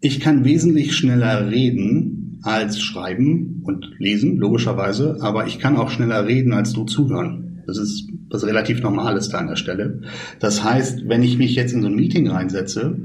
ich 0.00 0.20
kann 0.20 0.44
wesentlich 0.44 0.94
schneller 0.94 1.50
reden 1.50 2.38
als 2.42 2.80
schreiben 2.80 3.62
und 3.64 3.90
lesen, 3.98 4.36
logischerweise, 4.36 5.18
aber 5.20 5.48
ich 5.48 5.58
kann 5.58 5.76
auch 5.76 5.90
schneller 5.90 6.24
reden 6.26 6.52
als 6.52 6.72
du 6.72 6.84
zuhören. 6.84 7.62
Das 7.66 7.78
ist 7.78 8.08
was 8.30 8.46
relativ 8.46 8.82
normal 8.82 9.16
ist 9.16 9.30
da 9.30 9.38
an 9.38 9.48
der 9.48 9.56
Stelle. 9.56 10.02
Das 10.38 10.62
heißt, 10.62 11.08
wenn 11.08 11.22
ich 11.22 11.38
mich 11.38 11.54
jetzt 11.54 11.72
in 11.72 11.82
so 11.82 11.88
ein 11.88 11.94
Meeting 11.94 12.28
reinsetze 12.28 12.98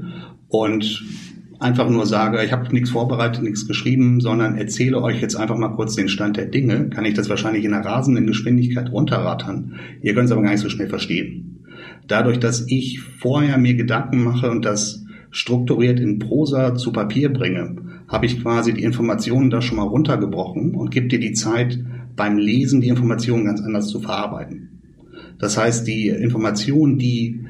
und 0.48 1.02
einfach 1.64 1.88
nur 1.88 2.04
sage, 2.04 2.44
ich 2.44 2.52
habe 2.52 2.70
nichts 2.72 2.90
vorbereitet, 2.90 3.42
nichts 3.42 3.66
geschrieben, 3.66 4.20
sondern 4.20 4.58
erzähle 4.58 5.00
euch 5.00 5.22
jetzt 5.22 5.34
einfach 5.34 5.56
mal 5.56 5.70
kurz 5.70 5.96
den 5.96 6.08
Stand 6.10 6.36
der 6.36 6.44
Dinge, 6.44 6.90
kann 6.90 7.06
ich 7.06 7.14
das 7.14 7.30
wahrscheinlich 7.30 7.64
in 7.64 7.72
einer 7.72 7.86
rasenden 7.86 8.26
Geschwindigkeit 8.26 8.92
runterrattern. 8.92 9.76
Ihr 10.02 10.12
könnt 10.12 10.26
es 10.26 10.32
aber 10.32 10.42
gar 10.42 10.50
nicht 10.50 10.60
so 10.60 10.68
schnell 10.68 10.90
verstehen. 10.90 11.64
Dadurch, 12.06 12.38
dass 12.38 12.66
ich 12.68 13.00
vorher 13.00 13.56
mir 13.56 13.74
Gedanken 13.74 14.22
mache 14.22 14.50
und 14.50 14.66
das 14.66 15.06
strukturiert 15.30 15.98
in 16.00 16.18
Prosa 16.18 16.74
zu 16.74 16.92
Papier 16.92 17.32
bringe, 17.32 17.76
habe 18.08 18.26
ich 18.26 18.42
quasi 18.42 18.74
die 18.74 18.82
Informationen 18.82 19.48
da 19.48 19.62
schon 19.62 19.78
mal 19.78 19.88
runtergebrochen 19.88 20.74
und 20.74 20.90
gebe 20.90 21.08
dir 21.08 21.18
die 21.18 21.32
Zeit, 21.32 21.82
beim 22.14 22.36
Lesen 22.36 22.82
die 22.82 22.88
Informationen 22.88 23.46
ganz 23.46 23.62
anders 23.62 23.88
zu 23.88 24.00
verarbeiten. 24.00 24.82
Das 25.38 25.56
heißt, 25.56 25.86
die 25.86 26.10
Informationen, 26.10 26.98
die 26.98 27.40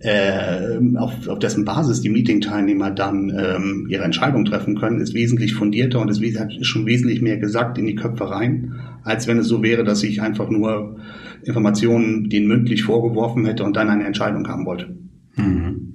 äh, 0.00 0.78
auf, 0.96 1.28
auf 1.28 1.38
dessen 1.38 1.64
Basis 1.64 2.00
die 2.00 2.08
Meeting-Teilnehmer 2.08 2.90
dann 2.90 3.30
ähm, 3.36 3.86
ihre 3.90 4.04
Entscheidung 4.04 4.44
treffen 4.46 4.78
können, 4.78 5.00
ist 5.00 5.14
wesentlich 5.14 5.54
fundierter 5.54 6.00
und 6.00 6.08
ist, 6.08 6.22
ist 6.22 6.66
schon 6.66 6.86
wesentlich 6.86 7.20
mehr 7.20 7.36
gesagt 7.36 7.76
in 7.76 7.86
die 7.86 7.94
Köpfe 7.94 8.30
rein, 8.30 8.74
als 9.04 9.26
wenn 9.26 9.38
es 9.38 9.46
so 9.46 9.62
wäre, 9.62 9.84
dass 9.84 10.02
ich 10.02 10.22
einfach 10.22 10.48
nur 10.48 10.96
Informationen 11.42 12.30
denen 12.30 12.48
mündlich 12.48 12.82
vorgeworfen 12.82 13.44
hätte 13.44 13.64
und 13.64 13.76
dann 13.76 13.90
eine 13.90 14.04
Entscheidung 14.04 14.48
haben 14.48 14.64
wollte. 14.64 14.94
Mhm. 15.36 15.94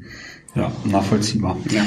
Ja, 0.56 0.72
nachvollziehbar. 0.86 1.58
Ja. 1.72 1.84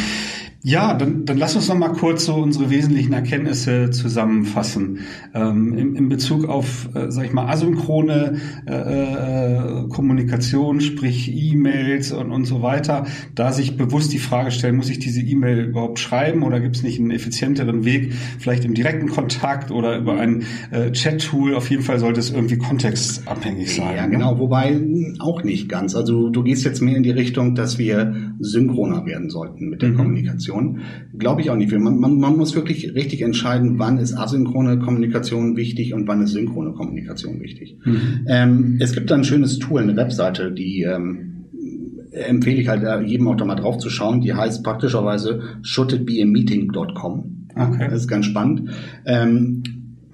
Ja, 0.64 0.94
dann, 0.94 1.25
dann 1.25 1.38
lass 1.38 1.55
uns 1.55 1.68
noch 1.68 1.79
mal 1.79 1.92
kurz 1.92 2.25
so 2.25 2.35
unsere 2.35 2.68
wesentlichen 2.68 3.12
Erkenntnisse 3.12 3.90
zusammenfassen. 3.90 5.01
Ähm, 5.33 5.79
in, 5.79 5.94
in 5.94 6.09
Bezug 6.09 6.49
auf, 6.49 6.88
äh, 6.97 7.12
sag 7.12 7.27
ich 7.27 7.33
mal, 7.33 7.47
asynchrone 7.47 8.40
äh, 8.66 8.73
äh, 8.75 9.88
Kommunikation, 9.88 10.81
sprich 10.81 11.33
E-Mails 11.33 12.11
und, 12.11 12.33
und 12.33 12.44
so 12.44 12.61
weiter, 12.61 13.07
da 13.37 13.53
sich 13.53 13.77
bewusst 13.77 14.12
die 14.12 14.18
Frage 14.18 14.51
stellen, 14.51 14.75
muss 14.75 14.90
ich 14.90 14.99
diese 14.99 15.21
E-Mail 15.21 15.61
überhaupt 15.61 16.01
schreiben 16.01 16.42
oder 16.42 16.59
gibt 16.59 16.75
es 16.75 16.83
nicht 16.83 16.99
einen 16.99 17.12
effizienteren 17.12 17.85
Weg, 17.85 18.12
vielleicht 18.40 18.64
im 18.64 18.75
direkten 18.75 19.09
Kontakt 19.09 19.71
oder 19.71 19.97
über 19.97 20.18
ein 20.18 20.42
äh, 20.73 20.90
Chat-Tool? 20.90 21.55
Auf 21.55 21.71
jeden 21.71 21.85
Fall 21.85 22.01
sollte 22.01 22.18
es 22.18 22.31
irgendwie 22.31 22.59
kontextabhängig 22.59 23.77
sein. 23.77 23.94
Ja, 23.94 24.07
ne? 24.07 24.11
genau, 24.11 24.40
wobei 24.40 24.77
auch 25.21 25.44
nicht 25.44 25.68
ganz. 25.68 25.94
Also 25.94 26.31
du 26.31 26.42
gehst 26.42 26.64
jetzt 26.64 26.83
mehr 26.83 26.97
in 26.97 27.05
die 27.05 27.12
Richtung, 27.12 27.55
dass 27.55 27.79
wir 27.79 28.35
synchroner 28.40 29.07
werden 29.07 29.31
sollten 29.31 29.68
mit 29.68 29.83
der 29.83 29.90
mhm. 29.90 29.97
Kommunikation. 29.99 30.48
Kommunikation. 30.49 30.81
Glaube 31.19 31.41
ich 31.41 31.51
auch 31.51 31.57
nicht. 31.57 31.71
Man, 31.73 31.99
man, 31.99 32.19
man 32.19 32.37
muss 32.37 32.55
wirklich 32.55 32.95
richtig 32.95 33.23
entscheiden, 33.23 33.79
wann 33.79 33.99
ist 33.99 34.17
asynchrone 34.17 34.79
Kommunikation 34.79 35.57
wichtig 35.57 35.95
und 35.95 36.09
wann 36.09 36.23
ist 36.23 36.33
synchrone 36.33 36.73
Kommunikation 36.73 37.41
wichtig. 37.41 37.77
Mhm. 37.85 38.27
Ähm, 38.29 38.77
es 38.81 38.93
gibt 38.93 39.11
da 39.11 39.15
ein 39.15 39.25
schönes 39.25 39.59
Tool, 39.59 39.83
eine 39.83 39.97
Webseite, 39.97 40.53
die 40.53 40.83
ähm, 40.83 41.47
empfehle 42.11 42.61
ich 42.61 42.69
halt 42.69 43.07
jedem 43.07 43.29
auch 43.29 43.37
da 43.37 43.45
mal 43.45 43.55
drauf 43.55 43.79
zu 43.79 43.91
schauen. 43.91 44.21
Die 44.21 44.35
heißt 44.35 44.65
praktischerweise 44.65 45.43
shouldibeameeting.com. 45.63 47.47
Okay. 47.55 47.89
Das 47.91 48.03
ist 48.03 48.09
ganz 48.09 48.27
spannend. 48.27 48.71
Ähm, 49.05 49.63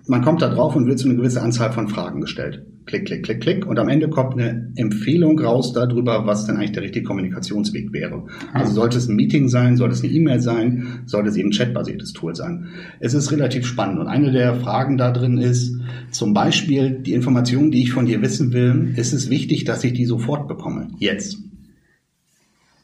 man 0.07 0.23
kommt 0.23 0.43
da 0.43 0.49
drauf 0.49 0.77
und 0.77 0.87
wird 0.87 0.99
zu 0.99 1.09
eine 1.09 1.17
gewisse 1.17 1.43
Anzahl 1.43 1.73
von 1.73 1.89
Fragen 1.89 2.21
gestellt 2.21 2.65
klick, 2.87 3.07
klick, 3.07 3.23
klick, 3.25 3.41
klick. 3.41 3.67
Und 3.67 3.79
am 3.79 3.89
Ende 3.89 4.09
kommt 4.09 4.35
eine 4.35 4.73
Empfehlung 4.77 5.39
raus 5.39 5.73
darüber, 5.73 6.27
was 6.27 6.47
denn 6.47 6.57
eigentlich 6.57 6.73
der 6.73 6.83
richtige 6.83 7.07
Kommunikationsweg 7.07 7.93
wäre. 7.93 8.25
Also 8.53 8.73
sollte 8.73 8.99
es 8.99 9.09
ein 9.09 9.17
Meeting 9.17 9.49
sein, 9.49 9.77
sollte 9.77 9.95
es 9.95 10.03
eine 10.03 10.13
E-Mail 10.13 10.41
sein, 10.41 11.01
sollte 11.07 11.31
es 11.31 11.37
eben 11.37 11.49
ein 11.49 11.53
chatbasiertes 11.53 12.13
Tool 12.13 12.35
sein. 12.35 12.69
Es 13.01 13.15
ist 13.15 13.33
relativ 13.33 13.67
spannend. 13.67 13.99
Und 14.01 14.09
eine 14.09 14.33
der 14.33 14.55
Fragen 14.55 14.97
da 14.97 15.11
drin 15.11 15.39
ist, 15.39 15.77
zum 16.11 16.35
Beispiel 16.35 16.91
die 16.91 17.15
Information, 17.15 17.71
die 17.71 17.83
ich 17.83 17.93
von 17.93 18.07
dir 18.07 18.23
wissen 18.23 18.53
will, 18.53 18.93
ist 18.97 19.13
es 19.13 19.31
wichtig, 19.31 19.65
dass 19.65 19.85
ich 19.85 19.95
die 19.95 20.05
sofort 20.05 20.49
bekomme? 20.49 20.89
Jetzt. 20.99 21.39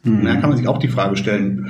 Mhm. 0.05 0.21
Und 0.21 0.25
dann 0.25 0.41
kann 0.41 0.51
man 0.51 0.59
sich 0.59 0.69
auch 0.69 0.79
die 0.79 0.89
Frage 0.89 1.17
stellen, 1.17 1.69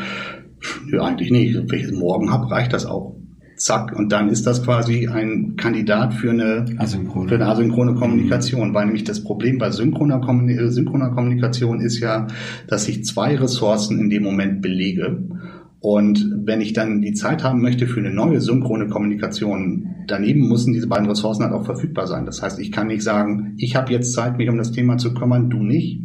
ja, 0.93 1.03
eigentlich 1.03 1.31
nicht. 1.31 1.55
Wenn 1.55 1.79
ich 1.79 1.87
es 1.87 1.93
morgen 1.93 2.31
habe, 2.31 2.51
reicht 2.51 2.73
das 2.73 2.87
auch 2.87 3.17
zack, 3.61 3.97
und 3.97 4.11
dann 4.11 4.31
ist 4.31 4.47
das 4.47 4.65
quasi 4.65 5.07
ein 5.07 5.57
Kandidat 5.57 6.15
für 6.15 6.31
eine 6.31 6.65
asynchrone, 6.79 7.29
für 7.29 7.35
eine 7.35 7.47
asynchrone 7.47 7.95
Kommunikation, 7.95 8.71
mhm. 8.71 8.75
weil 8.75 8.87
nämlich 8.87 9.05
das 9.05 9.23
Problem 9.23 9.59
bei 9.59 9.71
synchroner, 9.71 10.21
synchroner 10.71 11.11
Kommunikation 11.11 11.81
ist 11.81 12.01
ja, 12.01 12.27
dass 12.67 12.89
ich 12.89 13.05
zwei 13.05 13.37
Ressourcen 13.37 13.99
in 13.99 14.11
dem 14.11 14.23
Moment 14.23 14.63
belege. 14.63 15.19
Und 15.81 16.43
wenn 16.45 16.61
ich 16.61 16.73
dann 16.75 17.01
die 17.01 17.15
Zeit 17.15 17.43
haben 17.43 17.63
möchte 17.63 17.87
für 17.87 18.01
eine 18.01 18.11
neue 18.11 18.41
synchrone 18.41 18.89
Kommunikation, 18.89 19.89
daneben 20.07 20.49
müssen 20.49 20.75
diese 20.75 20.89
beiden 20.89 21.09
Ressourcen 21.09 21.43
halt 21.43 21.55
auch 21.55 21.65
verfügbar 21.65 22.07
sein. 22.07 22.27
Das 22.27 22.43
heißt, 22.43 22.59
ich 22.61 22.71
kann 22.71 22.89
nicht 22.89 23.03
sagen, 23.03 23.55
ich 23.57 23.77
habe 23.77 23.93
jetzt 23.93 24.13
Zeit, 24.13 24.37
mich 24.37 24.49
um 24.51 24.59
das 24.59 24.73
Thema 24.73 24.99
zu 24.99 25.15
kümmern, 25.15 25.49
du 25.49 25.63
nicht. 25.63 26.01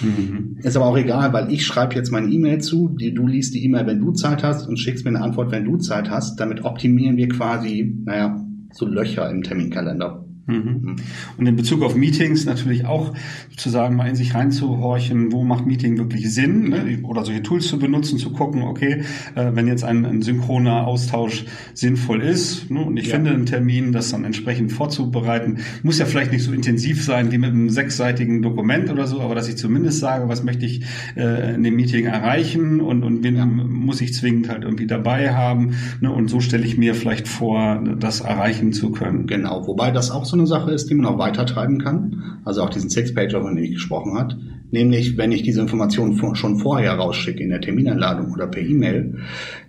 Mhm. 0.00 0.58
Ist 0.62 0.76
aber 0.76 0.86
auch 0.86 0.96
egal, 0.96 1.32
weil 1.32 1.52
ich 1.52 1.66
schreibe 1.66 1.94
jetzt 1.94 2.10
meine 2.10 2.28
E-Mail 2.28 2.60
zu, 2.60 2.88
die, 2.88 3.14
du 3.14 3.26
liest 3.26 3.54
die 3.54 3.64
E-Mail, 3.64 3.86
wenn 3.86 4.00
du 4.00 4.12
Zeit 4.12 4.42
hast 4.42 4.66
und 4.68 4.78
schickst 4.78 5.04
mir 5.04 5.10
eine 5.10 5.22
Antwort, 5.22 5.50
wenn 5.50 5.64
du 5.64 5.76
Zeit 5.76 6.10
hast. 6.10 6.40
Damit 6.40 6.64
optimieren 6.64 7.16
wir 7.16 7.28
quasi, 7.28 7.96
naja, 8.04 8.44
so 8.72 8.86
Löcher 8.86 9.28
im 9.30 9.42
Terminkalender. 9.42 10.24
Mhm. 10.46 10.54
mhm. 10.56 10.96
Und 11.38 11.46
in 11.46 11.56
Bezug 11.56 11.82
auf 11.82 11.94
Meetings 11.94 12.44
natürlich 12.44 12.84
auch 12.84 13.14
sozusagen 13.50 13.96
mal 13.96 14.08
in 14.08 14.16
sich 14.16 14.34
reinzuhorchen, 14.34 15.32
wo 15.32 15.44
macht 15.44 15.66
Meeting 15.66 15.98
wirklich 15.98 16.32
Sinn 16.32 16.70
ne? 16.70 16.98
oder 17.02 17.24
solche 17.24 17.42
Tools 17.42 17.68
zu 17.68 17.78
benutzen, 17.78 18.18
zu 18.18 18.32
gucken, 18.32 18.62
okay, 18.62 19.02
äh, 19.34 19.50
wenn 19.54 19.66
jetzt 19.66 19.84
ein, 19.84 20.04
ein, 20.04 20.22
synchroner 20.22 20.86
Austausch 20.86 21.44
sinnvoll 21.74 22.22
ist 22.22 22.70
ne? 22.70 22.84
und 22.84 22.96
ich 22.96 23.06
ja. 23.06 23.14
finde 23.14 23.30
einen 23.30 23.46
Termin, 23.46 23.92
das 23.92 24.10
dann 24.10 24.24
entsprechend 24.24 24.72
vorzubereiten, 24.72 25.58
muss 25.82 25.98
ja 25.98 26.06
vielleicht 26.06 26.32
nicht 26.32 26.44
so 26.44 26.52
intensiv 26.52 27.04
sein 27.04 27.30
wie 27.32 27.38
mit 27.38 27.50
einem 27.50 27.70
sechsseitigen 27.70 28.42
Dokument 28.42 28.90
oder 28.90 29.06
so, 29.06 29.20
aber 29.20 29.34
dass 29.34 29.48
ich 29.48 29.56
zumindest 29.56 30.00
sage, 30.00 30.28
was 30.28 30.42
möchte 30.42 30.66
ich 30.66 30.84
äh, 31.16 31.54
in 31.54 31.62
dem 31.62 31.76
Meeting 31.76 32.06
erreichen 32.06 32.80
und, 32.80 33.04
und 33.04 33.22
wen 33.22 33.36
ja. 33.36 33.46
muss 33.46 34.00
ich 34.00 34.14
zwingend 34.14 34.48
halt 34.48 34.64
irgendwie 34.64 34.86
dabei 34.86 35.34
haben 35.34 35.74
ne? 36.00 36.10
und 36.10 36.28
so 36.28 36.40
stelle 36.40 36.64
ich 36.64 36.76
mir 36.76 36.94
vielleicht 36.94 37.28
vor, 37.28 37.82
das 37.98 38.20
erreichen 38.20 38.72
zu 38.72 38.90
können. 38.90 39.26
Genau, 39.26 39.66
wobei 39.66 39.90
das 39.90 40.10
auch 40.10 40.24
so 40.24 40.31
eine 40.36 40.46
Sache 40.46 40.70
ist, 40.70 40.90
die 40.90 40.94
man 40.94 41.06
auch 41.06 41.18
weiter 41.18 41.46
treiben 41.46 41.78
kann. 41.78 42.40
Also 42.44 42.62
auch 42.62 42.70
diesen 42.70 42.90
Six-Pager, 42.90 43.42
von 43.42 43.54
dem 43.54 43.64
ich 43.64 43.74
gesprochen 43.74 44.18
hat. 44.18 44.36
Nämlich, 44.70 45.18
wenn 45.18 45.32
ich 45.32 45.42
diese 45.42 45.60
Informationen 45.60 46.34
schon 46.34 46.56
vorher 46.56 46.94
rausschicke 46.94 47.42
in 47.42 47.50
der 47.50 47.60
Terminanladung 47.60 48.32
oder 48.32 48.46
per 48.46 48.62
E-Mail, 48.62 49.18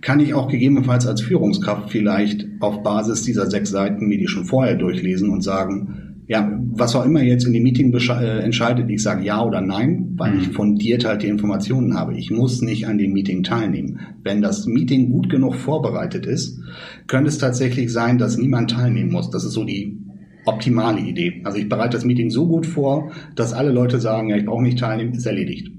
kann 0.00 0.18
ich 0.18 0.32
auch 0.32 0.48
gegebenenfalls 0.48 1.06
als 1.06 1.20
Führungskraft 1.20 1.90
vielleicht 1.90 2.46
auf 2.60 2.82
Basis 2.82 3.22
dieser 3.22 3.50
sechs 3.50 3.70
Seiten 3.70 4.06
mir 4.06 4.18
die 4.18 4.28
schon 4.28 4.46
vorher 4.46 4.76
durchlesen 4.76 5.28
und 5.28 5.42
sagen, 5.42 6.14
ja, 6.26 6.58
was 6.72 6.96
auch 6.96 7.04
immer 7.04 7.22
jetzt 7.22 7.44
in 7.44 7.52
dem 7.52 7.62
Meeting 7.62 7.92
äh, 7.92 8.38
entscheidet, 8.38 8.88
ich 8.88 9.02
sage 9.02 9.24
ja 9.24 9.44
oder 9.44 9.60
nein, 9.60 10.14
weil 10.16 10.32
mhm. 10.32 10.40
ich 10.40 10.48
fundiert 10.48 11.04
halt 11.04 11.22
die 11.22 11.28
Informationen 11.28 11.94
habe. 11.94 12.16
Ich 12.16 12.30
muss 12.30 12.62
nicht 12.62 12.86
an 12.86 12.96
dem 12.96 13.12
Meeting 13.12 13.42
teilnehmen. 13.42 14.00
Wenn 14.22 14.40
das 14.40 14.66
Meeting 14.66 15.10
gut 15.10 15.28
genug 15.28 15.54
vorbereitet 15.54 16.24
ist, 16.24 16.60
könnte 17.08 17.28
es 17.28 17.38
tatsächlich 17.38 17.92
sein, 17.92 18.16
dass 18.16 18.38
niemand 18.38 18.70
teilnehmen 18.70 19.12
muss. 19.12 19.30
Das 19.30 19.44
ist 19.44 19.52
so 19.52 19.64
die 19.64 19.98
optimale 20.44 21.00
Idee. 21.00 21.40
Also 21.44 21.58
ich 21.58 21.68
bereite 21.68 21.96
das 21.96 22.04
Meeting 22.04 22.30
so 22.30 22.46
gut 22.46 22.66
vor, 22.66 23.12
dass 23.34 23.52
alle 23.52 23.72
Leute 23.72 24.00
sagen, 24.00 24.30
ja, 24.30 24.36
ich 24.36 24.44
brauche 24.44 24.62
nicht 24.62 24.78
teilnehmen, 24.78 25.12
ist 25.12 25.26
erledigt. 25.26 25.70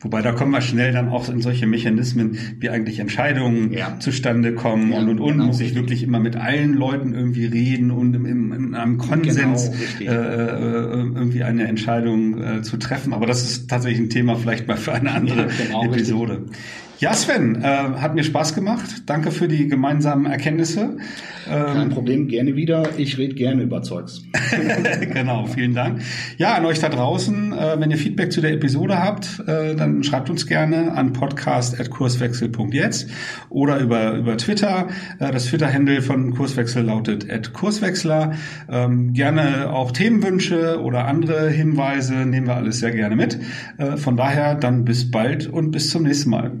Wobei 0.00 0.22
da 0.22 0.32
kommen 0.32 0.52
wir 0.52 0.60
schnell 0.60 0.92
dann 0.92 1.08
auch 1.08 1.28
in 1.28 1.40
solche 1.40 1.66
Mechanismen, 1.66 2.38
wie 2.58 2.70
eigentlich 2.70 3.00
Entscheidungen 3.00 3.72
ja. 3.72 3.98
zustande 3.98 4.54
kommen 4.54 4.92
ja, 4.92 4.98
und 4.98 5.08
und 5.08 5.20
und. 5.20 5.32
Genau. 5.32 5.46
Muss 5.46 5.60
ich 5.60 5.74
wirklich 5.74 6.02
immer 6.02 6.20
mit 6.20 6.36
allen 6.36 6.74
Leuten 6.74 7.14
irgendwie 7.14 7.46
reden 7.46 7.90
und 7.90 8.14
im, 8.14 8.26
im, 8.26 8.52
in 8.52 8.74
einem 8.74 8.98
Konsens 8.98 9.70
genau, 9.98 10.12
äh, 10.12 10.14
äh, 10.14 11.02
irgendwie 11.14 11.42
eine 11.42 11.66
Entscheidung 11.66 12.40
äh, 12.40 12.62
zu 12.62 12.76
treffen. 12.78 13.12
Aber 13.12 13.26
das 13.26 13.44
ist 13.44 13.68
tatsächlich 13.68 14.00
ein 14.00 14.10
Thema 14.10 14.36
vielleicht 14.36 14.66
mal 14.68 14.76
für 14.76 14.92
eine 14.92 15.10
andere 15.10 15.42
ja, 15.42 15.48
genau, 15.64 15.84
Episode. 15.84 16.42
Richtig. 16.42 16.56
Ja, 17.00 17.12
Sven, 17.12 17.62
äh, 17.62 17.66
hat 17.66 18.16
mir 18.16 18.24
Spaß 18.24 18.56
gemacht. 18.56 19.04
Danke 19.06 19.30
für 19.30 19.46
die 19.46 19.68
gemeinsamen 19.68 20.26
Erkenntnisse. 20.26 20.96
Ähm, 21.48 21.64
Kein 21.66 21.88
Problem, 21.90 22.26
gerne 22.26 22.56
wieder. 22.56 22.88
Ich 22.96 23.18
rede 23.18 23.36
gerne 23.36 23.62
über 23.62 23.82
Zeugs. 23.82 24.24
genau, 25.12 25.46
vielen 25.46 25.74
Dank. 25.74 26.02
Ja, 26.38 26.54
an 26.54 26.64
euch 26.64 26.80
da 26.80 26.88
draußen, 26.88 27.52
äh, 27.52 27.76
wenn 27.78 27.92
ihr 27.92 27.98
Feedback 27.98 28.32
zu 28.32 28.40
der 28.40 28.52
Episode 28.52 28.98
habt, 28.98 29.40
äh, 29.46 29.76
dann 29.76 30.02
schreibt 30.02 30.28
uns 30.28 30.48
gerne 30.48 30.90
an 30.92 31.12
podcast.kurswechsel.jetzt 31.12 33.08
oder 33.48 33.78
über, 33.78 34.14
über 34.14 34.36
Twitter. 34.36 34.88
Äh, 35.20 35.30
das 35.30 35.46
Twitter-Handle 35.46 36.02
von 36.02 36.34
Kurswechsel 36.34 36.82
lautet 36.82 37.28
@kurswechsler. 37.52 38.32
Ähm, 38.68 39.12
gerne 39.12 39.72
auch 39.72 39.92
Themenwünsche 39.92 40.80
oder 40.82 41.06
andere 41.06 41.48
Hinweise 41.48 42.26
nehmen 42.26 42.48
wir 42.48 42.56
alles 42.56 42.80
sehr 42.80 42.90
gerne 42.90 43.14
mit. 43.14 43.38
Äh, 43.78 43.96
von 43.96 44.16
daher 44.16 44.56
dann 44.56 44.84
bis 44.84 45.12
bald 45.12 45.46
und 45.46 45.70
bis 45.70 45.90
zum 45.90 46.02
nächsten 46.02 46.30
Mal. 46.30 46.60